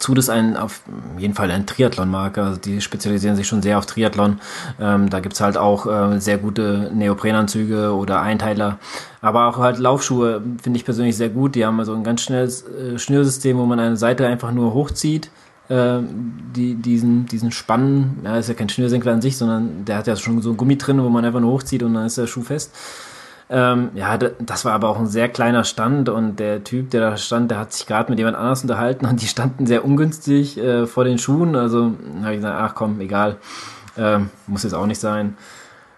Zud 0.00 0.18
ist 0.18 0.28
ein, 0.28 0.56
auf 0.56 0.82
jeden 1.18 1.34
Fall 1.34 1.52
ein 1.52 1.66
Triathlon-Marke, 1.66 2.42
also 2.42 2.58
die 2.58 2.80
spezialisieren 2.80 3.36
sich 3.36 3.46
schon 3.46 3.62
sehr 3.62 3.78
auf 3.78 3.86
Triathlon. 3.86 4.40
Ähm, 4.80 5.08
da 5.08 5.20
gibt's 5.20 5.40
halt 5.40 5.56
auch 5.56 5.86
äh, 5.86 6.18
sehr 6.18 6.38
gute 6.38 6.90
Neoprenanzüge 6.92 7.94
oder 7.94 8.20
Einteiler, 8.20 8.80
aber 9.20 9.46
auch 9.46 9.58
halt 9.58 9.78
Laufschuhe 9.78 10.42
finde 10.60 10.78
ich 10.78 10.84
persönlich 10.84 11.16
sehr 11.16 11.28
gut. 11.28 11.54
Die 11.54 11.64
haben 11.64 11.78
also 11.78 11.94
ein 11.94 12.02
ganz 12.02 12.22
schnelles 12.22 12.66
äh, 12.66 12.98
Schnürsystem, 12.98 13.56
wo 13.56 13.66
man 13.66 13.78
eine 13.78 13.96
Seite 13.96 14.26
einfach 14.26 14.50
nur 14.50 14.74
hochzieht 14.74 15.30
äh, 15.70 16.00
die, 16.56 16.74
diesen, 16.74 17.26
diesen 17.26 17.52
Spannen, 17.52 18.18
ja, 18.24 18.36
ist 18.36 18.48
ja 18.48 18.54
kein 18.54 18.68
Schnürsenkel 18.68 19.12
an 19.12 19.22
sich, 19.22 19.36
sondern 19.36 19.84
der 19.84 19.96
hat 19.96 20.06
ja 20.06 20.16
schon 20.16 20.42
so 20.42 20.50
ein 20.50 20.56
Gummi 20.56 20.76
drin, 20.76 21.02
wo 21.02 21.08
man 21.08 21.24
einfach 21.24 21.40
nur 21.40 21.52
hochzieht 21.52 21.82
und 21.82 21.94
dann 21.94 22.06
ist 22.06 22.18
der 22.18 22.26
Schuh 22.26 22.42
fest. 22.42 22.74
Ähm, 23.48 23.90
ja, 23.94 24.16
das 24.16 24.64
war 24.64 24.72
aber 24.72 24.88
auch 24.88 24.98
ein 24.98 25.06
sehr 25.06 25.28
kleiner 25.28 25.64
Stand 25.64 26.08
und 26.08 26.38
der 26.38 26.62
Typ, 26.62 26.90
der 26.90 27.00
da 27.00 27.16
stand, 27.16 27.50
der 27.50 27.58
hat 27.58 27.72
sich 27.72 27.86
gerade 27.86 28.10
mit 28.10 28.18
jemand 28.18 28.36
anders 28.36 28.62
unterhalten 28.62 29.06
und 29.06 29.22
die 29.22 29.26
standen 29.26 29.66
sehr 29.66 29.84
ungünstig 29.84 30.58
äh, 30.58 30.86
vor 30.86 31.04
den 31.04 31.18
Schuhen. 31.18 31.56
Also 31.56 31.92
habe 32.22 32.32
ich 32.32 32.38
gesagt, 32.38 32.60
ach 32.60 32.74
komm, 32.74 33.00
egal, 33.00 33.36
ähm, 33.96 34.30
muss 34.46 34.62
jetzt 34.64 34.74
auch 34.74 34.86
nicht 34.86 35.00
sein. 35.00 35.36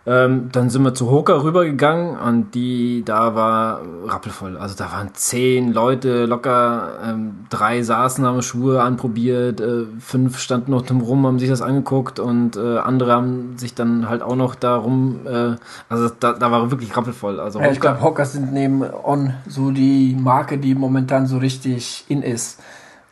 Ähm, 0.04 0.48
dann 0.50 0.68
sind 0.68 0.82
wir 0.82 0.94
zu 0.94 1.10
Hoka 1.12 1.44
rübergegangen 1.44 2.18
und 2.18 2.56
die, 2.56 3.04
da 3.04 3.36
war 3.36 3.82
rappelvoll. 4.04 4.56
Also 4.56 4.74
da 4.76 4.90
waren 4.90 5.10
zehn 5.14 5.72
Leute 5.72 6.26
locker, 6.26 6.98
ähm, 7.06 7.46
drei 7.50 7.82
saßen, 7.84 8.26
haben 8.26 8.42
Schuhe 8.42 8.82
anprobiert, 8.82 9.60
äh, 9.60 9.84
fünf 10.00 10.38
standen 10.40 10.72
noch 10.72 10.90
rum, 10.90 11.24
haben 11.24 11.38
sich 11.38 11.48
das 11.48 11.62
angeguckt 11.62 12.18
und 12.18 12.56
äh, 12.56 12.78
andere 12.78 13.12
haben 13.12 13.56
sich 13.56 13.74
dann 13.76 14.08
halt 14.08 14.22
auch 14.22 14.34
noch 14.34 14.56
darum, 14.56 15.20
äh, 15.24 15.54
also 15.88 16.10
da, 16.18 16.32
da 16.32 16.50
war 16.50 16.68
wirklich 16.72 16.96
rappelvoll. 16.96 17.38
Also 17.38 17.60
ja, 17.60 17.70
ich 17.70 17.80
glaube, 17.80 18.02
Hoka 18.02 18.24
sind 18.24 18.52
neben 18.52 18.82
On 19.04 19.34
so 19.46 19.70
die 19.70 20.16
Marke, 20.18 20.58
die 20.58 20.74
momentan 20.74 21.28
so 21.28 21.38
richtig 21.38 22.06
in 22.08 22.22
ist. 22.22 22.58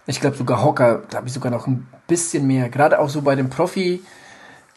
Ich 0.07 0.20
glaube 0.20 0.37
sogar 0.37 0.64
Hoka, 0.64 1.03
da 1.09 1.18
habe 1.18 1.29
ich 1.29 1.33
sogar 1.33 1.53
noch 1.53 1.68
ein 1.68 1.87
bisschen 2.09 2.48
mehr, 2.48 2.68
gerade 2.68 2.98
auch 2.98 3.09
so 3.11 3.22
bei 3.22 3.37
den 3.37 3.48
Profi- 3.48 4.00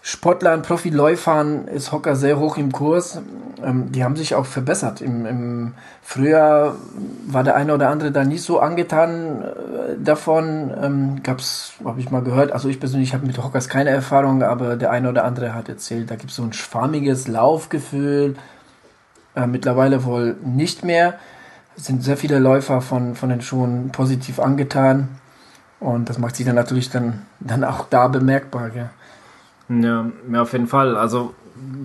Sportlern, 0.05 0.63
Profiläufern 0.63 1.69
ist 1.69 1.93
Hocker 1.93 2.17
sehr 2.17 2.37
hoch 2.37 2.57
im 2.57 2.73
Kurs. 2.73 3.21
Ähm, 3.63 3.93
die 3.93 4.03
haben 4.03 4.17
sich 4.17 4.35
auch 4.35 4.45
verbessert. 4.45 4.99
Im, 4.99 5.25
Im 5.25 5.73
Frühjahr 6.01 6.75
war 7.25 7.45
der 7.45 7.55
eine 7.55 7.73
oder 7.73 7.87
andere 7.87 8.11
da 8.11 8.25
nicht 8.25 8.43
so 8.43 8.59
angetan 8.59 9.43
äh, 9.43 10.03
davon. 10.03 10.73
Ähm, 10.83 11.23
gab's, 11.23 11.75
habe 11.85 12.01
ich 12.01 12.11
mal 12.11 12.21
gehört. 12.21 12.51
Also 12.51 12.67
ich 12.67 12.81
persönlich 12.81 13.13
habe 13.13 13.25
mit 13.25 13.41
Hockers 13.41 13.69
keine 13.69 13.91
Erfahrung, 13.91 14.43
aber 14.43 14.75
der 14.75 14.91
eine 14.91 15.07
oder 15.07 15.23
andere 15.23 15.55
hat 15.55 15.69
erzählt, 15.69 16.11
da 16.11 16.17
gibt 16.17 16.31
es 16.31 16.35
so 16.35 16.43
ein 16.43 16.51
schwammiges 16.51 17.29
Laufgefühl. 17.29 18.35
Äh, 19.37 19.47
mittlerweile 19.47 20.03
wohl 20.03 20.35
nicht 20.43 20.83
mehr. 20.83 21.13
Es 21.77 21.85
sind 21.85 22.03
sehr 22.03 22.17
viele 22.17 22.39
Läufer 22.39 22.81
von, 22.81 23.15
von 23.15 23.29
den 23.29 23.41
Schuhen 23.41 23.91
positiv 23.93 24.41
angetan. 24.41 25.07
Und 25.79 26.09
das 26.09 26.17
macht 26.17 26.35
sich 26.35 26.45
dann 26.45 26.55
natürlich 26.55 26.89
dann, 26.89 27.21
dann 27.39 27.63
auch 27.63 27.85
da 27.89 28.09
bemerkbar. 28.09 28.69
Gell? 28.69 28.89
Ja, 29.69 30.05
ja, 30.31 30.41
auf 30.41 30.53
jeden 30.53 30.67
Fall. 30.67 30.97
Also, 30.97 31.33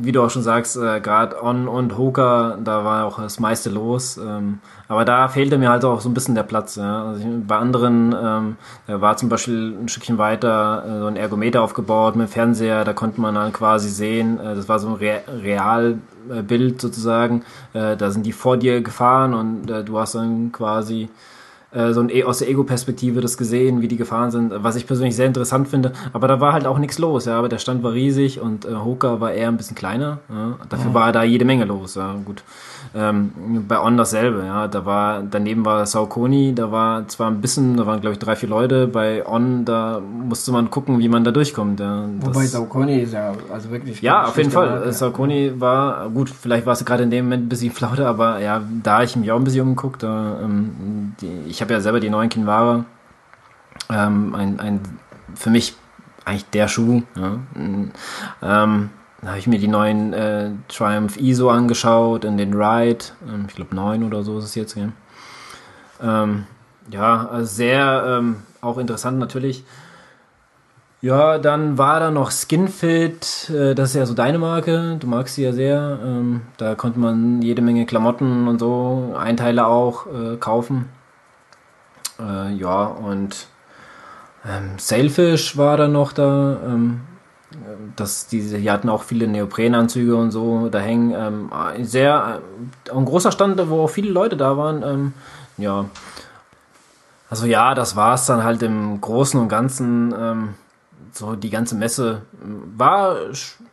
wie 0.01 0.12
du 0.12 0.23
auch 0.23 0.31
schon 0.31 0.43
sagst, 0.43 0.77
äh, 0.77 1.01
gerade 1.01 1.43
On 1.43 1.69
und 1.69 1.97
Hoka, 1.97 2.59
da 2.62 2.85
war 2.85 3.05
auch 3.05 3.21
das 3.21 3.38
meiste 3.38 3.71
los. 3.71 4.17
Ähm, 4.17 4.61
aber 4.88 5.05
da 5.05 5.29
fehlte 5.29 5.59
mir 5.59 5.69
halt 5.71 5.85
auch 5.85 6.01
so 6.01 6.09
ein 6.09 6.14
bisschen 6.14 6.35
der 6.35 6.43
Platz. 6.43 6.77
Ja. 6.77 7.05
Also 7.09 7.21
ich, 7.21 7.47
bei 7.47 7.57
anderen 7.57 8.14
ähm, 8.21 8.57
war 8.87 9.17
zum 9.17 9.29
Beispiel 9.29 9.77
ein 9.79 9.88
Stückchen 9.88 10.19
weiter 10.19 10.85
äh, 10.87 10.99
so 11.01 11.07
ein 11.07 11.17
Ergometer 11.17 11.62
aufgebaut 11.62 12.17
mit 12.17 12.31
Fernseher, 12.31 12.85
da 12.85 12.93
konnte 12.95 13.21
man 13.21 13.35
dann 13.35 13.53
quasi 13.53 13.91
sehen, 13.91 14.41
äh, 14.41 14.55
das 14.55 14.69
war 14.69 14.79
so 14.79 14.88
ein 14.88 14.95
Re 14.95 15.21
Realbild 15.43 16.81
sozusagen. 16.81 17.45
Äh, 17.75 17.97
da 17.97 18.11
sind 18.11 18.25
die 18.25 18.33
vor 18.33 18.57
dir 18.57 18.81
gefahren 18.81 19.35
und 19.35 19.71
äh, 19.71 19.85
du 19.85 19.99
hast 19.99 20.14
dann 20.14 20.51
quasi 20.53 21.09
so 21.70 22.00
ein, 22.00 22.09
e, 22.09 22.24
aus 22.24 22.38
der 22.38 22.48
Ego-Perspektive 22.48 23.20
das 23.20 23.37
gesehen, 23.37 23.83
wie 23.83 23.88
die 23.88 23.98
gefahren 23.98 24.31
sind, 24.31 24.52
was 24.57 24.76
ich 24.76 24.87
persönlich 24.87 25.14
sehr 25.16 25.26
interessant 25.26 25.68
finde. 25.68 25.92
Aber 26.14 26.26
da 26.26 26.40
war 26.40 26.54
halt 26.54 26.66
auch 26.66 26.78
nichts 26.78 26.98
los, 26.98 27.26
ja. 27.26 27.38
Aber 27.38 27.50
der 27.50 27.59
Stand 27.59 27.83
war 27.83 27.92
riesig 27.92 28.40
und 28.40 28.64
äh, 28.64 28.74
Hoka 28.74 29.20
war 29.20 29.33
eher 29.33 29.48
ein 29.48 29.59
bisschen 29.59 29.76
kleiner. 29.76 30.18
Ja. 30.31 30.57
Dafür 30.70 30.90
mhm. 30.90 30.94
war 30.94 31.12
da 31.12 31.22
jede 31.22 31.44
Menge 31.44 31.66
los, 31.66 31.94
ja. 31.94 32.14
Gut. 32.24 32.42
Ähm, 32.94 33.64
bei 33.68 33.78
On 33.81 33.98
dasselbe, 33.98 34.44
ja. 34.46 34.66
Da 34.66 34.87
war, 34.87 35.22
daneben 35.22 35.66
war 35.66 35.85
Saucony, 35.85 36.54
da 36.54 36.72
war 36.72 37.07
zwar 37.09 37.31
ein 37.31 37.42
bisschen, 37.42 37.76
da 37.76 37.87
waren 37.87 38.00
glaube 38.00 38.14
ich 38.14 38.18
drei, 38.18 38.35
vier 38.35 38.48
Leute. 38.48 38.87
Bei 38.87 39.26
On, 39.26 39.66
da 39.66 40.00
musste 40.00 40.52
man 40.52 40.70
gucken, 40.70 40.98
wie 40.98 41.09
man 41.11 41.22
da 41.22 41.33
durchkommt. 41.33 41.81
Ja. 41.81 42.04
Wobei 42.20 42.46
Saucony 42.46 43.00
ist 43.00 43.12
ja 43.12 43.35
also 43.52 43.70
wirklich. 43.70 44.00
Ja, 44.00 44.24
auf 44.24 44.38
jeden 44.38 44.50
Fall. 44.50 44.70
Marke. 44.70 44.92
Saucony 44.94 45.52
war, 45.59 46.09
gut, 46.09 46.31
vielleicht 46.31 46.64
war 46.64 46.72
es 46.72 46.85
gerade 46.85 47.02
in 47.02 47.11
dem 47.11 47.26
Moment 47.26 47.44
ein 47.44 47.48
bisschen 47.50 47.72
flaute, 47.78 48.07
aber 48.07 48.40
ja, 48.40 48.62
da 48.83 49.02
ich 49.02 49.16
mich 49.16 49.31
auch 49.31 49.37
ein 49.37 49.44
bisschen 49.44 49.62
umgeguckt, 49.62 50.02
da, 50.02 50.38
ähm, 50.42 50.70
die, 51.20 51.44
ich 51.46 51.61
habe 51.61 51.72
ja 51.72 51.81
selber 51.81 52.00
die 52.00 52.11
neuen 52.11 52.28
Kinware. 52.28 52.85
Ähm, 53.90 54.35
ein, 54.35 54.61
ein, 54.61 54.81
für 55.35 55.50
mich 55.50 55.74
eigentlich 56.24 56.48
der 56.50 56.68
Schuh. 56.68 57.02
Ja. 57.16 57.38
Ähm, 58.42 58.90
da 59.20 59.28
habe 59.28 59.38
ich 59.38 59.46
mir 59.48 59.59
die 59.59 59.68
neuen 59.68 60.12
äh, 60.12 60.50
Triumph 60.68 61.16
ISO 61.16 61.50
angeschaut, 61.50 62.24
in 62.24 62.38
den 62.38 62.54
Ride, 62.54 63.04
ähm, 63.26 63.46
ich 63.48 63.57
glaube 63.57 63.74
9 63.74 64.04
oder 64.04 64.22
so 64.22 64.38
ist 64.38 64.44
es 64.44 64.54
jetzt. 64.54 64.76
Ja, 64.76 64.88
ähm, 66.00 66.46
ja 66.90 67.26
also 67.28 67.52
sehr 67.52 68.04
ähm, 68.07 68.37
auch 68.61 68.78
interessant 68.78 69.18
natürlich. 69.18 69.64
Ja, 71.00 71.38
dann 71.38 71.78
war 71.78 72.00
da 72.00 72.11
noch 72.11 72.31
Skinfit, 72.31 73.50
äh, 73.50 73.74
das 73.74 73.90
ist 73.90 73.96
ja 73.96 74.07
so 74.07 74.14
deine 74.14 74.38
Marke, 74.38 74.96
du 75.00 75.07
magst 75.07 75.35
sie 75.37 75.44
ja 75.44 75.52
sehr. 75.52 75.98
Ähm, 76.04 76.42
da 76.57 76.74
konnte 76.76 77.00
man 77.00 77.42
jede 77.42 77.62
Menge 77.62 77.87
Klamotten 77.87 78.46
und 78.46 78.59
so, 78.61 79.16
Einteile 79.18 79.66
auch 79.66 80.07
äh, 80.07 80.37
kaufen. 80.37 80.87
Äh, 82.20 82.54
ja, 82.54 82.85
und 82.85 83.46
ähm, 84.46 84.78
Sailfish 84.78 85.57
war 85.57 85.76
da 85.76 85.88
noch 85.88 86.12
da. 86.12 86.59
Ähm, 86.64 87.02
das, 87.96 88.26
diese, 88.26 88.59
die 88.59 88.70
hatten 88.70 88.88
auch 88.88 89.02
viele 89.02 89.26
Neoprenanzüge 89.26 90.14
und 90.16 90.31
so 90.31 90.68
da 90.68 90.78
hängen. 90.78 91.14
Ähm, 91.16 91.50
sehr, 91.85 92.40
äh, 92.87 92.90
ein 92.90 93.04
großer 93.04 93.33
Stand, 93.33 93.61
wo 93.68 93.85
auch 93.85 93.90
viele 93.90 94.11
Leute 94.11 94.37
da 94.37 94.57
waren. 94.57 94.83
Ähm, 94.83 95.12
ja. 95.57 95.87
Also 97.31 97.46
ja, 97.46 97.74
das 97.74 97.96
war 97.96 98.14
es 98.14 98.26
dann 98.26 98.44
halt 98.44 98.62
im 98.62 99.00
Großen 99.00 99.38
und 99.40 99.48
Ganzen. 99.48 100.14
Ähm, 100.18 100.54
so 101.18 101.35
die 101.35 101.50
ganze 101.50 101.74
Messe 101.74 102.22
war, 102.76 103.16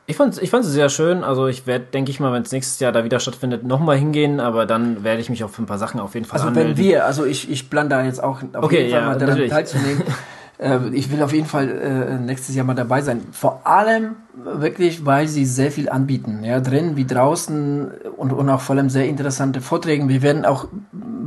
ich 0.07 0.15
fand 0.17 0.41
ich 0.41 0.49
fand 0.49 0.65
sie 0.65 0.71
sehr 0.71 0.89
schön. 0.89 1.23
Also 1.23 1.47
ich 1.47 1.65
werde, 1.67 1.85
denke 1.85 2.11
ich 2.11 2.19
mal, 2.19 2.33
wenn 2.33 2.43
es 2.43 2.51
nächstes 2.51 2.79
Jahr 2.79 2.91
da 2.91 3.03
wieder 3.03 3.19
stattfindet, 3.19 3.63
nochmal 3.63 3.97
hingehen, 3.97 4.39
aber 4.39 4.65
dann 4.65 5.03
werde 5.03 5.21
ich 5.21 5.29
mich 5.29 5.43
auf 5.43 5.57
ein 5.59 5.65
paar 5.65 5.77
Sachen 5.77 5.99
auf 5.99 6.13
jeden 6.15 6.25
Fall 6.25 6.39
Also 6.39 6.47
anmelden. 6.49 6.77
wenn 6.77 6.83
wir, 6.83 7.05
also 7.05 7.25
ich, 7.25 7.49
ich 7.49 7.69
plan 7.69 7.89
da 7.89 8.03
jetzt 8.03 8.21
auch 8.21 8.41
auf 8.53 8.63
okay, 8.63 8.87
jeden 8.87 8.91
Fall 8.91 9.01
ja, 9.01 9.07
mal 9.07 9.17
daran 9.17 9.47
teilzunehmen. 9.47 10.03
Äh, 10.57 10.79
ich 10.93 11.11
will 11.11 11.21
auf 11.21 11.33
jeden 11.33 11.47
Fall 11.47 11.69
äh, 11.69 12.17
nächstes 12.17 12.55
Jahr 12.55 12.65
mal 12.65 12.75
dabei 12.75 13.01
sein. 13.01 13.21
Vor 13.33 13.67
allem 13.67 14.15
wirklich, 14.41 15.05
weil 15.05 15.27
sie 15.27 15.45
sehr 15.45 15.69
viel 15.69 15.89
anbieten. 15.89 16.45
Ja, 16.45 16.61
drin 16.61 16.95
wie 16.95 17.05
draußen 17.05 17.91
und, 18.15 18.31
und 18.31 18.49
auch 18.49 18.61
vor 18.61 18.75
allem 18.77 18.89
sehr 18.89 19.05
interessante 19.05 19.59
Vorträge. 19.59 20.07
Wir 20.07 20.21
werden 20.21 20.45
auch 20.45 20.67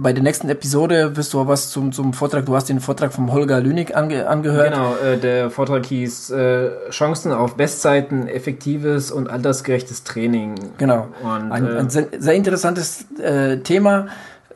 bei 0.00 0.12
der 0.12 0.22
nächsten 0.22 0.48
Episode 0.48 1.16
wirst 1.16 1.34
du 1.34 1.46
was 1.46 1.70
zum, 1.70 1.92
zum 1.92 2.12
Vortrag, 2.12 2.46
du 2.46 2.54
hast 2.54 2.68
den 2.68 2.80
Vortrag 2.80 3.12
vom 3.12 3.32
Holger 3.32 3.60
Lünig 3.60 3.96
ange, 3.96 4.28
angehört. 4.28 4.72
Genau, 4.72 4.94
äh, 4.96 5.18
der 5.18 5.50
Vortrag 5.50 5.86
hieß 5.86 6.30
äh, 6.30 6.90
Chancen 6.90 7.32
auf 7.32 7.56
Bestzeiten, 7.56 8.28
effektives 8.28 9.10
und 9.10 9.28
altersgerechtes 9.28 10.04
Training. 10.04 10.54
Genau, 10.78 11.08
und, 11.22 11.52
ein, 11.52 11.66
äh, 11.66 11.78
ein 11.78 11.90
sehr, 11.90 12.06
sehr, 12.18 12.34
interessantes 12.34 13.06
äh, 13.20 13.58
Thema. 13.58 14.06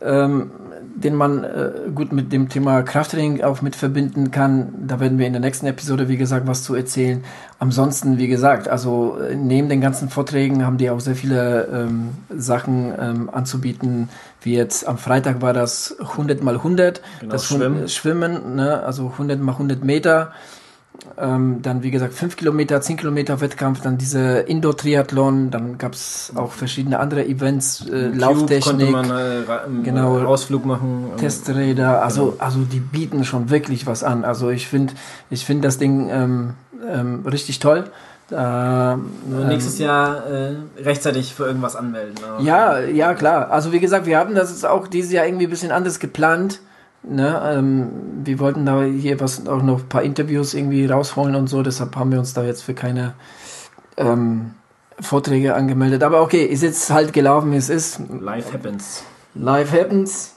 Ähm, 0.00 0.50
den 0.94 1.14
man 1.14 1.44
äh, 1.44 1.70
gut 1.94 2.12
mit 2.12 2.32
dem 2.32 2.48
Thema 2.48 2.82
Krafttraining 2.82 3.42
auch 3.42 3.62
mit 3.62 3.76
verbinden 3.76 4.30
kann. 4.30 4.72
Da 4.86 5.00
werden 5.00 5.18
wir 5.18 5.26
in 5.26 5.32
der 5.32 5.40
nächsten 5.40 5.66
Episode, 5.66 6.08
wie 6.08 6.16
gesagt, 6.16 6.46
was 6.46 6.62
zu 6.62 6.74
erzählen. 6.74 7.24
Ansonsten, 7.58 8.18
wie 8.18 8.28
gesagt, 8.28 8.68
also 8.68 9.18
äh, 9.18 9.34
neben 9.34 9.68
den 9.68 9.80
ganzen 9.80 10.08
Vorträgen 10.08 10.64
haben 10.64 10.78
die 10.78 10.90
auch 10.90 11.00
sehr 11.00 11.16
viele 11.16 11.68
ähm, 11.72 12.10
Sachen 12.30 12.92
ähm, 12.98 13.30
anzubieten, 13.30 14.08
wie 14.42 14.54
jetzt 14.54 14.86
am 14.86 14.98
Freitag 14.98 15.42
war 15.42 15.52
das 15.52 15.96
100 15.98 16.42
mal 16.42 16.56
100, 16.56 17.00
genau, 17.20 17.32
das 17.32 17.46
Schwimmen, 17.46 17.88
Schwimmen 17.88 18.56
ne? 18.56 18.82
also 18.82 19.08
100 19.08 19.40
mal 19.40 19.52
100 19.52 19.84
Meter. 19.84 20.32
Ähm, 21.18 21.62
dann, 21.62 21.82
wie 21.82 21.90
gesagt, 21.90 22.14
5 22.14 22.36
Kilometer, 22.36 22.80
10 22.80 22.96
Kilometer 22.96 23.40
Wettkampf, 23.40 23.80
dann 23.80 23.98
diese 23.98 24.38
Indoor-Triathlon, 24.40 25.50
dann 25.50 25.76
gab 25.76 25.94
es 25.94 26.32
auch 26.36 26.52
verschiedene 26.52 27.00
andere 27.00 27.26
Events, 27.26 27.86
äh, 27.88 28.08
Lauftechnik, 28.08 28.90
man, 28.90 29.10
äh, 29.10 29.42
genau, 29.82 30.20
Ausflug 30.20 30.64
machen, 30.64 31.10
Testräder, 31.16 32.02
also, 32.02 32.26
genau. 32.26 32.36
also 32.38 32.60
die 32.60 32.78
bieten 32.78 33.24
schon 33.24 33.50
wirklich 33.50 33.86
was 33.86 34.04
an. 34.04 34.24
Also 34.24 34.50
ich 34.50 34.68
finde 34.68 34.94
ich 35.28 35.44
finde 35.44 35.66
das 35.66 35.78
Ding 35.78 36.08
ähm, 36.08 36.54
ähm, 36.88 37.26
richtig 37.26 37.58
toll. 37.58 37.84
Äh, 38.30 38.96
nächstes 39.46 39.78
Jahr 39.78 40.26
äh, 40.26 40.54
rechtzeitig 40.82 41.34
für 41.34 41.44
irgendwas 41.44 41.76
anmelden. 41.76 42.14
Ja, 42.40 42.78
ja, 42.78 43.14
klar. 43.14 43.50
Also 43.50 43.72
wie 43.72 43.80
gesagt, 43.80 44.06
wir 44.06 44.18
haben 44.18 44.34
das 44.34 44.64
auch 44.64 44.86
dieses 44.86 45.12
Jahr 45.12 45.26
irgendwie 45.26 45.46
ein 45.46 45.50
bisschen 45.50 45.72
anders 45.72 45.98
geplant. 45.98 46.60
Ne, 47.04 47.56
ähm, 47.56 47.90
wir 48.24 48.38
wollten 48.38 48.64
da 48.64 48.82
hier 48.84 49.18
was 49.18 49.46
auch 49.48 49.62
noch 49.62 49.80
ein 49.80 49.88
paar 49.88 50.02
Interviews 50.02 50.54
irgendwie 50.54 50.86
rausholen 50.86 51.34
und 51.34 51.48
so, 51.48 51.62
deshalb 51.62 51.96
haben 51.96 52.12
wir 52.12 52.20
uns 52.20 52.32
da 52.32 52.44
jetzt 52.44 52.62
für 52.62 52.74
keine 52.74 53.14
ähm, 53.96 54.52
Vorträge 55.00 55.54
angemeldet. 55.54 56.04
Aber 56.04 56.22
okay, 56.22 56.44
ist 56.44 56.62
jetzt 56.62 56.90
halt 56.90 57.12
gelaufen, 57.12 57.50
wie 57.50 57.56
es 57.56 57.68
ist. 57.68 58.00
Life 58.20 58.52
happens. 58.52 59.02
Life 59.34 59.78
happens. 59.78 60.34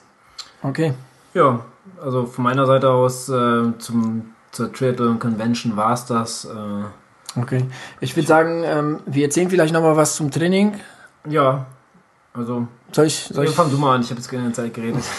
Okay. 0.64 0.94
Ja, 1.36 1.60
also 2.04 2.26
von 2.26 2.44
meiner 2.44 2.66
Seite 2.66 2.90
aus 2.90 3.30
äh, 3.30 3.78
zum, 3.78 4.34
zur 4.52 4.74
Triathlon 4.74 5.20
Convention 5.20 5.76
war 5.78 5.94
es 5.94 6.06
das. 6.06 6.46
Äh, 6.46 7.40
okay. 7.40 7.66
Ich 8.00 8.16
würde 8.16 8.28
sagen, 8.28 8.64
ähm, 8.66 9.00
wir 9.06 9.26
erzählen 9.26 9.50
vielleicht 9.50 9.74
nochmal 9.74 9.98
was 9.98 10.16
zum 10.16 10.32
Training. 10.32 10.80
Ja, 11.30 11.68
also. 12.34 12.68
Soll 12.92 13.06
ich? 13.06 13.30
Soll 13.32 13.46
ich? 13.46 13.52
Fang 13.52 13.70
du 13.70 13.78
mal 13.78 13.96
an, 13.96 14.02
ich 14.02 14.10
habe 14.10 14.20
jetzt 14.20 14.30
keine 14.30 14.52
Zeit 14.52 14.74
geredet. 14.74 15.04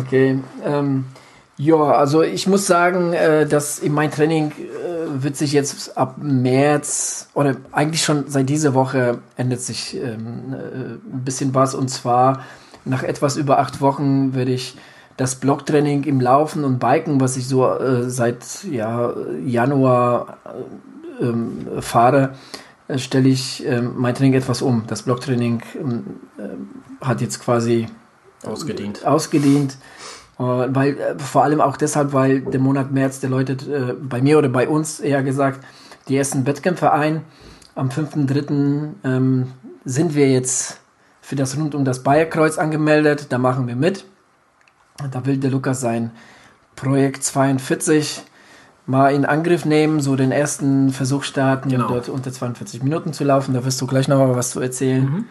okay. 0.00 0.38
Ähm, 0.64 1.04
ja, 1.56 1.76
also 1.76 2.22
ich 2.22 2.46
muss 2.46 2.66
sagen, 2.66 3.12
äh, 3.12 3.46
dass 3.46 3.80
in 3.80 3.92
mein 3.92 4.12
Training 4.12 4.52
äh, 4.52 5.22
wird 5.22 5.36
sich 5.36 5.52
jetzt 5.52 5.98
ab 5.98 6.16
März 6.18 7.28
oder 7.34 7.56
eigentlich 7.72 8.02
schon 8.04 8.28
seit 8.28 8.48
dieser 8.48 8.74
Woche 8.74 9.18
ändert 9.36 9.60
sich 9.60 9.96
ähm, 9.96 10.54
äh, 10.54 11.14
ein 11.14 11.24
bisschen 11.24 11.54
was 11.54 11.74
und 11.74 11.88
zwar 11.88 12.44
nach 12.84 13.02
etwas 13.02 13.36
über 13.36 13.58
acht 13.58 13.80
Wochen 13.80 14.34
werde 14.34 14.52
ich 14.52 14.76
das 15.16 15.34
Blocktraining 15.34 16.04
im 16.04 16.20
Laufen 16.20 16.64
und 16.64 16.78
Biken, 16.78 17.20
was 17.20 17.36
ich 17.36 17.48
so 17.48 17.68
äh, 17.68 18.08
seit 18.08 18.62
ja, 18.70 19.12
Januar 19.44 20.38
äh, 21.20 21.24
ähm, 21.24 21.66
fahre, 21.80 22.34
äh, 22.86 22.98
stelle 22.98 23.28
ich 23.28 23.66
äh, 23.66 23.82
mein 23.82 24.14
Training 24.14 24.34
etwas 24.34 24.62
um. 24.62 24.84
Das 24.86 25.02
Blocktraining 25.02 25.60
ähm, 25.74 26.04
äh, 26.38 27.04
hat 27.04 27.20
jetzt 27.20 27.40
quasi 27.40 27.88
ausgedient. 28.44 29.04
ausgedient 29.06 29.76
äh, 30.38 30.42
weil, 30.42 30.98
äh, 30.98 31.18
vor 31.18 31.42
allem 31.42 31.60
auch 31.60 31.76
deshalb, 31.76 32.12
weil 32.12 32.40
der 32.42 32.60
Monat 32.60 32.92
März, 32.92 33.20
der 33.20 33.30
läutet 33.30 33.66
äh, 33.66 33.94
bei 34.00 34.22
mir 34.22 34.38
oder 34.38 34.48
bei 34.48 34.68
uns 34.68 35.00
eher 35.00 35.22
gesagt, 35.22 35.64
die 36.08 36.16
ersten 36.16 36.46
Wettkämpfe 36.46 36.92
ein. 36.92 37.22
Am 37.74 37.88
5.3. 37.88 38.94
Ähm, 39.04 39.52
sind 39.84 40.14
wir 40.14 40.30
jetzt 40.30 40.80
für 41.20 41.36
das 41.36 41.56
rund 41.56 41.74
um 41.74 41.84
das 41.84 42.02
Bayerkreuz 42.02 42.58
angemeldet. 42.58 43.26
Da 43.30 43.38
machen 43.38 43.66
wir 43.66 43.76
mit. 43.76 44.04
Da 45.10 45.26
will 45.26 45.38
der 45.38 45.50
Lukas 45.50 45.80
sein 45.80 46.10
Projekt 46.76 47.24
42 47.24 48.22
mal 48.86 49.14
in 49.14 49.24
Angriff 49.24 49.64
nehmen, 49.64 50.00
so 50.00 50.16
den 50.16 50.32
ersten 50.32 50.90
Versuch 50.90 51.22
starten, 51.22 51.68
genau. 51.68 51.88
dort 51.88 52.08
unter 52.08 52.32
42 52.32 52.82
Minuten 52.82 53.12
zu 53.12 53.24
laufen. 53.24 53.54
Da 53.54 53.64
wirst 53.64 53.80
du 53.80 53.86
gleich 53.86 54.08
noch 54.08 54.18
mal 54.18 54.34
was 54.34 54.50
zu 54.50 54.60
erzählen. 54.60 55.04
Mhm. 55.04 55.24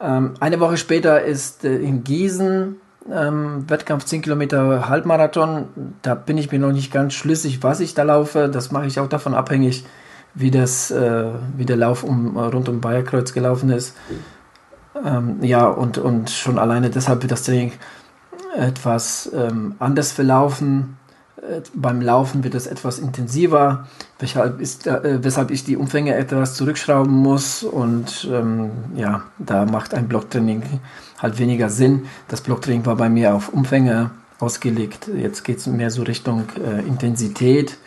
Ähm, 0.00 0.34
eine 0.40 0.60
Woche 0.60 0.76
später 0.76 1.22
ist 1.22 1.64
äh, 1.64 1.76
in 1.76 2.04
Gießen 2.04 2.76
ähm, 3.12 3.64
Wettkampf 3.68 4.04
10 4.04 4.22
Kilometer 4.22 4.88
Halbmarathon. 4.88 5.68
Da 6.02 6.14
bin 6.14 6.38
ich 6.38 6.50
mir 6.50 6.58
noch 6.58 6.72
nicht 6.72 6.92
ganz 6.92 7.14
schlüssig, 7.14 7.62
was 7.62 7.80
ich 7.80 7.94
da 7.94 8.02
laufe. 8.02 8.48
Das 8.48 8.72
mache 8.72 8.86
ich 8.86 9.00
auch 9.00 9.08
davon 9.08 9.34
abhängig, 9.34 9.84
wie, 10.34 10.50
das, 10.50 10.90
äh, 10.90 11.30
wie 11.56 11.64
der 11.64 11.76
Lauf 11.76 12.02
um, 12.02 12.36
rund 12.36 12.68
um 12.68 12.80
Bayerkreuz 12.80 13.32
gelaufen 13.32 13.70
ist. 13.70 13.96
Ähm, 15.04 15.38
ja, 15.42 15.66
und, 15.66 15.98
und 15.98 16.30
schon 16.30 16.58
alleine 16.58 16.90
deshalb 16.90 17.22
wird 17.22 17.32
das 17.32 17.42
Training 17.42 17.72
etwas 18.56 19.30
ähm, 19.34 19.74
anders 19.78 20.12
verlaufen 20.12 20.96
äh, 21.05 21.05
beim 21.74 22.00
Laufen 22.00 22.44
wird 22.44 22.54
es 22.54 22.66
etwas 22.66 22.98
intensiver, 22.98 23.86
weshalb, 24.18 24.60
ist, 24.60 24.86
äh, 24.86 25.22
weshalb 25.22 25.50
ich 25.50 25.64
die 25.64 25.76
Umfänge 25.76 26.14
etwas 26.14 26.54
zurückschrauben 26.54 27.12
muss 27.14 27.62
und 27.62 28.28
ähm, 28.30 28.70
ja, 28.94 29.22
da 29.38 29.66
macht 29.66 29.94
ein 29.94 30.08
Blocktraining 30.08 30.62
halt 31.18 31.38
weniger 31.38 31.68
Sinn. 31.68 32.06
Das 32.28 32.40
Blocktraining 32.40 32.86
war 32.86 32.96
bei 32.96 33.08
mir 33.08 33.34
auf 33.34 33.50
Umfänge 33.50 34.10
ausgelegt, 34.38 35.08
jetzt 35.14 35.44
geht 35.44 35.58
es 35.58 35.66
mehr 35.66 35.90
so 35.90 36.02
Richtung 36.02 36.44
äh, 36.64 36.80
Intensität. 36.86 37.78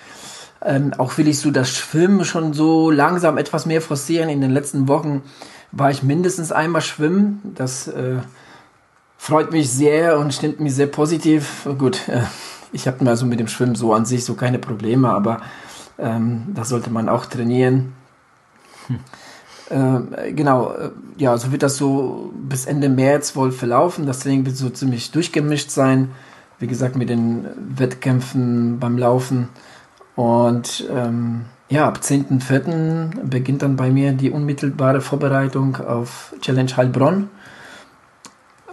Ähm, 0.61 0.93
auch 0.97 1.17
will 1.17 1.27
ich 1.27 1.39
so 1.39 1.51
das 1.51 1.69
Schwimmen 1.69 2.25
schon 2.25 2.53
so 2.53 2.91
langsam 2.91 3.37
etwas 3.37 3.65
mehr 3.65 3.81
forcieren. 3.81 4.29
In 4.29 4.41
den 4.41 4.51
letzten 4.51 4.87
Wochen 4.87 5.21
war 5.71 5.89
ich 5.89 6.03
mindestens 6.03 6.51
einmal 6.51 6.81
schwimmen. 6.81 7.41
Das 7.55 7.87
äh, 7.87 8.17
freut 9.17 9.51
mich 9.51 9.69
sehr 9.69 10.19
und 10.19 10.33
stimmt 10.33 10.59
mich 10.59 10.75
sehr 10.75 10.87
positiv. 10.87 11.67
Gut, 11.77 12.09
äh, 12.09 12.23
ich 12.71 12.87
habe 12.87 13.03
mal 13.03 13.17
so 13.17 13.25
mit 13.25 13.39
dem 13.39 13.47
Schwimmen 13.47 13.75
so 13.75 13.93
an 13.93 14.05
sich 14.05 14.25
so 14.25 14.35
keine 14.35 14.59
Probleme, 14.59 15.09
aber 15.09 15.41
ähm, 15.97 16.43
da 16.53 16.63
sollte 16.63 16.89
man 16.89 17.09
auch 17.09 17.25
trainieren. 17.25 17.93
Hm. 18.87 18.99
Äh, 19.69 20.33
genau, 20.33 20.71
äh, 20.73 20.89
ja, 21.17 21.37
so 21.37 21.51
wird 21.51 21.61
das 21.61 21.77
so 21.77 22.33
bis 22.35 22.65
Ende 22.65 22.89
März 22.89 23.35
wohl 23.35 23.51
verlaufen. 23.51 24.05
Das 24.05 24.19
Training 24.19 24.45
wird 24.45 24.57
so 24.57 24.69
ziemlich 24.69 25.11
durchgemischt 25.11 25.69
sein. 25.69 26.09
Wie 26.57 26.67
gesagt, 26.67 26.95
mit 26.95 27.09
den 27.09 27.45
Wettkämpfen 27.77 28.79
beim 28.79 28.97
Laufen. 28.97 29.49
Und 30.15 30.89
ähm, 30.91 31.45
ja, 31.69 31.87
ab 31.87 31.99
10.04. 32.01 33.25
beginnt 33.25 33.61
dann 33.61 33.75
bei 33.75 33.91
mir 33.91 34.11
die 34.11 34.31
unmittelbare 34.31 35.01
Vorbereitung 35.01 35.77
auf 35.77 36.33
Challenge 36.41 36.75
Heilbronn. 36.75 37.29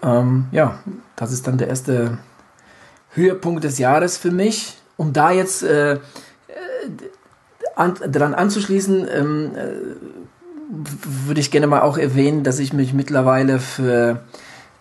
Ähm, 0.02 0.46
ja, 0.50 0.78
das 1.14 1.32
ist 1.32 1.46
dann 1.46 1.59
der 1.59 1.68
erste 1.68 2.18
Höhepunkt 3.16 3.64
des 3.64 3.79
Jahres 3.79 4.16
für 4.16 4.31
mich. 4.31 4.76
Um 4.96 5.12
da 5.12 5.31
jetzt 5.31 5.62
äh, 5.62 5.98
an, 7.74 7.94
dran 7.94 8.35
anzuschließen, 8.35 9.07
ähm, 9.12 9.50
äh, 9.55 11.26
würde 11.26 11.40
ich 11.40 11.50
gerne 11.50 11.66
mal 11.66 11.83
auch 11.83 11.98
erwähnen, 11.98 12.42
dass 12.42 12.59
ich 12.59 12.72
mich 12.72 12.92
mittlerweile 12.92 13.59
für 13.59 14.20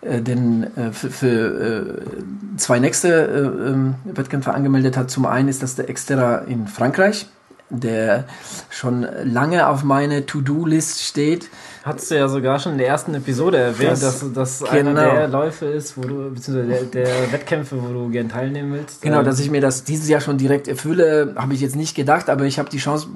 äh, 0.01 0.21
den 0.21 0.75
äh, 0.77 0.91
für, 0.91 1.09
für 1.09 1.97
äh, 1.97 2.57
zwei 2.57 2.79
nächste 2.79 3.09
äh, 3.09 3.69
ähm, 3.69 3.95
Wettkämpfe 4.05 4.53
angemeldet 4.53 4.97
hat. 4.97 5.11
Zum 5.11 5.25
einen 5.25 5.49
ist 5.49 5.63
das 5.63 5.75
der 5.75 5.89
Exterra 5.89 6.39
in 6.39 6.67
Frankreich, 6.67 7.27
der 7.69 8.25
schon 8.69 9.07
lange 9.23 9.67
auf 9.67 9.83
meine 9.83 10.25
To-Do-List 10.25 11.03
steht. 11.03 11.49
Hattest 11.85 12.09
du 12.09 12.15
ja 12.15 12.27
sogar 12.27 12.57
schon 12.57 12.71
in 12.71 12.77
der 12.79 12.87
ersten 12.87 13.13
Episode 13.13 13.57
erwähnt, 13.57 13.91
das, 13.91 14.21
dass 14.21 14.33
das 14.33 14.59
genau. 14.71 14.89
einer 14.89 15.13
der 15.13 15.27
Läufe 15.27 15.67
ist, 15.67 15.95
wo 15.95 16.01
du, 16.01 16.31
beziehungsweise 16.33 16.87
der, 16.87 17.05
der 17.05 17.31
Wettkämpfe, 17.31 17.77
wo 17.79 17.93
du 17.93 18.09
gern 18.09 18.27
teilnehmen 18.27 18.73
willst. 18.73 19.03
Genau, 19.03 19.21
dass 19.21 19.39
ich 19.39 19.51
mir 19.51 19.61
das 19.61 19.83
dieses 19.83 20.09
Jahr 20.09 20.19
schon 20.19 20.39
direkt 20.39 20.67
erfülle, 20.67 21.35
habe 21.35 21.53
ich 21.53 21.61
jetzt 21.61 21.75
nicht 21.75 21.93
gedacht, 21.93 22.31
aber 22.31 22.45
ich 22.45 22.57
habe 22.57 22.71
die 22.71 22.79
Chance 22.79 23.09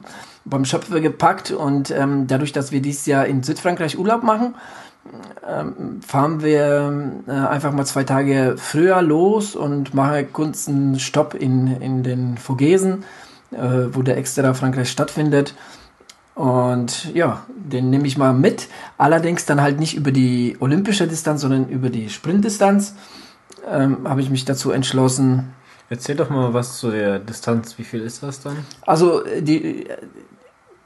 beim 0.46 0.66
Schöpfer 0.66 1.00
gepackt 1.00 1.50
und 1.50 1.90
ähm, 1.90 2.28
dadurch, 2.28 2.52
dass 2.52 2.72
wir 2.72 2.80
dieses 2.80 3.08
Jahr 3.08 3.26
in 3.26 3.42
Südfrankreich 3.42 3.98
Urlaub 3.98 4.22
machen, 4.22 4.54
ähm, 5.50 6.02
fahren 6.06 6.44
wir 6.44 7.24
äh, 7.28 7.32
einfach 7.32 7.72
mal 7.72 7.86
zwei 7.86 8.04
Tage 8.04 8.54
früher 8.58 9.02
los 9.02 9.56
und 9.56 9.96
machen 9.96 10.32
kurz 10.32 10.68
einen 10.68 11.00
Stopp 11.00 11.34
in, 11.34 11.82
in 11.82 12.04
den 12.04 12.38
Vogesen, 12.38 13.04
äh, 13.50 13.88
wo 13.94 14.04
der 14.04 14.18
Extra 14.18 14.54
Frankreich 14.54 14.92
stattfindet 14.92 15.56
und 16.40 17.14
ja, 17.14 17.44
den 17.50 17.90
nehme 17.90 18.08
ich 18.08 18.18
mal 18.18 18.32
mit. 18.32 18.70
Allerdings 18.98 19.46
dann 19.46 19.60
halt 19.60 19.78
nicht 19.78 19.98
über 19.98 20.14
die 20.14 20.56
olympische 20.62 21.06
Distanz, 21.06 21.42
sondern 21.42 21.68
über 21.68 21.90
die 21.90 22.10
Sprintdistanz. 22.10 22.96
Ähm, 23.70 24.08
Habe 24.08 24.22
ich 24.22 24.30
mich 24.30 24.46
dazu 24.46 24.72
entschlossen. 24.72 25.50
Erzähl 25.90 26.16
doch 26.16 26.30
mal 26.30 26.54
was 26.54 26.78
zu 26.78 26.92
der 26.92 27.20
Distanz. 27.20 27.78
Wie 27.78 27.84
viel 27.84 28.00
ist 28.00 28.24
das 28.24 28.40
dann? 28.40 28.56
Also 28.84 29.22
die, 29.42 29.84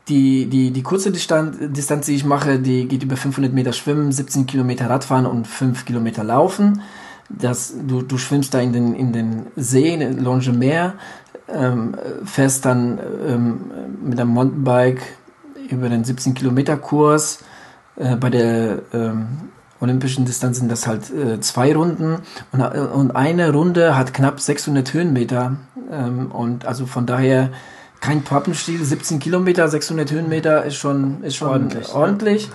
die, 0.07 0.47
die, 0.47 0.71
die 0.71 0.81
kurze 0.81 1.11
Distanz, 1.11 1.57
Distanz, 1.59 2.07
die 2.07 2.15
ich 2.15 2.25
mache, 2.25 2.57
die 2.57 2.87
geht 2.87 3.03
über 3.03 3.15
500 3.15 3.53
Meter 3.53 3.73
Schwimmen, 3.73 4.11
17 4.11 4.47
Kilometer 4.47 4.89
Radfahren 4.89 5.27
und 5.27 5.47
5 5.47 5.85
Kilometer 5.85 6.23
Laufen. 6.23 6.81
dass 7.29 7.75
du, 7.87 8.01
du 8.01 8.17
schwimmst 8.17 8.55
da 8.55 8.59
in 8.59 8.73
den, 8.73 8.95
in 8.95 9.13
den 9.13 9.45
See, 9.55 9.93
in 9.93 9.99
den 9.99 10.23
Longemer, 10.23 10.93
ähm, 11.47 11.95
fährst 12.25 12.65
dann 12.65 12.99
ähm, 13.27 13.61
mit 14.03 14.19
einem 14.19 14.31
Mountainbike 14.31 15.03
über 15.73 15.89
den 15.89 16.03
17 16.03 16.33
Kilometer 16.33 16.77
Kurs. 16.77 17.39
Äh, 17.95 18.15
bei 18.15 18.29
der 18.29 18.79
ähm, 18.93 19.27
olympischen 19.79 20.25
Distanz 20.25 20.59
sind 20.59 20.71
das 20.71 20.87
halt 20.87 21.11
äh, 21.11 21.39
zwei 21.41 21.75
Runden 21.75 22.19
und, 22.51 22.61
äh, 22.61 22.79
und 22.79 23.15
eine 23.15 23.51
Runde 23.51 23.97
hat 23.97 24.13
knapp 24.13 24.39
600 24.39 24.93
Höhenmeter 24.93 25.57
ähm, 25.91 26.31
und 26.31 26.65
also 26.65 26.85
von 26.85 27.05
daher 27.05 27.49
kein 27.99 28.23
Pappenstiel, 28.23 28.83
17 28.83 29.19
Kilometer, 29.19 29.67
600 29.67 30.11
Höhenmeter 30.11 30.65
ist 30.65 30.75
schon, 30.75 31.23
ist 31.23 31.37
schon 31.37 31.49
ordentlich. 31.49 31.93
ordentlich. 31.93 32.49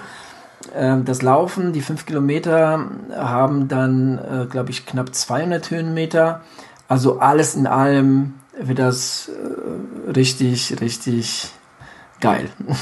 Ähm, 0.75 1.05
das 1.05 1.23
Laufen, 1.23 1.73
die 1.73 1.81
5 1.81 2.05
Kilometer 2.05 2.87
haben 3.15 3.69
dann, 3.69 4.19
äh, 4.19 4.47
glaube 4.47 4.71
ich, 4.71 4.85
knapp 4.85 5.15
200 5.15 5.71
Höhenmeter. 5.71 6.43
Also 6.87 7.21
alles 7.21 7.55
in 7.55 7.67
allem 7.67 8.35
wird 8.61 8.79
das 8.79 9.31
äh, 9.31 10.11
richtig, 10.11 10.81
richtig 10.81 11.53
geil. 12.21 12.51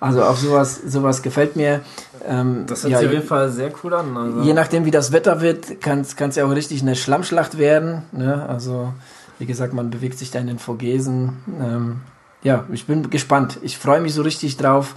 Also 0.00 0.24
auf 0.24 0.38
sowas, 0.38 0.80
sowas 0.86 1.20
gefällt 1.20 1.56
mir. 1.56 1.82
Ähm, 2.26 2.64
das 2.66 2.82
hört 2.82 2.92
ja, 2.92 2.98
sich 2.98 3.08
auf 3.08 3.12
jeden 3.12 3.26
Fall 3.26 3.50
sehr 3.50 3.70
cool 3.84 3.92
an. 3.92 4.16
Also. 4.16 4.40
Je 4.40 4.54
nachdem, 4.54 4.86
wie 4.86 4.90
das 4.90 5.12
Wetter 5.12 5.42
wird, 5.42 5.82
kann 5.82 6.00
es 6.00 6.36
ja 6.36 6.46
auch 6.46 6.50
richtig 6.50 6.80
eine 6.80 6.96
Schlammschlacht 6.96 7.58
werden. 7.58 8.02
Ne? 8.12 8.46
Also, 8.48 8.94
wie 9.38 9.44
gesagt, 9.44 9.74
man 9.74 9.90
bewegt 9.90 10.18
sich 10.18 10.30
da 10.30 10.38
in 10.38 10.46
den 10.46 10.58
Vogesen. 10.58 11.36
Ähm, 11.60 12.00
ja, 12.42 12.64
ich 12.72 12.86
bin 12.86 13.10
gespannt. 13.10 13.58
Ich 13.60 13.76
freue 13.76 14.00
mich 14.00 14.14
so 14.14 14.22
richtig 14.22 14.56
drauf. 14.56 14.94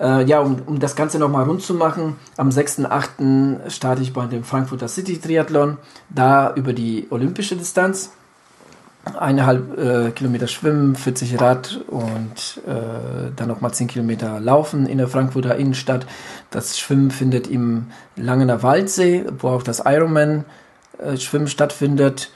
Äh, 0.00 0.24
ja, 0.24 0.40
um, 0.40 0.56
um 0.66 0.80
das 0.80 0.96
Ganze 0.96 1.18
nochmal 1.18 1.44
rund 1.44 1.62
zu 1.62 1.74
machen, 1.74 2.16
am 2.36 2.48
6.8. 2.48 3.70
starte 3.70 4.02
ich 4.02 4.12
bei 4.12 4.26
dem 4.26 4.42
Frankfurter 4.42 4.88
City 4.88 5.20
Triathlon, 5.20 5.76
da 6.08 6.52
über 6.54 6.72
die 6.72 7.06
olympische 7.10 7.56
Distanz 7.56 8.10
eineinhalb 9.18 9.78
äh, 9.78 10.10
Kilometer 10.10 10.46
schwimmen, 10.46 10.96
40 10.96 11.40
Rad 11.40 11.80
und 11.88 12.60
äh, 12.66 13.30
dann 13.36 13.48
nochmal 13.48 13.72
10 13.72 13.88
Kilometer 13.88 14.40
laufen 14.40 14.86
in 14.86 14.98
der 14.98 15.08
Frankfurter 15.08 15.56
Innenstadt. 15.56 16.06
Das 16.50 16.78
Schwimmen 16.78 17.10
findet 17.10 17.46
im 17.46 17.86
Langener 18.16 18.62
Waldsee, 18.62 19.24
wo 19.38 19.48
auch 19.48 19.62
das 19.62 19.82
Ironman 19.84 20.44
äh, 20.98 21.16
stattfindet 21.18 22.30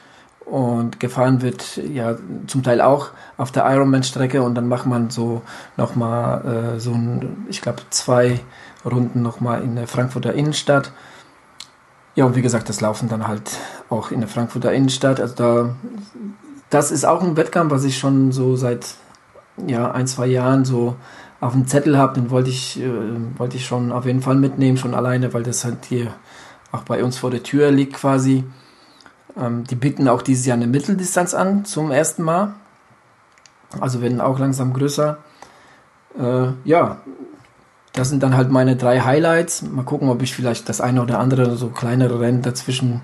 und 0.45 0.99
gefahren 0.99 1.43
wird 1.43 1.77
ja 1.77 2.17
zum 2.47 2.63
Teil 2.63 2.81
auch 2.81 3.11
auf 3.37 3.53
der 3.53 3.71
Ironman-Strecke 3.71 4.43
und 4.43 4.55
dann 4.55 4.69
macht 4.69 4.87
man 4.87 5.11
so 5.11 5.43
nochmal 5.77 6.77
äh, 6.77 6.81
so 6.81 6.93
ein, 6.93 7.47
ich 7.49 7.61
glaube 7.61 7.83
zwei 7.91 8.41
Runden 8.85 9.23
nochmal 9.23 9.63
in 9.63 9.77
der 9.77 9.87
Frankfurter 9.87 10.33
Innenstadt. 10.33 10.93
Ja, 12.15 12.25
und 12.25 12.35
wie 12.35 12.43
gesagt, 12.43 12.69
das 12.69 12.81
Laufen 12.81 13.09
dann 13.09 13.29
halt 13.29 13.51
auch 13.91 14.11
in 14.11 14.21
der 14.21 14.29
Frankfurter 14.29 14.73
Innenstadt. 14.73 15.21
Also 15.21 15.35
da 15.35 15.71
das 16.71 16.91
ist 16.91 17.05
auch 17.05 17.23
ein 17.23 17.37
Wettkampf, 17.37 17.73
was 17.73 17.85
ich 17.85 17.99
schon 17.99 18.33
so 18.33 18.57
seit 18.57 18.95
ja, 19.67 19.91
ein, 19.91 20.07
zwei 20.07 20.27
Jahren 20.27 20.65
so 20.65 20.97
auf 21.41 21.53
dem 21.53 21.67
Zettel 21.67 21.97
habe. 21.97 22.15
Den 22.15 22.31
wollte 22.31 22.51
ich, 22.51 22.81
äh, 22.81 22.91
wollte 23.37 23.57
ich 23.57 23.67
schon 23.67 23.93
auf 23.93 24.05
jeden 24.05 24.23
Fall 24.23 24.37
mitnehmen, 24.37 24.77
schon 24.77 24.95
alleine, 24.95 25.33
weil 25.35 25.43
das 25.43 25.65
halt 25.65 25.85
hier 25.87 26.13
auch 26.73 26.83
bei 26.83 27.03
uns 27.03 27.19
vor 27.19 27.31
der 27.31 27.43
Tür 27.43 27.71
liegt 27.71 27.95
quasi. 27.95 28.45
Ähm, 29.37 29.65
die 29.65 29.77
bieten 29.77 30.09
auch 30.09 30.23
dieses 30.23 30.47
Jahr 30.47 30.57
eine 30.57 30.67
Mitteldistanz 30.67 31.35
an, 31.35 31.65
zum 31.65 31.91
ersten 31.91 32.23
Mal. 32.23 32.55
Also 33.81 34.01
werden 34.01 34.21
auch 34.21 34.39
langsam 34.39 34.73
größer. 34.73 35.19
Äh, 36.19 36.49
ja, 36.65 36.99
das 37.93 38.09
sind 38.09 38.23
dann 38.23 38.37
halt 38.37 38.51
meine 38.51 38.77
drei 38.77 39.01
Highlights. 39.01 39.63
Mal 39.63 39.85
gucken, 39.85 40.09
ob 40.09 40.23
ich 40.23 40.35
vielleicht 40.35 40.69
das 40.69 40.81
eine 40.81 41.03
oder 41.03 41.19
andere, 41.19 41.57
so 41.57 41.69
kleinere 41.69 42.21
Rennen 42.21 42.43
dazwischen 42.43 43.03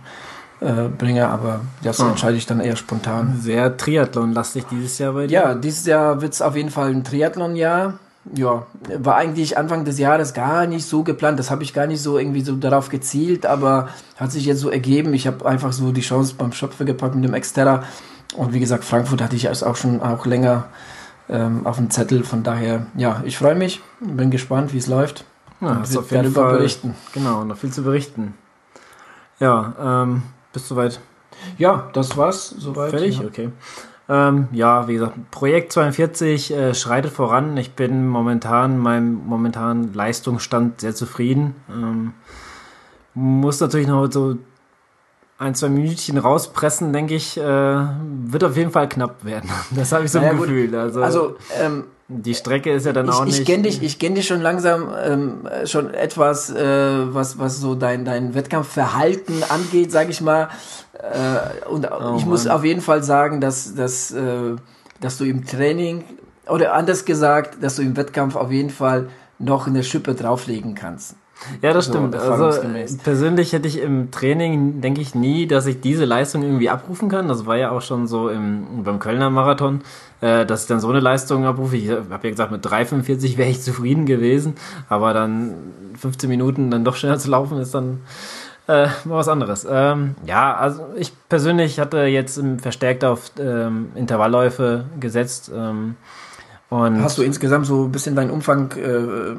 äh, 0.64 0.88
bringe, 0.88 1.28
aber 1.28 1.60
das 1.82 2.00
oh. 2.00 2.06
entscheide 2.06 2.36
ich 2.36 2.46
dann 2.46 2.60
eher 2.60 2.76
spontan. 2.76 3.38
Sehr 3.40 3.76
Triathlon-lastig 3.76 4.64
dieses 4.70 4.98
Jahr 4.98 5.12
bei 5.12 5.26
dir? 5.26 5.32
Ja, 5.32 5.54
dieses 5.54 5.84
Jahr 5.84 6.22
wird 6.22 6.32
es 6.32 6.40
auf 6.40 6.56
jeden 6.56 6.70
Fall 6.70 6.90
ein 6.90 7.04
Triathlon-Jahr. 7.04 7.94
Ja, 8.34 8.66
war 8.98 9.16
eigentlich 9.16 9.58
Anfang 9.58 9.84
des 9.84 9.98
Jahres 9.98 10.32
gar 10.32 10.66
nicht 10.66 10.86
so 10.86 11.02
geplant. 11.02 11.38
Das 11.38 11.50
habe 11.50 11.62
ich 11.62 11.74
gar 11.74 11.86
nicht 11.86 12.00
so 12.00 12.18
irgendwie 12.18 12.40
so 12.40 12.56
darauf 12.56 12.88
gezielt, 12.88 13.44
aber 13.44 13.90
hat 14.16 14.32
sich 14.32 14.46
jetzt 14.46 14.60
so 14.60 14.70
ergeben. 14.70 15.12
Ich 15.12 15.26
habe 15.26 15.44
einfach 15.44 15.72
so 15.72 15.92
die 15.92 16.00
Chance 16.00 16.34
beim 16.38 16.52
Schöpfer 16.52 16.86
gepackt 16.86 17.14
mit 17.14 17.24
dem 17.24 17.34
Exterra. 17.34 17.82
Und 18.34 18.54
wie 18.54 18.60
gesagt, 18.60 18.84
Frankfurt 18.84 19.20
hatte 19.20 19.36
ich 19.36 19.50
auch 19.50 19.76
schon 19.76 20.00
auch 20.00 20.24
länger 20.24 20.64
ähm, 21.28 21.66
auf 21.66 21.76
dem 21.76 21.90
Zettel. 21.90 22.24
Von 22.24 22.42
daher, 22.42 22.86
ja, 22.96 23.22
ich 23.26 23.36
freue 23.36 23.54
mich, 23.54 23.82
bin 24.00 24.30
gespannt, 24.30 24.72
wie 24.72 24.78
es 24.78 24.86
läuft. 24.86 25.26
Ja, 25.60 25.80
hast 25.80 25.94
auf 25.96 26.10
jeden 26.10 26.32
Fall 26.32 26.52
berichten. 26.54 26.94
Genau, 27.12 27.44
noch 27.44 27.58
viel 27.58 27.70
zu 27.70 27.82
berichten. 27.82 28.32
Ja, 29.38 30.02
ähm, 30.02 30.22
bist 30.54 30.70
du 30.70 30.74
soweit? 30.74 31.00
Ja, 31.58 31.90
das 31.92 32.16
war's 32.16 32.48
soweit. 32.48 32.90
Fertig? 32.90 33.18
Ja. 33.18 33.26
Okay. 33.26 33.50
Ähm, 34.08 34.48
ja, 34.52 34.86
wie 34.88 34.94
gesagt, 34.94 35.30
Projekt 35.30 35.72
42 35.72 36.50
äh, 36.52 36.74
schreitet 36.74 37.12
voran. 37.12 37.56
Ich 37.56 37.72
bin 37.72 38.06
momentan 38.06 38.78
meinem 38.78 39.26
momentanen 39.26 39.92
Leistungsstand 39.92 40.80
sehr 40.80 40.94
zufrieden. 40.94 41.54
Ähm, 41.70 42.12
muss 43.14 43.60
natürlich 43.60 43.86
noch 43.86 44.10
so 44.10 44.36
ein, 45.38 45.54
zwei 45.54 45.68
Minütchen 45.68 46.18
rauspressen, 46.18 46.92
denke 46.92 47.14
ich, 47.14 47.38
äh, 47.38 47.42
wird 47.42 48.44
auf 48.44 48.56
jeden 48.56 48.70
Fall 48.70 48.88
knapp 48.88 49.24
werden. 49.24 49.50
Das 49.74 49.92
habe 49.92 50.04
ich 50.04 50.12
so 50.12 50.18
naja, 50.18 50.32
ein 50.32 50.38
Gefühl. 50.38 50.74
Also, 50.74 51.02
also 51.02 51.36
ähm, 51.58 51.84
die 52.08 52.34
Strecke 52.34 52.70
ist 52.72 52.84
ja 52.84 52.92
dann 52.92 53.06
ich, 53.06 53.12
auch 53.12 53.24
nicht. 53.24 53.40
Ich 53.40 53.46
kenne 53.46 53.62
dich, 53.62 53.82
ich 53.82 53.98
kenne 53.98 54.16
dich 54.16 54.26
schon 54.26 54.42
langsam 54.42 54.92
ähm, 55.02 55.48
schon 55.64 55.94
etwas, 55.94 56.50
äh, 56.50 57.14
was 57.14 57.38
was 57.38 57.60
so 57.60 57.74
dein 57.74 58.04
dein 58.04 58.34
Wettkampfverhalten 58.34 59.42
angeht, 59.48 59.90
sage 59.90 60.10
ich 60.10 60.20
mal. 60.20 60.48
Äh, 60.92 61.66
und 61.68 61.88
oh, 61.90 62.16
ich 62.18 62.26
muss 62.26 62.46
auf 62.46 62.64
jeden 62.64 62.82
Fall 62.82 63.02
sagen, 63.02 63.40
dass 63.40 63.74
dass 63.74 64.10
äh, 64.10 64.56
dass 65.00 65.16
du 65.16 65.24
im 65.24 65.46
Training 65.46 66.04
oder 66.46 66.74
anders 66.74 67.04
gesagt, 67.06 67.62
dass 67.62 67.76
du 67.76 67.82
im 67.82 67.96
Wettkampf 67.96 68.36
auf 68.36 68.50
jeden 68.50 68.70
Fall 68.70 69.08
noch 69.38 69.66
eine 69.66 69.82
Schippe 69.82 70.14
drauflegen 70.14 70.74
kannst. 70.74 71.16
Ja, 71.62 71.72
das 71.72 71.86
so, 71.86 71.92
stimmt. 71.92 72.14
Also 72.16 72.96
persönlich 73.02 73.52
hätte 73.52 73.68
ich 73.68 73.80
im 73.80 74.10
Training, 74.10 74.80
denke 74.80 75.00
ich, 75.00 75.14
nie, 75.14 75.46
dass 75.46 75.66
ich 75.66 75.80
diese 75.80 76.04
Leistung 76.04 76.42
irgendwie 76.42 76.70
abrufen 76.70 77.08
kann. 77.08 77.28
Das 77.28 77.46
war 77.46 77.56
ja 77.56 77.70
auch 77.70 77.82
schon 77.82 78.06
so 78.06 78.28
im, 78.28 78.84
beim 78.84 78.98
Kölner 78.98 79.30
Marathon, 79.30 79.82
äh, 80.20 80.46
dass 80.46 80.62
ich 80.62 80.68
dann 80.68 80.80
so 80.80 80.88
eine 80.88 81.00
Leistung 81.00 81.44
abrufe. 81.44 81.76
Ich 81.76 81.90
habe 81.90 82.06
ja 82.22 82.30
gesagt, 82.30 82.50
mit 82.50 82.64
3,45 82.64 83.36
wäre 83.36 83.50
ich 83.50 83.60
zufrieden 83.62 84.06
gewesen, 84.06 84.54
aber 84.88 85.12
dann 85.12 85.54
15 85.98 86.28
Minuten 86.28 86.70
dann 86.70 86.84
doch 86.84 86.96
schneller 86.96 87.18
zu 87.18 87.30
laufen 87.30 87.58
ist 87.58 87.74
dann 87.74 88.00
äh, 88.66 88.86
mal 89.04 89.16
was 89.16 89.28
anderes. 89.28 89.66
Ähm, 89.68 90.14
ja, 90.24 90.56
also 90.56 90.86
ich 90.96 91.12
persönlich 91.28 91.78
hatte 91.78 91.98
jetzt 92.04 92.40
verstärkt 92.58 93.04
auf 93.04 93.32
ähm, 93.38 93.92
Intervallläufe 93.94 94.86
gesetzt. 94.98 95.50
Ähm, 95.54 95.96
und 96.70 97.02
Hast 97.02 97.18
du 97.18 97.22
insgesamt 97.22 97.66
so 97.66 97.84
ein 97.84 97.92
bisschen 97.92 98.16
deinen 98.16 98.30
Umfang 98.30 98.72
äh, 98.72 99.36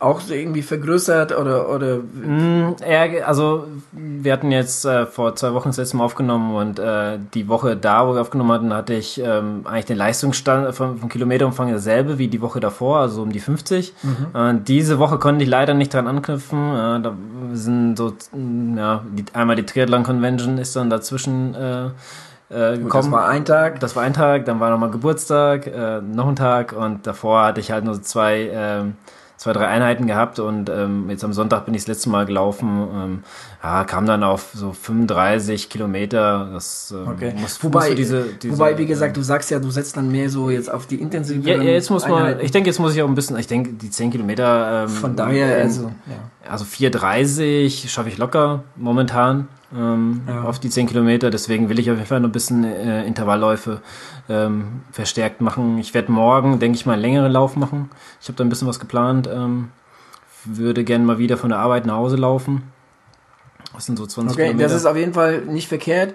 auch 0.00 0.20
irgendwie 0.28 0.62
vergrößert 0.62 1.36
oder 1.36 1.68
oder 1.68 1.96
mm, 1.96 2.76
ja, 2.88 3.26
also 3.26 3.66
wir 3.90 4.32
hatten 4.32 4.52
jetzt 4.52 4.84
äh, 4.84 5.06
vor 5.06 5.34
zwei 5.34 5.54
Wochen 5.54 5.70
das 5.70 5.76
letzte 5.76 5.96
Mal 5.96 6.04
aufgenommen 6.04 6.54
und 6.54 6.78
äh, 6.78 7.18
die 7.34 7.48
Woche 7.48 7.76
da, 7.76 8.06
wo 8.06 8.14
wir 8.14 8.20
aufgenommen 8.20 8.52
hatten, 8.52 8.72
hatte 8.72 8.94
ich 8.94 9.20
ähm, 9.20 9.62
eigentlich 9.64 9.86
den 9.86 9.96
Leistungsstand 9.96 10.72
vom, 10.74 10.98
vom 10.98 11.08
Kilometerumfang 11.08 11.72
dasselbe 11.72 12.18
wie 12.18 12.28
die 12.28 12.40
Woche 12.40 12.60
davor, 12.60 12.98
also 13.00 13.22
um 13.22 13.32
die 13.32 13.40
50. 13.40 13.92
Mhm. 14.02 14.40
Äh, 14.40 14.54
diese 14.66 15.00
Woche 15.00 15.18
konnte 15.18 15.42
ich 15.42 15.50
leider 15.50 15.74
nicht 15.74 15.92
dran 15.92 16.06
anknüpfen. 16.06 16.58
Äh, 16.58 17.00
da 17.00 17.14
sind 17.52 17.96
so 17.96 18.12
ja 18.76 19.02
die, 19.10 19.24
einmal 19.32 19.56
die 19.56 19.66
Triathlon 19.66 20.04
Convention 20.04 20.58
ist 20.58 20.76
dann 20.76 20.90
dazwischen 20.90 21.56
äh, 21.56 21.86
äh, 22.50 22.78
gekommen. 22.78 22.90
Das 22.90 23.10
war 23.10 23.28
ein 23.28 23.44
Tag. 23.44 23.80
Das 23.80 23.96
war 23.96 24.04
ein 24.04 24.14
Tag, 24.14 24.44
dann 24.44 24.60
war 24.60 24.70
nochmal 24.70 24.90
Geburtstag, 24.90 25.66
äh, 25.66 26.00
noch 26.00 26.28
ein 26.28 26.36
Tag 26.36 26.72
und 26.72 27.06
davor 27.06 27.46
hatte 27.46 27.60
ich 27.60 27.72
halt 27.72 27.84
nur 27.84 27.94
so 27.94 28.00
zwei 28.00 28.42
äh, 28.42 28.84
zwei, 29.38 29.52
drei 29.52 29.68
Einheiten 29.68 30.06
gehabt 30.06 30.40
und 30.40 30.68
ähm, 30.68 31.08
jetzt 31.08 31.24
am 31.24 31.32
Sonntag 31.32 31.64
bin 31.64 31.72
ich 31.72 31.82
das 31.82 31.88
letzte 31.88 32.10
Mal 32.10 32.26
gelaufen. 32.26 32.88
Ähm, 32.92 33.24
ja, 33.62 33.82
kam 33.84 34.06
dann 34.06 34.22
auf 34.22 34.50
so 34.54 34.72
35 34.72 35.68
Kilometer. 35.68 36.48
Das 36.52 36.94
ähm, 36.96 37.08
okay. 37.08 37.34
muss, 37.36 37.62
wobei, 37.62 37.94
diese, 37.94 38.24
diese, 38.40 38.52
wobei, 38.52 38.78
wie 38.78 38.86
gesagt, 38.86 39.16
du 39.16 39.22
sagst 39.22 39.50
ja, 39.50 39.58
du 39.58 39.70
setzt 39.70 39.96
dann 39.96 40.12
mehr 40.12 40.30
so 40.30 40.48
jetzt 40.48 40.70
auf 40.72 40.86
die 40.86 41.00
intensive. 41.00 41.48
Ja, 41.48 41.56
ja, 41.56 41.62
jetzt 41.72 41.90
muss 41.90 42.06
man, 42.06 42.22
Einheiten. 42.22 42.44
ich 42.44 42.52
denke, 42.52 42.68
jetzt 42.68 42.78
muss 42.78 42.94
ich 42.94 43.02
auch 43.02 43.08
ein 43.08 43.16
bisschen, 43.16 43.36
ich 43.36 43.48
denke, 43.48 43.72
die 43.72 43.90
10 43.90 44.12
Kilometer. 44.12 44.84
Ähm, 44.84 44.88
Von 44.88 45.16
daher, 45.16 45.56
also, 45.56 45.90
ja. 46.06 46.50
Also 46.50 46.64
4,30 46.64 47.88
schaffe 47.88 48.08
ich 48.08 48.18
locker 48.18 48.62
momentan 48.76 49.48
ähm, 49.76 50.22
ja. 50.28 50.44
auf 50.44 50.60
die 50.60 50.70
10 50.70 50.86
Kilometer. 50.86 51.30
Deswegen 51.30 51.68
will 51.68 51.80
ich 51.80 51.90
auf 51.90 51.96
jeden 51.96 52.08
Fall 52.08 52.20
noch 52.20 52.28
ein 52.28 52.32
bisschen 52.32 52.62
äh, 52.62 53.04
Intervallläufe 53.06 53.80
ähm, 54.28 54.82
verstärkt 54.92 55.40
machen. 55.40 55.78
Ich 55.78 55.94
werde 55.94 56.12
morgen, 56.12 56.60
denke 56.60 56.76
ich 56.76 56.86
mal, 56.86 56.92
einen 56.92 57.02
längeren 57.02 57.32
Lauf 57.32 57.56
machen. 57.56 57.90
Ich 58.20 58.28
habe 58.28 58.36
da 58.36 58.44
ein 58.44 58.48
bisschen 58.50 58.68
was 58.68 58.78
geplant. 58.78 59.28
Ähm, 59.32 59.70
würde 60.44 60.84
gerne 60.84 61.04
mal 61.04 61.18
wieder 61.18 61.36
von 61.36 61.50
der 61.50 61.58
Arbeit 61.58 61.86
nach 61.86 61.96
Hause 61.96 62.16
laufen. 62.16 62.62
Das 63.78 63.86
sind 63.86 63.96
so 63.96 64.06
20 64.06 64.34
okay, 64.34 64.46
Kilometer. 64.46 64.68
Das 64.68 64.76
ist 64.76 64.86
auf 64.86 64.96
jeden 64.96 65.14
Fall 65.14 65.42
nicht 65.42 65.68
verkehrt. 65.68 66.12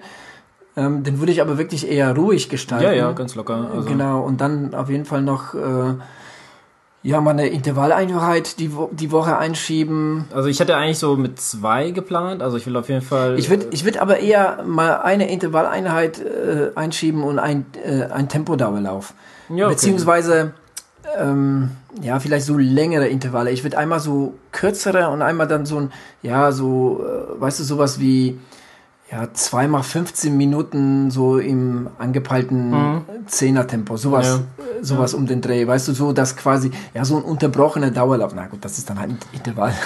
Ähm, 0.76 1.02
den 1.02 1.18
würde 1.18 1.32
ich 1.32 1.40
aber 1.40 1.56
wirklich 1.56 1.90
eher 1.90 2.14
ruhig 2.14 2.50
gestalten. 2.50 2.84
Ja, 2.84 2.92
ja, 2.92 3.12
ganz 3.12 3.36
locker. 3.36 3.70
Also. 3.72 3.88
Genau, 3.88 4.20
und 4.20 4.42
dann 4.42 4.74
auf 4.74 4.90
jeden 4.90 5.06
Fall 5.06 5.22
noch 5.22 5.54
äh, 5.54 5.94
Ja, 7.02 7.22
mal 7.22 7.30
eine 7.30 7.48
Intervalleinheit 7.48 8.58
die, 8.58 8.76
Wo 8.76 8.90
die 8.92 9.10
Woche 9.10 9.38
einschieben. 9.38 10.26
Also 10.34 10.50
ich 10.50 10.60
hatte 10.60 10.76
eigentlich 10.76 10.98
so 10.98 11.16
mit 11.16 11.40
zwei 11.40 11.90
geplant. 11.90 12.42
Also 12.42 12.58
ich 12.58 12.66
will 12.66 12.76
auf 12.76 12.90
jeden 12.90 13.00
Fall. 13.00 13.38
Ich 13.38 13.48
würde 13.48 13.68
ich 13.70 13.86
würd 13.86 13.96
aber 13.96 14.18
eher 14.18 14.62
mal 14.66 15.00
eine 15.00 15.30
Intervalleinheit 15.30 16.20
äh, 16.20 16.70
einschieben 16.74 17.22
und 17.22 17.38
ein, 17.38 17.64
äh, 17.82 18.12
ein 18.12 18.28
Tempodauerlauf. 18.28 19.14
Ja, 19.48 19.64
okay. 19.64 19.74
Beziehungsweise 19.74 20.52
ähm, 21.18 21.70
ja, 22.02 22.18
vielleicht 22.20 22.46
so 22.46 22.56
längere 22.56 23.08
Intervalle. 23.08 23.50
Ich 23.50 23.64
würde 23.64 23.78
einmal 23.78 24.00
so 24.00 24.34
kürzere 24.52 25.10
und 25.10 25.22
einmal 25.22 25.46
dann 25.46 25.66
so 25.66 25.78
ein, 25.78 25.92
ja, 26.22 26.52
so, 26.52 27.04
äh, 27.04 27.40
weißt 27.40 27.60
du, 27.60 27.64
sowas 27.64 28.00
wie 28.00 28.38
ja, 29.14 29.32
zweimal 29.32 29.82
15 29.82 30.36
Minuten 30.36 31.10
so 31.10 31.38
im 31.38 31.88
angepeilten 31.98 32.70
mhm. 32.70 33.02
Zehner-Tempo, 33.26 33.96
sowas, 33.96 34.40
ja. 34.58 34.64
sowas 34.80 35.12
ja. 35.12 35.18
um 35.18 35.26
den 35.26 35.40
Dreh, 35.40 35.66
weißt 35.66 35.88
du, 35.88 35.92
so 35.92 36.12
dass 36.12 36.36
quasi, 36.36 36.70
ja, 36.94 37.04
so 37.04 37.18
ein 37.18 37.22
unterbrochener 37.22 37.90
Dauerlauf, 37.90 38.32
na 38.34 38.46
gut, 38.46 38.64
das 38.64 38.78
ist 38.78 38.88
dann 38.90 38.98
halt 38.98 39.10
ein 39.10 39.18
Intervall. 39.32 39.72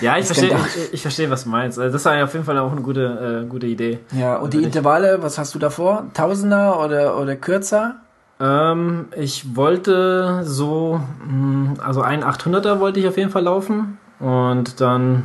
Ja, 0.00 0.18
ich 0.18 0.26
verstehe, 0.26 0.56
ich, 0.76 0.94
ich 0.94 1.02
verstehe, 1.02 1.30
was 1.30 1.44
du 1.44 1.50
meinst. 1.50 1.78
Also 1.78 1.92
das 1.92 2.04
war 2.04 2.16
ja 2.16 2.24
auf 2.24 2.32
jeden 2.32 2.44
Fall 2.44 2.58
auch 2.58 2.72
eine 2.72 2.80
gute, 2.80 3.44
äh, 3.44 3.48
gute 3.48 3.66
Idee. 3.66 4.00
Ja, 4.12 4.36
und 4.36 4.52
die 4.52 4.62
Intervalle, 4.62 5.22
was 5.22 5.38
hast 5.38 5.54
du 5.54 5.58
davor? 5.58 6.06
Tausender 6.14 6.80
oder, 6.82 7.18
oder 7.18 7.36
kürzer? 7.36 7.96
Ähm, 8.40 9.06
ich 9.16 9.56
wollte 9.56 10.42
so, 10.44 11.00
hm, 11.26 11.74
also 11.84 12.02
ein 12.02 12.24
800er 12.24 12.80
wollte 12.80 13.00
ich 13.00 13.08
auf 13.08 13.16
jeden 13.16 13.30
Fall 13.30 13.44
laufen 13.44 13.98
und 14.18 14.80
dann, 14.80 15.24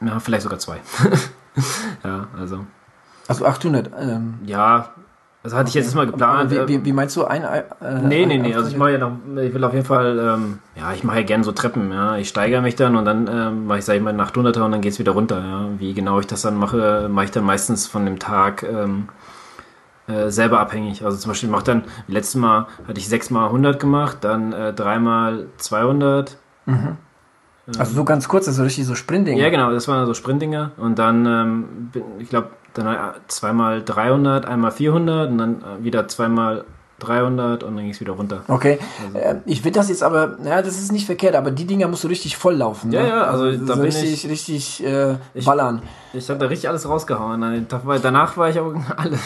ja, 0.00 0.18
vielleicht 0.20 0.42
sogar 0.42 0.58
zwei. 0.58 0.78
ja, 2.04 2.28
also. 2.38 2.64
Also 3.28 3.46
800. 3.46 3.90
Ähm, 3.98 4.34
ja, 4.44 4.90
das 5.42 5.54
hatte 5.54 5.68
ich 5.68 5.74
jetzt 5.74 5.94
mal 5.94 6.06
geplant. 6.06 6.50
Wie, 6.50 6.68
wie, 6.68 6.84
wie, 6.84 6.92
meinst 6.92 7.16
du 7.16 7.24
ein? 7.24 7.42
Äh, 7.42 7.64
nee, 8.02 8.26
nee, 8.26 8.38
nee. 8.38 8.54
Also 8.54 8.68
ich 8.68 8.76
mache 8.76 8.92
ja 8.92 8.98
noch, 8.98 9.12
ich 9.36 9.52
will 9.52 9.64
auf 9.64 9.74
jeden 9.74 9.84
Fall, 9.84 10.18
ähm, 10.18 10.58
ja, 10.76 10.92
ich 10.92 11.02
mache 11.02 11.16
ja 11.18 11.22
gerne 11.24 11.42
so 11.42 11.50
Treppen. 11.50 11.92
Ja, 11.92 12.16
ich 12.16 12.28
steigere 12.28 12.62
mich 12.62 12.76
dann 12.76 12.94
und 12.94 13.04
dann 13.04 13.28
ähm, 13.28 13.66
mache 13.66 13.80
ich 13.80 13.84
sage 13.84 13.98
ich 13.98 14.04
mal 14.04 14.10
einen 14.10 14.20
800er 14.20 14.62
und 14.62 14.72
dann 14.72 14.80
geht 14.80 14.92
es 14.92 14.98
wieder 15.00 15.12
runter. 15.12 15.40
Ja, 15.40 15.66
wie 15.78 15.94
genau 15.94 16.20
ich 16.20 16.28
das 16.28 16.42
dann 16.42 16.56
mache, 16.56 17.08
mache 17.10 17.24
ich 17.24 17.30
dann 17.32 17.44
meistens 17.44 17.88
von 17.88 18.04
dem 18.04 18.20
Tag 18.20 18.62
ähm, 18.62 19.08
äh, 20.08 20.30
selber 20.30 20.60
abhängig. 20.60 21.04
Also 21.04 21.16
zum 21.16 21.30
Beispiel 21.30 21.48
mache 21.48 21.64
dann 21.64 21.84
letztes 22.08 22.36
Mal 22.36 22.66
hatte 22.86 22.98
ich 22.98 23.08
sechsmal 23.08 23.46
100 23.46 23.78
gemacht, 23.78 24.18
dann 24.22 24.52
äh, 24.52 24.72
dreimal 24.72 25.46
200. 25.58 26.36
Mhm. 26.66 26.96
Also 27.78 27.94
so 27.94 28.04
ganz 28.04 28.26
kurz, 28.28 28.48
also 28.48 28.64
richtig 28.64 28.86
so 28.86 28.94
Sprintdinger. 28.94 29.40
Ja, 29.40 29.50
genau, 29.50 29.70
das 29.70 29.86
waren 29.86 30.04
so 30.06 30.14
Sprintdinger. 30.14 30.72
Und 30.76 30.98
dann, 30.98 31.26
ähm, 31.26 31.90
ich 32.18 32.28
glaube, 32.28 32.50
dann 32.74 32.86
äh, 32.86 32.98
zweimal 33.28 33.82
300, 33.82 34.46
einmal 34.46 34.72
400 34.72 35.30
und 35.30 35.38
dann 35.38 35.62
äh, 35.62 35.84
wieder 35.84 36.08
zweimal 36.08 36.64
300 37.02 37.62
und 37.62 37.76
dann 37.76 37.84
ging 37.84 37.92
es 37.92 38.00
wieder 38.00 38.12
runter. 38.12 38.42
Okay. 38.48 38.78
Also. 39.04 39.18
Äh, 39.18 39.36
ich 39.46 39.64
will 39.64 39.72
das 39.72 39.88
jetzt 39.88 40.02
aber, 40.02 40.36
naja, 40.42 40.62
das 40.62 40.78
ist 40.78 40.92
nicht 40.92 41.06
verkehrt, 41.06 41.34
aber 41.34 41.50
die 41.50 41.64
Dinger 41.64 41.88
musst 41.88 42.04
du 42.04 42.08
richtig 42.08 42.36
voll 42.36 42.56
laufen. 42.56 42.92
Ja, 42.92 43.02
ne? 43.02 43.08
ja, 43.08 43.22
also, 43.24 43.44
also 43.44 43.66
da 43.66 43.76
so 43.76 43.82
richtig, 43.82 44.24
ich, 44.24 44.30
richtig 44.30 44.84
äh, 44.84 45.16
ballern. 45.44 45.82
Ich, 46.12 46.20
ich 46.20 46.28
habe 46.28 46.38
da 46.38 46.46
richtig 46.46 46.68
alles 46.68 46.88
rausgehauen. 46.88 47.66
Danach 48.02 48.36
war 48.36 48.50
ich 48.50 48.58
auch 48.58 48.74
alle. 48.96 49.18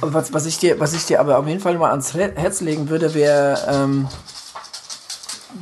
was, 0.00 0.32
was, 0.32 0.46
ich 0.46 0.58
dir, 0.58 0.80
was 0.80 0.94
ich 0.94 1.06
dir 1.06 1.20
aber 1.20 1.38
auf 1.38 1.46
jeden 1.46 1.60
Fall 1.60 1.76
mal 1.78 1.90
ans 1.90 2.14
Herz 2.14 2.60
legen 2.60 2.88
würde, 2.88 3.14
wäre. 3.14 3.58
Ähm, 3.68 4.08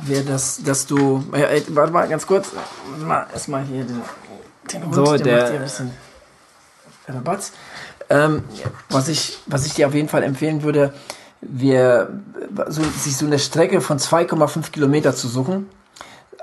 wäre 0.01 0.23
das, 0.23 0.61
dass 0.63 0.85
du. 0.87 1.23
Ja, 1.33 1.45
ey, 1.45 1.63
warte 1.69 1.91
mal 1.91 2.07
ganz 2.07 2.25
kurz. 2.25 2.51
Mal, 3.05 3.27
erstmal 3.31 3.63
hier 3.63 3.83
den, 3.83 4.01
den 4.71 4.85
Hund, 4.85 4.95
so, 4.95 5.05
der, 5.05 5.17
der 5.17 5.37
macht 5.37 5.47
hier 5.49 5.59
ein 5.59 5.63
bisschen 5.63 5.91
Rabatz. 7.07 7.51
Ähm, 8.09 8.43
was, 8.89 9.07
ich, 9.07 9.39
was 9.45 9.65
ich 9.65 9.73
dir 9.73 9.87
auf 9.87 9.93
jeden 9.93 10.09
Fall 10.09 10.23
empfehlen 10.23 10.63
würde, 10.63 10.93
wir, 11.47 12.09
so, 12.67 12.81
sich 12.83 13.17
so 13.17 13.25
eine 13.25 13.39
Strecke 13.39 13.81
von 13.81 13.97
2,5 13.97 14.71
Kilometer 14.71 15.15
zu 15.15 15.27
suchen. 15.27 15.67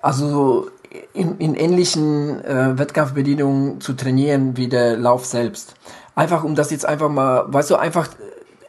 Also 0.02 0.68
in, 1.12 1.38
in 1.38 1.54
ähnlichen 1.54 2.44
äh, 2.44 2.78
Wettkampfbedingungen 2.78 3.80
zu 3.80 3.92
trainieren 3.92 4.56
wie 4.56 4.68
der 4.68 4.96
Lauf 4.96 5.24
selbst. 5.24 5.74
Einfach 6.14 6.44
um 6.44 6.54
das 6.54 6.70
jetzt 6.70 6.86
einfach 6.86 7.08
mal, 7.08 7.44
weißt 7.48 7.70
du, 7.70 7.76
einfach 7.76 8.08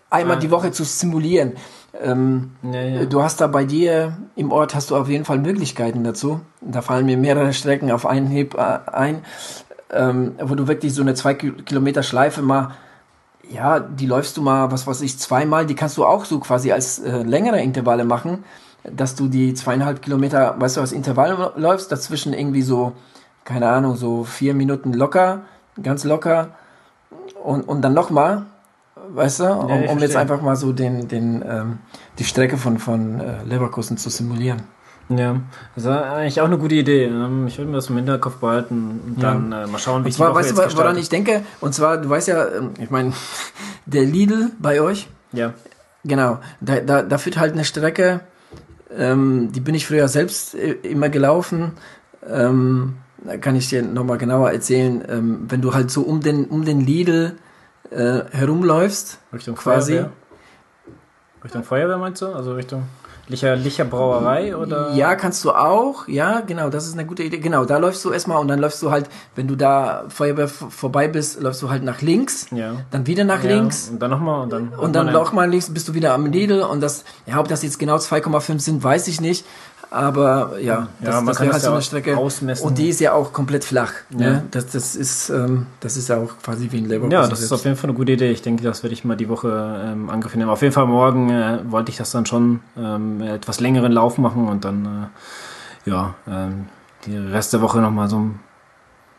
einmal 0.09 0.37
die 0.39 0.51
Woche 0.51 0.71
zu 0.71 0.83
simulieren. 0.83 1.53
Ähm, 2.01 2.51
ja, 2.63 2.81
ja. 2.81 3.05
Du 3.05 3.21
hast 3.21 3.41
da 3.41 3.47
bei 3.47 3.65
dir 3.65 4.17
im 4.35 4.51
Ort 4.51 4.75
hast 4.75 4.91
du 4.91 4.95
auf 4.95 5.09
jeden 5.09 5.25
Fall 5.25 5.39
Möglichkeiten 5.39 6.03
dazu. 6.03 6.41
Da 6.61 6.81
fallen 6.81 7.05
mir 7.05 7.17
mehrere 7.17 7.53
Strecken 7.53 7.91
auf 7.91 8.05
einen 8.05 8.27
Heb 8.27 8.55
äh, 8.55 8.79
ein, 8.91 9.25
ähm, 9.91 10.35
wo 10.41 10.55
du 10.55 10.67
wirklich 10.67 10.93
so 10.93 11.01
eine 11.01 11.15
zwei 11.15 11.33
Kilometer 11.33 12.03
Schleife 12.03 12.41
mal, 12.41 12.71
ja, 13.53 13.79
die 13.79 14.05
läufst 14.05 14.37
du 14.37 14.41
mal, 14.41 14.71
was 14.71 14.87
weiß 14.87 15.01
ich, 15.01 15.17
zweimal. 15.17 15.65
Die 15.65 15.75
kannst 15.75 15.97
du 15.97 16.05
auch 16.05 16.25
so 16.25 16.39
quasi 16.39 16.71
als 16.71 16.99
äh, 16.99 17.23
längere 17.23 17.61
Intervalle 17.61 18.05
machen, 18.05 18.43
dass 18.83 19.15
du 19.15 19.27
die 19.27 19.53
zweieinhalb 19.53 20.01
Kilometer, 20.01 20.55
weißt 20.59 20.77
du, 20.77 20.81
als 20.81 20.91
Intervall 20.91 21.53
läufst, 21.55 21.91
dazwischen 21.91 22.33
irgendwie 22.33 22.61
so, 22.61 22.93
keine 23.43 23.69
Ahnung, 23.69 23.95
so 23.95 24.23
vier 24.23 24.53
Minuten 24.53 24.93
locker, 24.93 25.41
ganz 25.81 26.03
locker 26.03 26.49
und, 27.43 27.67
und 27.67 27.81
dann 27.81 27.93
nochmal 27.93 28.45
weißt 29.13 29.41
du, 29.41 29.53
um, 29.53 29.69
ja, 29.69 29.91
um 29.91 29.99
jetzt 29.99 30.15
einfach 30.15 30.41
mal 30.41 30.55
so 30.55 30.71
den, 30.73 31.07
den, 31.07 31.43
ähm, 31.47 31.79
die 32.19 32.23
Strecke 32.23 32.57
von, 32.57 32.79
von 32.79 33.19
äh, 33.19 33.43
Leverkusen 33.43 33.97
zu 33.97 34.09
simulieren. 34.09 34.63
Ja, 35.17 35.41
das 35.75 35.83
ist 35.83 35.89
eigentlich 35.89 36.41
auch 36.41 36.45
eine 36.45 36.57
gute 36.57 36.75
Idee. 36.75 37.05
Ähm, 37.05 37.47
ich 37.47 37.57
würde 37.57 37.69
mir 37.69 37.77
das 37.77 37.89
im 37.89 37.97
Hinterkopf 37.97 38.37
behalten 38.37 39.01
und 39.05 39.23
dann 39.23 39.51
äh, 39.51 39.67
mal 39.67 39.77
schauen, 39.77 40.03
wie 40.03 40.07
und 40.07 40.13
zwar, 40.13 40.27
die 40.27 40.33
Woche 40.33 40.39
weißt 40.39 40.57
jetzt 40.57 40.73
du, 40.73 40.77
woran 40.77 40.97
ich 40.97 41.09
denke? 41.09 41.43
Und 41.59 41.73
zwar, 41.73 41.97
du 41.97 42.09
weißt 42.09 42.27
ja, 42.29 42.47
ähm, 42.47 42.71
ich 42.79 42.89
meine, 42.89 43.13
der 43.85 44.03
Lidl 44.03 44.51
bei 44.59 44.81
euch. 44.81 45.07
Ja. 45.33 45.53
Genau, 46.03 46.39
da, 46.61 46.79
da, 46.79 47.03
da 47.03 47.17
führt 47.17 47.37
halt 47.37 47.53
eine 47.53 47.65
Strecke, 47.65 48.21
ähm, 48.95 49.51
die 49.51 49.59
bin 49.59 49.75
ich 49.75 49.85
früher 49.85 50.07
selbst 50.07 50.55
äh, 50.55 50.71
immer 50.83 51.09
gelaufen. 51.09 51.73
Ähm, 52.27 52.97
da 53.23 53.37
kann 53.37 53.55
ich 53.55 53.69
dir 53.69 53.83
nochmal 53.83 54.17
genauer 54.17 54.51
erzählen, 54.51 55.03
ähm, 55.07 55.45
wenn 55.47 55.61
du 55.61 55.73
halt 55.73 55.91
so 55.91 56.01
um 56.01 56.21
den, 56.21 56.45
um 56.45 56.65
den 56.65 56.81
Lidl 56.81 57.37
äh, 57.91 58.21
herumläufst. 58.31 59.19
Richtung 59.33 59.55
quasi. 59.55 59.93
Feuerwehr. 59.93 60.11
Richtung 61.43 61.63
Feuerwehr 61.63 61.97
meinst 61.97 62.21
du? 62.21 62.27
Also 62.27 62.53
Richtung 62.53 62.83
Licher, 63.31 63.55
Licher 63.55 63.85
Brauerei 63.85 64.55
oder? 64.57 64.91
Ja, 64.93 65.15
kannst 65.15 65.45
du 65.45 65.51
auch. 65.51 66.07
Ja, 66.09 66.41
genau, 66.41 66.69
das 66.69 66.85
ist 66.85 66.93
eine 66.93 67.05
gute 67.05 67.23
Idee. 67.23 67.37
Genau, 67.37 67.63
da 67.63 67.77
läufst 67.77 68.03
du 68.03 68.11
erstmal 68.11 68.37
und 68.39 68.49
dann 68.49 68.59
läufst 68.59 68.83
du 68.83 68.91
halt, 68.91 69.09
wenn 69.35 69.47
du 69.47 69.55
da 69.55 70.03
Feuerwehr 70.09 70.49
vorbei 70.49 71.07
bist, 71.07 71.41
läufst 71.41 71.61
du 71.61 71.69
halt 71.69 71.81
nach 71.81 72.01
links. 72.01 72.47
Ja. 72.51 72.73
Dann 72.91 73.07
wieder 73.07 73.23
nach 73.23 73.41
ja, 73.43 73.51
links. 73.51 73.89
Und 73.89 74.01
dann 74.01 74.11
nochmal 74.11 74.41
und 74.41 74.51
dann. 74.51 74.73
Und 74.73 74.93
dann 74.93 75.13
nochmal 75.13 75.49
links 75.49 75.73
bist 75.73 75.87
du 75.87 75.93
wieder 75.93 76.13
am 76.13 76.25
Lidl 76.25 76.61
und 76.61 76.81
das, 76.81 77.05
ja, 77.25 77.39
ob 77.39 77.47
das 77.47 77.63
jetzt 77.63 77.79
genau 77.79 77.95
2,5 77.95 78.59
sind, 78.59 78.83
weiß 78.83 79.07
ich 79.07 79.21
nicht. 79.21 79.45
Aber 79.93 80.57
ja, 80.61 80.87
das, 81.01 81.15
ja, 81.15 81.21
das 81.21 81.39
wäre 81.41 81.51
halt 81.51 81.61
so 81.61 81.71
eine 81.73 81.81
Strecke. 81.81 82.17
Ausmessen. 82.17 82.65
Und 82.65 82.77
die 82.77 82.87
ist 82.87 83.01
ja 83.01 83.11
auch 83.11 83.33
komplett 83.33 83.65
flach. 83.65 83.91
Ne? 84.09 84.23
Ja. 84.23 84.29
Ne? 84.31 84.43
Das, 84.49 84.67
das, 84.67 84.95
ist, 84.95 85.29
ähm, 85.29 85.67
das 85.81 85.97
ist 85.97 86.07
ja 86.07 86.17
auch 86.17 86.29
quasi 86.41 86.71
wie 86.71 86.77
ein 86.77 86.85
Leverkusen. 86.85 87.11
Ja, 87.11 87.19
das 87.19 87.39
selbst. 87.39 87.43
ist 87.43 87.51
auf 87.51 87.65
jeden 87.65 87.75
Fall 87.75 87.89
eine 87.89 87.97
gute 87.97 88.13
Idee. 88.13 88.31
Ich 88.31 88.41
denke, 88.41 88.63
das 88.63 88.83
werde 88.83 88.93
ich 88.93 89.03
mal 89.03 89.17
die 89.17 89.27
Woche 89.27 89.81
ähm, 89.85 90.09
Angriff 90.09 90.33
nehmen. 90.33 90.49
Auf 90.49 90.61
jeden 90.61 90.73
Fall 90.73 90.87
morgen 90.87 91.29
äh, 91.29 91.59
wollte 91.65 91.91
ich 91.91 91.97
das 91.97 92.11
dann 92.11 92.25
schon 92.25 92.61
ähm, 92.77 93.21
etwas 93.21 93.59
längeren 93.59 93.91
Lauf 93.91 94.17
machen 94.17 94.47
und 94.47 94.63
dann 94.63 95.09
äh, 95.85 95.89
ja, 95.89 96.15
ähm, 96.25 96.67
die 97.05 97.17
Rest 97.17 97.51
der 97.51 97.61
Woche 97.61 97.79
nochmal 97.79 98.07
so 98.07 98.19
ein 98.19 98.39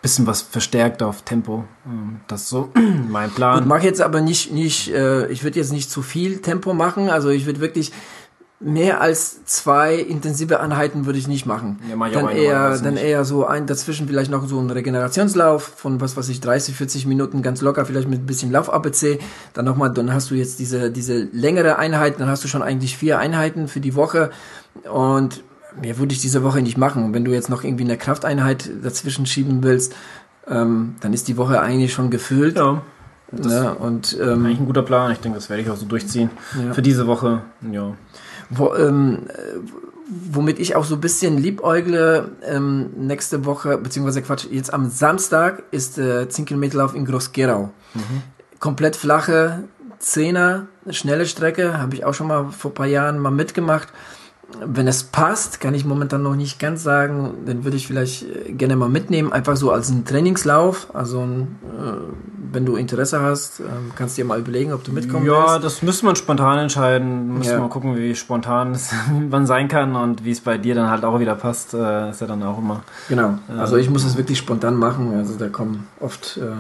bisschen 0.01 0.27
was 0.27 0.41
verstärkt 0.41 1.03
auf 1.03 1.21
Tempo. 1.21 1.65
Ähm, 1.85 2.21
das 2.29 2.45
ist 2.45 2.49
so 2.49 2.71
mein 3.09 3.31
Plan. 3.31 3.61
Ich 3.61 3.67
mache 3.67 3.85
jetzt 3.85 4.01
aber 4.01 4.23
nicht, 4.23 4.53
nicht 4.53 4.91
äh, 4.91 5.27
ich 5.27 5.45
würde 5.45 5.59
jetzt 5.59 5.73
nicht 5.73 5.91
zu 5.91 6.01
viel 6.01 6.41
Tempo 6.41 6.73
machen. 6.73 7.11
Also 7.11 7.29
ich 7.29 7.45
würde 7.45 7.61
wirklich 7.61 7.93
mehr 8.65 9.01
als 9.01 9.45
zwei 9.45 9.97
intensive 9.97 10.61
Einheiten 10.61 11.07
würde 11.07 11.19
ich 11.19 11.27
nicht 11.27 11.47
machen. 11.47 11.81
Ja, 11.89 11.97
mach 11.97 12.09
ich 12.09 12.13
dann 12.15 12.29
eher, 12.29 12.79
dann 12.79 12.95
nicht. 12.95 13.05
eher 13.05 13.25
so 13.25 13.45
ein 13.45 13.67
dazwischen 13.67 14.07
vielleicht 14.07 14.31
noch 14.31 14.47
so 14.47 14.61
ein 14.61 14.71
Regenerationslauf 14.71 15.63
von 15.77 16.01
was 16.01 16.17
weiß 16.17 16.29
ich 16.29 16.41
30, 16.41 16.75
40 16.77 17.07
Minuten 17.07 17.43
ganz 17.43 17.61
locker, 17.61 17.85
vielleicht 17.85 18.09
mit 18.09 18.21
ein 18.21 18.27
bisschen 18.27 18.53
Lauf 18.53 18.73
ABC. 18.73 19.19
Dann 19.55 19.65
nochmal, 19.65 19.93
dann 19.93 20.13
hast 20.13 20.31
du 20.31 20.35
jetzt 20.35 20.59
diese 20.59 20.91
diese 20.91 21.29
längere 21.33 21.77
Einheit, 21.77 22.21
dann 22.21 22.29
hast 22.29 22.45
du 22.45 22.49
schon 22.49 22.63
eigentlich 22.63 22.97
vier 22.97 23.19
Einheiten 23.19 23.69
für 23.69 23.81
die 23.81 23.95
Woche 23.95 24.31
und 24.91 25.43
mehr 25.81 25.99
würde 25.99 26.13
ich 26.13 26.21
diese 26.21 26.43
Woche 26.45 26.63
nicht 26.63 26.79
machen. 26.79 27.05
Und 27.05 27.15
wenn 27.15 27.25
du 27.25 27.33
jetzt 27.33 27.49
noch 27.49 27.65
irgendwie 27.65 27.85
eine 27.85 27.97
Krafteinheit 27.97 28.71
dazwischen 28.83 29.27
schieben 29.27 29.63
willst, 29.63 29.95
ähm, 30.49 30.95
dann 31.01 31.13
ist 31.13 31.29
die 31.29 31.37
Woche 31.37 31.61
eigentlich 31.61 31.93
schon 31.93 32.11
gefüllt. 32.11 32.57
Ja. 32.57 32.83
Das 33.35 33.51
ja, 33.51 33.71
und 33.71 34.19
ähm, 34.21 34.45
eigentlich 34.45 34.61
ein 34.61 34.67
guter 34.67 34.83
Plan. 34.83 35.11
Ich 35.11 35.19
denke, 35.19 35.39
das 35.39 35.49
werde 35.49 35.63
ich 35.63 35.71
auch 35.71 35.77
so 35.77 35.87
durchziehen 35.87 36.29
ja. 36.63 36.75
für 36.75 36.83
diese 36.83 37.07
Woche. 37.07 37.41
Ja 37.73 37.95
wo, 38.57 38.75
ähm, 38.75 39.27
womit 40.09 40.59
ich 40.59 40.77
auch 40.77 40.85
so 40.85 40.97
ein 40.97 41.01
bisschen 41.01 41.39
liebäugle, 41.39 42.33
ähm, 42.45 42.91
nächste 42.97 43.45
Woche, 43.45 43.79
beziehungsweise 43.79 44.23
Quatsch, 44.23 44.47
jetzt 44.51 44.73
am 44.73 44.91
Samstag 44.91 45.63
ist 45.71 45.99
äh, 45.99 46.29
10 46.29 46.45
Kilometer 46.45 46.79
Lauf 46.79 46.95
in 46.95 47.05
Groß-Gerau. 47.05 47.71
Mhm. 47.95 48.23
Komplett 48.59 48.97
flache 48.97 49.65
Zehner, 49.99 50.67
schnelle 50.91 51.27
Strecke, 51.27 51.79
habe 51.79 51.95
ich 51.95 52.05
auch 52.05 52.15
schon 52.15 52.27
mal 52.27 52.51
vor 52.51 52.73
ein 52.73 52.75
paar 52.75 52.87
Jahren 52.87 53.19
mal 53.19 53.31
mitgemacht. 53.31 53.89
Wenn 54.65 54.87
es 54.87 55.05
passt, 55.05 55.61
kann 55.61 55.75
ich 55.75 55.85
momentan 55.85 56.23
noch 56.23 56.37
nicht 56.37 56.59
ganz 56.59 56.83
sagen, 56.83 57.35
dann 57.47 57.65
würde 57.65 57.77
ich 57.77 57.87
vielleicht 57.87 58.25
äh, 58.25 58.53
gerne 58.53 58.77
mal 58.77 58.89
mitnehmen, 58.89 59.33
einfach 59.33 59.57
so 59.57 59.71
als 59.71 59.91
ein 59.91 60.05
Trainingslauf, 60.05 60.95
also 60.95 61.21
ein 61.21 61.59
äh, 61.65 62.13
wenn 62.53 62.67
du 62.67 62.77
Interesse 62.77 63.21
hast, 63.21 63.61
ähm, 63.61 63.93
kannst 63.97 64.17
du 64.17 64.23
dir 64.23 64.29
mal 64.29 64.39
überlegen, 64.39 64.73
ob 64.73 64.85
du 64.85 64.93
mitkommen 64.93 65.27
ja, 65.27 65.55
willst. 65.55 65.65
Das 65.65 65.83
müsste 65.83 66.07
man 66.07 66.17
spontan 66.17 66.59
entscheiden. 66.59 67.39
Müssen 67.39 67.53
ja. 67.53 67.59
mal 67.59 67.69
gucken, 67.69 67.97
wie 67.97 68.15
spontan 68.15 68.73
es 68.73 68.93
man 69.31 69.47
sein 69.47 69.69
kann 69.69 69.97
und 69.97 70.25
wie 70.25 70.31
es 70.31 70.41
bei 70.41 70.59
dir 70.59 70.75
dann 70.75 70.91
halt 70.91 71.05
auch 71.05 71.19
wieder 71.19 71.35
passt. 71.35 71.75
Äh, 71.75 72.11
ist 72.11 72.21
ja 72.21 72.27
dann 72.27 72.43
auch 72.43 72.59
immer. 72.59 72.83
Genau. 73.09 73.39
Also 73.57 73.77
ich 73.77 73.91
muss 73.91 74.05
es 74.05 74.17
wirklich 74.17 74.39
spontan 74.39 74.77
machen. 74.77 75.15
Also 75.15 75.37
da 75.37 75.49
kommen 75.49 75.89
oft 76.01 76.37
äh, 76.37 76.53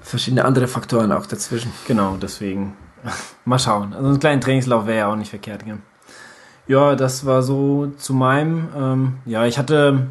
verschiedene 0.00 0.44
andere 0.44 0.68
Faktoren 0.68 1.12
auch 1.12 1.26
dazwischen. 1.26 1.72
Genau, 1.86 2.16
deswegen. 2.20 2.74
mal 3.44 3.58
schauen. 3.58 3.92
Also 3.92 4.08
einen 4.08 4.20
kleinen 4.20 4.40
Trainingslauf 4.40 4.86
wäre 4.86 4.98
ja 4.98 5.06
auch 5.08 5.16
nicht 5.16 5.30
verkehrt. 5.30 5.64
Gell? 5.64 5.78
Ja, 6.68 6.94
das 6.94 7.24
war 7.24 7.42
so 7.42 7.92
zu 7.96 8.12
meinem. 8.14 8.68
Ähm, 8.76 9.14
ja, 9.24 9.46
ich 9.46 9.58
hatte 9.58 10.06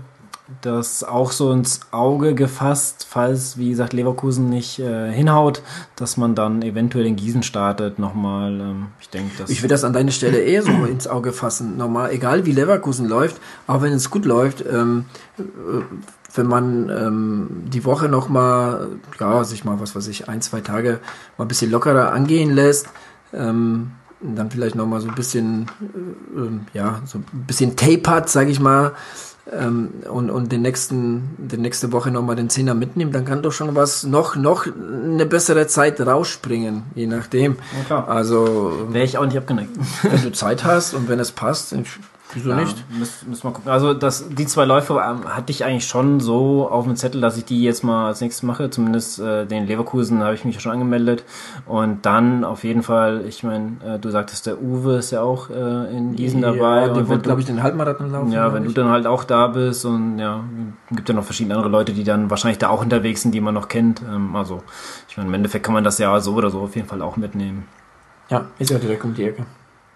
das 0.61 1.03
auch 1.03 1.31
so 1.31 1.51
ins 1.51 1.81
Auge 1.91 2.33
gefasst, 2.33 3.05
falls, 3.07 3.57
wie 3.57 3.69
gesagt, 3.69 3.93
Leverkusen 3.93 4.49
nicht 4.49 4.79
äh, 4.79 5.11
hinhaut, 5.11 5.61
dass 5.95 6.15
man 6.15 6.35
dann 6.35 6.61
eventuell 6.61 7.05
in 7.05 7.15
Gießen 7.15 7.43
startet 7.43 7.99
nochmal. 7.99 8.59
Ähm, 8.59 8.87
ich 8.99 9.09
denke, 9.09 9.31
das. 9.37 9.49
Ich 9.49 9.61
würde 9.61 9.73
das 9.73 9.83
an 9.83 9.93
deiner 9.93 10.11
Stelle 10.11 10.39
eher 10.39 10.63
so 10.63 10.71
ins 10.85 11.07
Auge 11.07 11.33
fassen. 11.33 11.77
Normal, 11.77 12.11
egal 12.11 12.45
wie 12.45 12.53
Leverkusen 12.53 13.07
läuft, 13.07 13.41
auch 13.67 13.81
wenn 13.81 13.93
es 13.93 14.09
gut 14.09 14.25
läuft, 14.25 14.65
ähm, 14.65 15.05
äh, 15.37 15.43
wenn 16.33 16.47
man 16.47 16.89
ähm, 16.89 17.47
die 17.67 17.83
Woche 17.85 18.07
nochmal, 18.07 18.87
ja, 19.19 19.43
sich 19.43 19.65
mal, 19.65 19.79
was 19.79 19.95
weiß 19.95 20.07
ich, 20.07 20.29
ein, 20.29 20.41
zwei 20.41 20.61
Tage 20.61 20.99
mal 21.37 21.45
ein 21.45 21.49
bisschen 21.49 21.71
lockerer 21.71 22.13
angehen 22.13 22.51
lässt, 22.51 22.87
ähm, 23.33 23.91
dann 24.21 24.49
vielleicht 24.49 24.75
nochmal 24.75 25.01
so 25.01 25.07
ein 25.07 25.15
bisschen, 25.15 25.67
äh, 26.35 26.39
äh, 26.39 26.49
ja, 26.73 27.01
so 27.05 27.19
ein 27.19 27.25
bisschen 27.45 27.75
tapert, 27.75 28.29
sage 28.29 28.49
ich 28.49 28.59
mal, 28.59 28.93
ähm, 29.51 29.91
und, 30.09 30.29
und 30.29 30.51
den 30.51 30.61
nächsten, 30.61 31.35
die 31.37 31.57
nächste 31.57 31.91
Woche 31.91 32.11
nochmal 32.11 32.35
den 32.35 32.49
Zehner 32.49 32.73
mitnimmt, 32.73 33.15
dann 33.15 33.25
kann 33.25 33.41
doch 33.41 33.51
schon 33.51 33.75
was 33.75 34.03
noch, 34.03 34.35
noch 34.35 34.65
eine 34.65 35.25
bessere 35.25 35.67
Zeit 35.67 36.01
rausspringen, 36.01 36.83
je 36.95 37.07
nachdem. 37.07 37.55
Ja, 37.89 38.05
also. 38.05 38.87
Wäre 38.89 39.05
ich 39.05 39.17
auch 39.17 39.25
nicht 39.25 39.37
abgeneigt. 39.37 39.71
Wenn 40.03 40.21
du 40.21 40.31
Zeit 40.31 40.63
hast 40.63 40.93
und 40.93 41.07
wenn 41.07 41.19
es 41.19 41.31
passt, 41.31 41.73
Wieso 42.33 42.49
ja, 42.49 42.57
nicht? 42.57 42.83
Müssen, 42.91 43.29
müssen 43.29 43.43
wir 43.43 43.51
gucken. 43.51 43.71
Also 43.71 43.93
das, 43.93 44.27
die 44.29 44.45
zwei 44.45 44.65
Läufe 44.65 45.01
ähm, 45.05 45.33
hatte 45.33 45.51
ich 45.51 45.63
eigentlich 45.63 45.87
schon 45.87 46.19
so 46.19 46.67
auf 46.69 46.83
dem 46.83 46.97
Zettel, 46.97 47.21
dass 47.21 47.37
ich 47.37 47.45
die 47.45 47.63
jetzt 47.63 47.83
mal 47.83 48.07
als 48.07 48.19
nächstes 48.19 48.43
mache. 48.43 48.69
Zumindest 48.69 49.19
äh, 49.19 49.45
den 49.45 49.65
Leverkusen 49.65 50.21
habe 50.21 50.35
ich 50.35 50.43
mich 50.43 50.55
ja 50.55 50.61
schon 50.61 50.73
angemeldet. 50.73 51.23
Und 51.65 52.05
dann 52.05 52.43
auf 52.43 52.65
jeden 52.65 52.83
Fall, 52.83 53.23
ich 53.25 53.43
meine, 53.43 53.77
äh, 53.85 53.99
du 53.99 54.09
sagtest, 54.09 54.45
der 54.45 54.61
Uwe 54.61 54.97
ist 54.97 55.11
ja 55.11 55.21
auch 55.21 55.49
äh, 55.49 55.95
in 55.95 56.15
Gießen 56.15 56.41
ja, 56.41 56.51
dabei. 56.51 56.89
Der 56.89 57.07
wird, 57.07 57.23
glaube 57.23 57.39
ich, 57.39 57.47
den 57.47 57.63
Halbmarathon 57.63 58.11
laufen. 58.11 58.31
Ja, 58.33 58.53
wenn 58.53 58.65
du 58.65 58.71
dann 58.71 58.89
halt 58.89 59.07
auch 59.07 59.23
da 59.23 59.47
bist 59.47 59.85
und 59.85 60.19
ja, 60.19 60.43
gibt 60.91 61.07
ja 61.07 61.15
noch 61.15 61.23
verschiedene 61.23 61.55
andere 61.55 61.71
Leute, 61.71 61.93
die 61.93 62.03
dann 62.03 62.29
wahrscheinlich 62.29 62.57
da 62.57 62.69
auch 62.69 62.81
unterwegs 62.81 63.21
sind, 63.21 63.31
die 63.31 63.41
man 63.41 63.53
noch 63.53 63.69
kennt. 63.69 64.01
Ähm, 64.01 64.35
also 64.35 64.63
ich 65.07 65.15
meine, 65.15 65.29
im 65.29 65.33
Endeffekt 65.33 65.65
kann 65.65 65.73
man 65.73 65.85
das 65.85 65.97
ja 65.97 66.19
so 66.19 66.35
oder 66.35 66.49
so 66.49 66.59
auf 66.59 66.75
jeden 66.75 66.89
Fall 66.89 67.01
auch 67.01 67.15
mitnehmen. 67.15 67.67
Ja, 68.29 68.47
ist 68.59 68.71
ja 68.71 68.79
direkt 68.79 69.05
um 69.05 69.13
die 69.13 69.23
Ecke. 69.23 69.45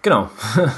Genau. 0.00 0.30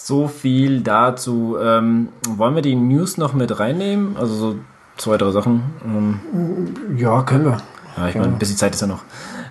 So 0.00 0.28
viel 0.28 0.80
dazu. 0.80 1.58
Ähm, 1.60 2.10
wollen 2.28 2.54
wir 2.54 2.62
die 2.62 2.76
News 2.76 3.18
noch 3.18 3.32
mit 3.34 3.58
reinnehmen? 3.58 4.16
Also 4.16 4.34
so 4.34 4.56
zwei, 4.96 5.16
drei 5.16 5.32
Sachen. 5.32 5.62
Ähm, 5.84 6.96
ja, 6.96 7.22
können 7.22 7.46
wir. 7.46 7.58
Ja, 7.96 8.08
ich 8.08 8.14
meine, 8.14 8.28
ein 8.28 8.38
bisschen 8.38 8.56
Zeit 8.56 8.74
ist 8.74 8.80
ja 8.80 8.86
noch. 8.86 9.02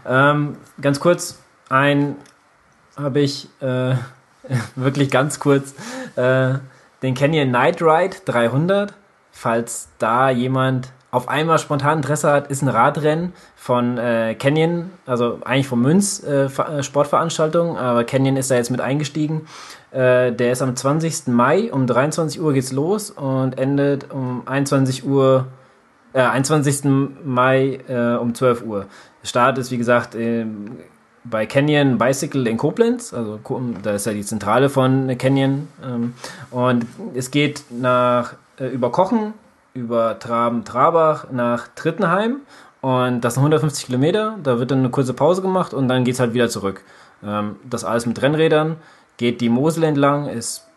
Ähm, 0.08 0.56
ganz 0.82 1.02
kurz, 1.02 1.38
ein 1.70 2.16
habe 2.96 3.20
ich 3.20 3.50
äh, 3.60 3.96
wirklich 4.76 5.12
ganz 5.12 5.40
kurz 5.40 5.74
äh, 6.16 6.56
den 7.04 7.14
Canyon 7.14 7.52
Night 7.52 7.82
Ride 7.82 8.16
300. 8.26 8.94
Falls 9.32 9.90
da 10.00 10.30
jemand 10.30 10.92
auf 11.10 11.30
einmal 11.30 11.58
spontan 11.58 11.98
Interesse 11.98 12.32
hat, 12.32 12.48
ist 12.48 12.62
ein 12.62 12.68
Radrennen 12.68 13.34
von 13.56 13.98
äh, 13.98 14.36
Canyon, 14.36 14.92
also 15.06 15.40
eigentlich 15.46 15.68
von 15.68 15.82
Münz 15.82 16.22
äh, 16.24 16.46
äh 16.46 16.84
Sportveranstaltung, 16.84 17.78
aber 17.78 18.04
Canyon 18.04 18.36
ist 18.36 18.52
da 18.52 18.56
jetzt 18.56 18.72
mit 18.72 18.82
eingestiegen. 18.82 19.48
Äh, 19.92 20.34
der 20.34 20.52
ist 20.52 20.62
am 20.62 20.76
20. 20.76 21.28
Mai 21.28 21.72
um 21.72 21.88
23 21.88 22.42
Uhr 22.42 22.54
geht's 22.54 22.72
los 22.72 23.12
und 23.12 23.58
endet 23.58 24.12
um 24.12 24.44
21 24.46 25.06
Uhr, 25.08 25.48
äh, 26.14 26.22
21. 26.22 27.10
Mai 27.24 27.80
äh, 27.88 28.18
um 28.18 28.36
12 28.36 28.64
Uhr. 28.64 28.86
Start 29.24 29.58
ist 29.58 29.72
wie 29.72 29.78
gesagt 29.78 30.16
bei 31.30 31.46
Canyon 31.46 31.98
Bicycle 31.98 32.48
in 32.48 32.58
Koblenz, 32.58 33.14
also 33.14 33.40
da 33.84 33.92
ist 33.92 34.06
ja 34.06 34.14
die 34.14 34.24
Zentrale 34.24 34.70
von 34.70 35.18
Canyon 35.18 35.68
ähm, 35.84 36.14
und 36.52 36.86
es 37.16 37.32
geht 37.32 37.64
nach 37.70 38.34
äh, 38.60 38.68
über 38.68 38.92
Kochen, 38.92 39.34
über 39.78 40.18
Traben, 40.20 40.66
Trabach 40.66 41.28
nach 41.32 41.68
Trittenheim 41.76 42.38
und 42.82 43.22
das 43.22 43.36
sind 43.36 43.42
150 43.42 43.86
Kilometer. 43.86 44.38
Da 44.44 44.60
wird 44.60 44.72
dann 44.72 44.80
eine 44.80 44.90
kurze 44.90 45.14
Pause 45.14 45.42
gemacht 45.42 45.74
und 45.74 45.88
dann 45.88 46.04
geht 46.04 46.16
es 46.16 46.20
halt 46.20 46.34
wieder 46.34 46.50
zurück. 46.50 46.82
Ähm, 47.24 47.58
das 47.64 47.86
alles 47.86 48.06
mit 48.06 48.22
Rennrädern. 48.22 48.78
Geht 49.18 49.42
die 49.42 49.50
Mosel 49.50 49.84
entlang, 49.84 50.28
ist 50.28 50.68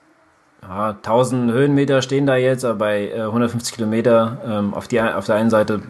ja, 0.62 0.90
1000 0.90 1.52
Höhenmeter 1.52 2.02
stehen 2.02 2.26
da 2.26 2.36
jetzt, 2.36 2.64
aber 2.64 2.78
bei 2.78 3.08
äh, 3.08 3.22
150 3.22 3.74
Kilometer 3.74 4.38
ähm, 4.46 4.74
auf, 4.74 4.88
die, 4.88 5.00
auf 5.00 5.24
der 5.24 5.36
einen 5.36 5.50
Seite 5.50 5.80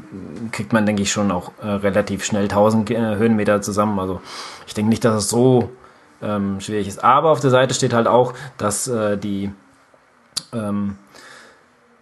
kriegt 0.52 0.72
man, 0.72 0.86
denke 0.86 1.02
ich, 1.02 1.10
schon 1.10 1.32
auch 1.32 1.50
äh, 1.62 1.66
relativ 1.66 2.24
schnell 2.24 2.44
1000 2.44 2.90
äh, 2.90 3.16
Höhenmeter 3.16 3.62
zusammen. 3.62 3.98
Also 3.98 4.20
ich 4.66 4.74
denke 4.74 4.90
nicht, 4.90 5.04
dass 5.04 5.16
es 5.16 5.28
so 5.28 5.70
ähm, 6.22 6.60
schwierig 6.60 6.86
ist. 6.86 7.02
Aber 7.02 7.30
auf 7.30 7.40
der 7.40 7.50
Seite 7.50 7.74
steht 7.74 7.92
halt 7.92 8.06
auch, 8.06 8.34
dass 8.58 8.86
äh, 8.86 9.16
die 9.18 9.50
ähm, 10.52 10.96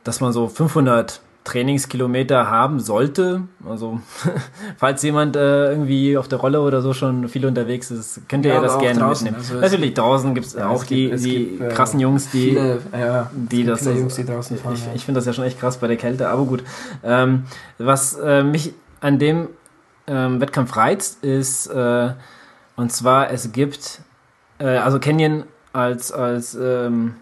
dass 0.09 0.23
man 0.23 0.33
so 0.33 0.49
500 0.49 1.21
Trainingskilometer 1.45 2.51
haben 2.51 2.81
sollte. 2.81 3.43
Also, 3.69 4.01
falls 4.79 5.03
jemand 5.03 5.37
äh, 5.37 5.71
irgendwie 5.71 6.17
auf 6.17 6.29
der 6.29 6.39
Rolle 6.39 6.63
oder 6.63 6.81
so 6.81 6.95
schon 6.95 7.29
viel 7.29 7.45
unterwegs 7.45 7.91
ist, 7.91 8.27
könnt 8.27 8.47
ihr 8.47 8.53
ja, 8.53 8.57
ja 8.57 8.63
das 8.63 8.79
gerne 8.79 9.01
draußen. 9.01 9.25
mitnehmen. 9.25 9.45
Also 9.47 9.61
Natürlich, 9.61 9.93
draußen 9.93 10.35
gibt's 10.35 10.55
ja, 10.55 10.67
auch 10.71 10.83
die, 10.85 11.11
gibt, 11.11 11.25
die 11.25 11.45
gibt, 11.47 11.61
äh, 11.61 11.69
krassen 11.69 12.01
Jungs, 12.01 12.31
die, 12.31 12.51
viele, 12.51 12.81
ja, 12.99 13.31
die 13.35 13.65
das. 13.65 13.81
Viele 13.81 13.99
Jungs, 13.99 14.15
die 14.15 14.25
draußen 14.25 14.57
fahren, 14.57 14.75
ich, 14.75 14.87
ich 14.95 15.05
finde 15.05 15.19
das 15.19 15.27
ja 15.27 15.35
schon 15.35 15.45
echt 15.45 15.61
krass 15.61 15.77
bei 15.77 15.89
der 15.89 15.99
Kälte, 15.99 16.31
aber 16.31 16.45
gut. 16.45 16.65
Ähm, 17.05 17.45
was 17.77 18.15
äh, 18.15 18.43
mich 18.43 18.73
an 19.03 19.19
dem 19.19 19.49
ähm, 20.07 20.41
Wettkampf 20.41 20.75
reizt, 20.75 21.23
ist, 21.23 21.67
äh, 21.67 22.13
und 22.77 22.93
zwar, 22.93 23.31
es 23.31 23.53
gibt, 23.53 24.01
äh, 24.59 24.79
also 24.79 24.99
Canyon 25.01 25.45
als, 25.75 26.13
als 26.13 26.55
ähm, 26.55 27.17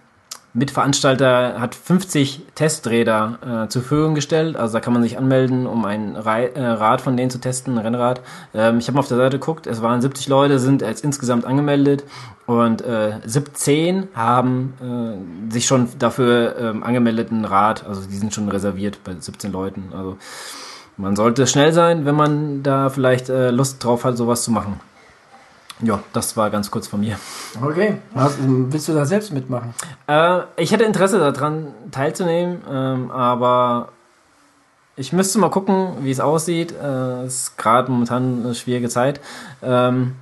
Mitveranstalter 0.57 1.61
hat 1.61 1.75
50 1.75 2.43
Testräder 2.55 3.65
äh, 3.67 3.69
zur 3.69 3.83
Verfügung 3.83 4.15
gestellt. 4.15 4.57
Also 4.57 4.73
da 4.73 4.81
kann 4.81 4.95
man 4.95 5.03
sich 5.03 5.19
anmelden, 5.19 5.67
um 5.67 5.85
ein 5.85 6.17
äh, 6.17 6.19
Rad 6.19 7.03
von 7.03 7.17
denen 7.17 7.31
zu 7.31 7.39
testen, 7.39 7.75
ein 7.75 7.85
Rennrad. 7.85 8.23
Ähm, 8.55 8.79
ich 8.79 8.89
habe 8.89 8.95
mal 8.95 9.01
auf 9.01 9.09
der 9.09 9.19
Seite 9.19 9.39
geguckt, 9.39 9.67
es 9.67 9.83
waren 9.83 10.01
70 10.01 10.29
Leute, 10.29 10.59
sind 10.59 10.81
jetzt 10.81 11.05
insgesamt 11.05 11.45
angemeldet 11.45 12.05
und 12.47 12.81
äh, 12.81 13.19
17 13.25 14.09
haben 14.15 14.73
äh, 14.81 15.53
sich 15.53 15.67
schon 15.67 15.89
dafür 15.99 16.57
ähm, 16.59 16.83
angemeldet, 16.83 17.31
ein 17.31 17.45
Rad. 17.45 17.87
Also 17.87 18.01
die 18.09 18.17
sind 18.17 18.33
schon 18.33 18.49
reserviert 18.49 19.05
bei 19.05 19.15
17 19.19 19.53
Leuten. 19.53 19.91
Also 19.93 20.17
man 20.97 21.17
sollte 21.17 21.47
schnell 21.47 21.75
sein, 21.75 22.07
wenn 22.07 22.15
man 22.15 22.63
da 22.63 22.89
vielleicht 22.89 23.29
äh, 23.29 23.51
Lust 23.51 23.85
drauf 23.85 24.05
hat, 24.05 24.17
sowas 24.17 24.43
zu 24.43 24.51
machen. 24.51 24.81
Ja, 25.81 26.03
das 26.13 26.37
war 26.37 26.51
ganz 26.51 26.71
kurz 26.71 26.87
von 26.87 27.01
mir. 27.01 27.19
Okay. 27.63 27.99
Was, 28.15 28.37
willst 28.41 28.89
du 28.89 28.95
da 28.95 29.05
selbst 29.05 29.33
mitmachen? 29.33 29.75
Äh, 30.07 30.41
ich 30.57 30.73
hätte 30.73 30.85
Interesse 30.85 31.19
daran 31.19 31.69
teilzunehmen, 31.91 32.63
ähm, 32.71 33.11
aber 33.11 33.89
ich 34.97 35.13
müsste 35.13 35.39
mal 35.39 35.51
gucken, 35.51 35.99
wie 36.01 36.11
es 36.11 36.21
aussieht. 36.21 36.73
Es 36.73 36.83
äh, 36.83 37.27
ist 37.27 37.59
gerade 37.59 37.91
momentan 37.91 38.43
eine 38.45 38.55
schwierige 38.55 38.89
Zeit. 38.89 39.21
Ähm, 39.63 40.17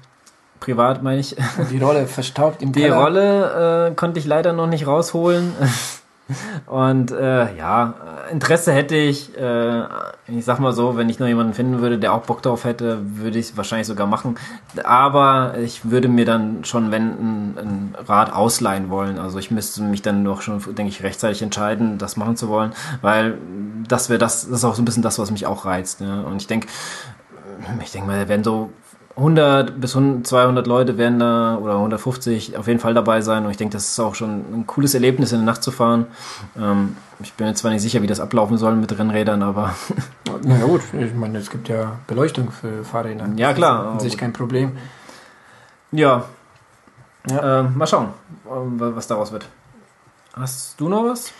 privat 0.58 1.02
meine 1.02 1.20
ich. 1.20 1.36
Die 1.70 1.78
Rolle 1.78 2.06
verstaubt 2.06 2.60
im 2.60 2.72
Die 2.72 2.80
Keller. 2.80 2.96
Rolle 2.96 3.90
äh, 3.90 3.94
konnte 3.94 4.18
ich 4.18 4.26
leider 4.26 4.52
noch 4.52 4.66
nicht 4.66 4.86
rausholen. 4.86 5.52
Und 6.66 7.10
äh, 7.10 7.54
ja, 7.56 7.94
Interesse 8.30 8.72
hätte 8.72 8.96
ich. 8.96 9.36
Äh, 9.36 9.82
ich 10.26 10.44
sag 10.44 10.58
mal 10.58 10.72
so, 10.72 10.96
wenn 10.96 11.10
ich 11.10 11.18
noch 11.18 11.26
jemanden 11.26 11.52
finden 11.52 11.80
würde, 11.80 11.98
der 11.98 12.14
auch 12.14 12.22
Bock 12.22 12.40
drauf 12.40 12.64
hätte, 12.64 13.00
würde 13.02 13.38
ich 13.38 13.50
es 13.50 13.56
wahrscheinlich 13.56 13.86
sogar 13.86 14.06
machen. 14.06 14.36
Aber 14.82 15.54
ich 15.58 15.90
würde 15.90 16.08
mir 16.08 16.24
dann 16.24 16.64
schon, 16.64 16.90
wenn, 16.90 17.02
ein, 17.02 17.58
ein 17.58 17.94
Rad 18.06 18.32
ausleihen 18.32 18.88
wollen. 18.88 19.18
Also 19.18 19.38
ich 19.38 19.50
müsste 19.50 19.82
mich 19.82 20.00
dann 20.00 20.24
doch 20.24 20.40
schon, 20.40 20.60
denke 20.74 20.88
ich, 20.88 21.02
rechtzeitig 21.02 21.42
entscheiden, 21.42 21.98
das 21.98 22.16
machen 22.16 22.36
zu 22.36 22.48
wollen, 22.48 22.72
weil 23.02 23.36
das 23.86 24.08
wäre 24.08 24.18
das, 24.18 24.48
das 24.48 24.58
ist 24.60 24.64
auch 24.64 24.74
so 24.74 24.82
ein 24.82 24.86
bisschen 24.86 25.02
das, 25.02 25.18
was 25.18 25.30
mich 25.30 25.46
auch 25.46 25.66
reizt. 25.66 26.00
Ne? 26.00 26.24
Und 26.24 26.40
ich 26.40 26.46
denke, 26.46 26.68
ich 27.82 27.92
denke 27.92 28.08
mal, 28.08 28.28
wenn 28.28 28.42
so 28.42 28.70
100 29.16 29.80
bis 29.80 29.92
200 29.92 30.66
Leute 30.66 30.98
werden 30.98 31.20
da 31.20 31.56
oder 31.56 31.74
150 31.74 32.56
auf 32.56 32.66
jeden 32.66 32.80
Fall 32.80 32.94
dabei 32.94 33.20
sein 33.20 33.44
und 33.44 33.50
ich 33.52 33.56
denke, 33.56 33.74
das 33.74 33.88
ist 33.88 34.00
auch 34.00 34.16
schon 34.16 34.44
ein 34.52 34.66
cooles 34.66 34.94
Erlebnis, 34.94 35.30
in 35.30 35.38
der 35.38 35.46
Nacht 35.46 35.62
zu 35.62 35.70
fahren. 35.70 36.06
Ähm, 36.58 36.96
ich 37.20 37.32
bin 37.34 37.46
mir 37.46 37.54
zwar 37.54 37.70
nicht 37.70 37.82
sicher, 37.82 38.02
wie 38.02 38.08
das 38.08 38.18
ablaufen 38.18 38.58
soll 38.58 38.74
mit 38.74 38.96
Rennrädern, 38.98 39.42
aber. 39.42 39.74
Na 40.42 40.58
ja, 40.58 40.64
gut, 40.64 40.82
ich 40.92 41.14
meine, 41.14 41.38
es 41.38 41.48
gibt 41.48 41.68
ja 41.68 41.92
Beleuchtung 42.08 42.50
für 42.50 42.84
Fahrräder. 42.84 43.28
Ja, 43.36 43.52
klar. 43.52 43.92
An 43.92 44.00
sich 44.00 44.18
kein 44.18 44.32
Problem. 44.32 44.76
Ja. 45.92 46.24
ja. 47.30 47.60
Äh, 47.60 47.62
mal 47.62 47.86
schauen, 47.86 48.08
was 48.44 49.06
daraus 49.06 49.30
wird. 49.30 49.46
Hast 50.32 50.80
du 50.80 50.88
noch 50.88 51.04
was? 51.04 51.32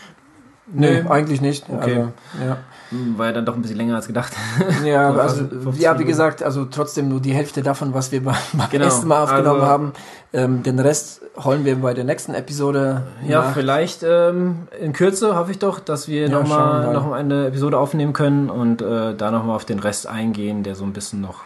Nee, 0.66 1.03
nee, 1.03 1.09
eigentlich 1.09 1.41
nicht. 1.41 1.68
Okay. 1.68 1.97
Also, 1.97 2.12
ja. 2.45 2.59
Hm, 2.95 3.19
war 3.19 3.27
ja 3.27 3.33
dann 3.33 3.45
doch 3.45 3.57
ein 3.57 3.63
bisschen 3.63 3.77
länger 3.77 3.97
als 3.97 4.07
gedacht. 4.07 4.33
Ja, 4.85 5.11
also, 5.13 5.45
ja, 5.79 5.99
wie 5.99 6.05
gesagt, 6.05 6.43
also 6.43 6.67
trotzdem 6.67 7.09
nur 7.09 7.21
die 7.21 7.33
Hälfte 7.33 7.63
davon, 7.63 7.95
was 7.95 8.13
wir 8.13 8.23
beim, 8.23 8.35
genau. 8.71 8.85
ersten 8.85 9.09
Mal 9.09 9.25
aufgenommen 9.25 9.61
also, 9.61 9.73
haben. 9.73 9.93
Ähm, 10.33 10.63
den 10.63 10.79
Rest 10.79 11.23
holen 11.43 11.65
wir 11.65 11.77
bei 11.77 11.95
der 11.95 12.05
nächsten 12.05 12.35
Episode. 12.35 13.03
Ja, 13.27 13.43
nach. 13.43 13.55
vielleicht 13.55 14.05
ähm, 14.05 14.69
in 14.81 14.93
Kürze 14.93 15.37
hoffe 15.37 15.51
ich 15.51 15.59
doch, 15.59 15.81
dass 15.81 16.07
wir 16.07 16.29
ja, 16.29 16.29
nochmal 16.29 16.93
noch 16.93 17.11
eine 17.13 17.47
Episode 17.47 17.79
aufnehmen 17.79 18.13
können 18.13 18.51
und 18.51 18.83
äh, 18.83 19.15
da 19.15 19.31
nochmal 19.31 19.57
auf 19.57 19.65
den 19.65 19.79
Rest 19.79 20.07
eingehen, 20.07 20.63
der 20.63 20.75
so 20.75 20.85
ein 20.85 20.93
bisschen 20.93 21.21
noch 21.21 21.41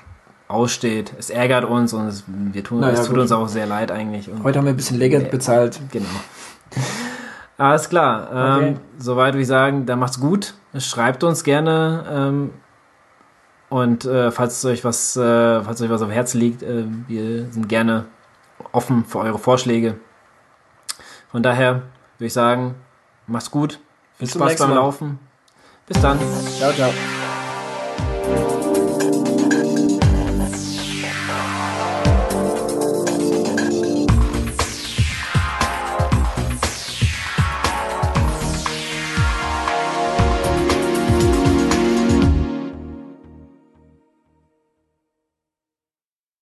aussteht. 0.49 1.13
Es 1.19 1.31
ärgert 1.31 1.65
uns 1.65 1.93
und 1.93 2.09
es, 2.09 2.25
wir 2.27 2.65
tun, 2.65 2.81
naja, 2.81 2.95
es 2.95 3.03
tut 3.03 3.11
gut. 3.11 3.21
uns 3.21 3.33
auch 3.33 3.49
sehr 3.49 3.67
leid 3.67 3.91
eigentlich. 3.91 4.31
Und 4.31 4.43
Heute 4.43 4.59
haben 4.59 4.67
wir 4.67 4.73
ein 4.73 4.77
bisschen 4.77 4.99
länger 4.99 5.21
bezahlt. 5.21 5.81
Genau. 5.93 6.07
Alles 7.59 7.89
klar. 7.89 8.29
Ähm, 8.33 8.57
okay. 8.57 8.77
soweit 8.99 9.35
würde 9.35 9.43
ich 9.43 9.49
sagen, 9.49 9.87
dann 9.87 9.99
macht's 9.99 10.21
gut. 10.21 10.55
Schreibt 10.77 11.25
uns 11.25 11.45
gerne. 11.45 12.05
Ähm, 12.11 12.51
und 13.71 14.05
äh, 14.05 14.31
falls 14.31 14.64
euch 14.64 14.85
was, 14.85 15.16
äh, 15.16 15.62
falls 15.62 15.81
euch 15.81 15.91
was 15.91 16.03
auf 16.03 16.11
Herz 16.11 16.35
liegt, 16.35 16.62
äh, 16.62 16.85
wir 17.07 17.51
sind 17.51 17.69
gerne 17.69 18.07
offen 18.73 19.05
für 19.05 19.19
eure 19.19 19.39
Vorschläge. 19.39 19.97
Von 21.31 21.43
daher 21.43 21.83
würde 22.16 22.27
ich 22.27 22.33
sagen, 22.33 22.75
macht's 23.27 23.51
gut. 23.51 23.81
Viel 24.16 24.27
Bis 24.27 24.35
Spaß 24.35 24.57
beim 24.57 24.75
Laufen. 24.75 25.19
Bis 25.87 26.01
dann. 26.01 26.19
Ciao, 26.59 26.73
ciao. 26.73 26.93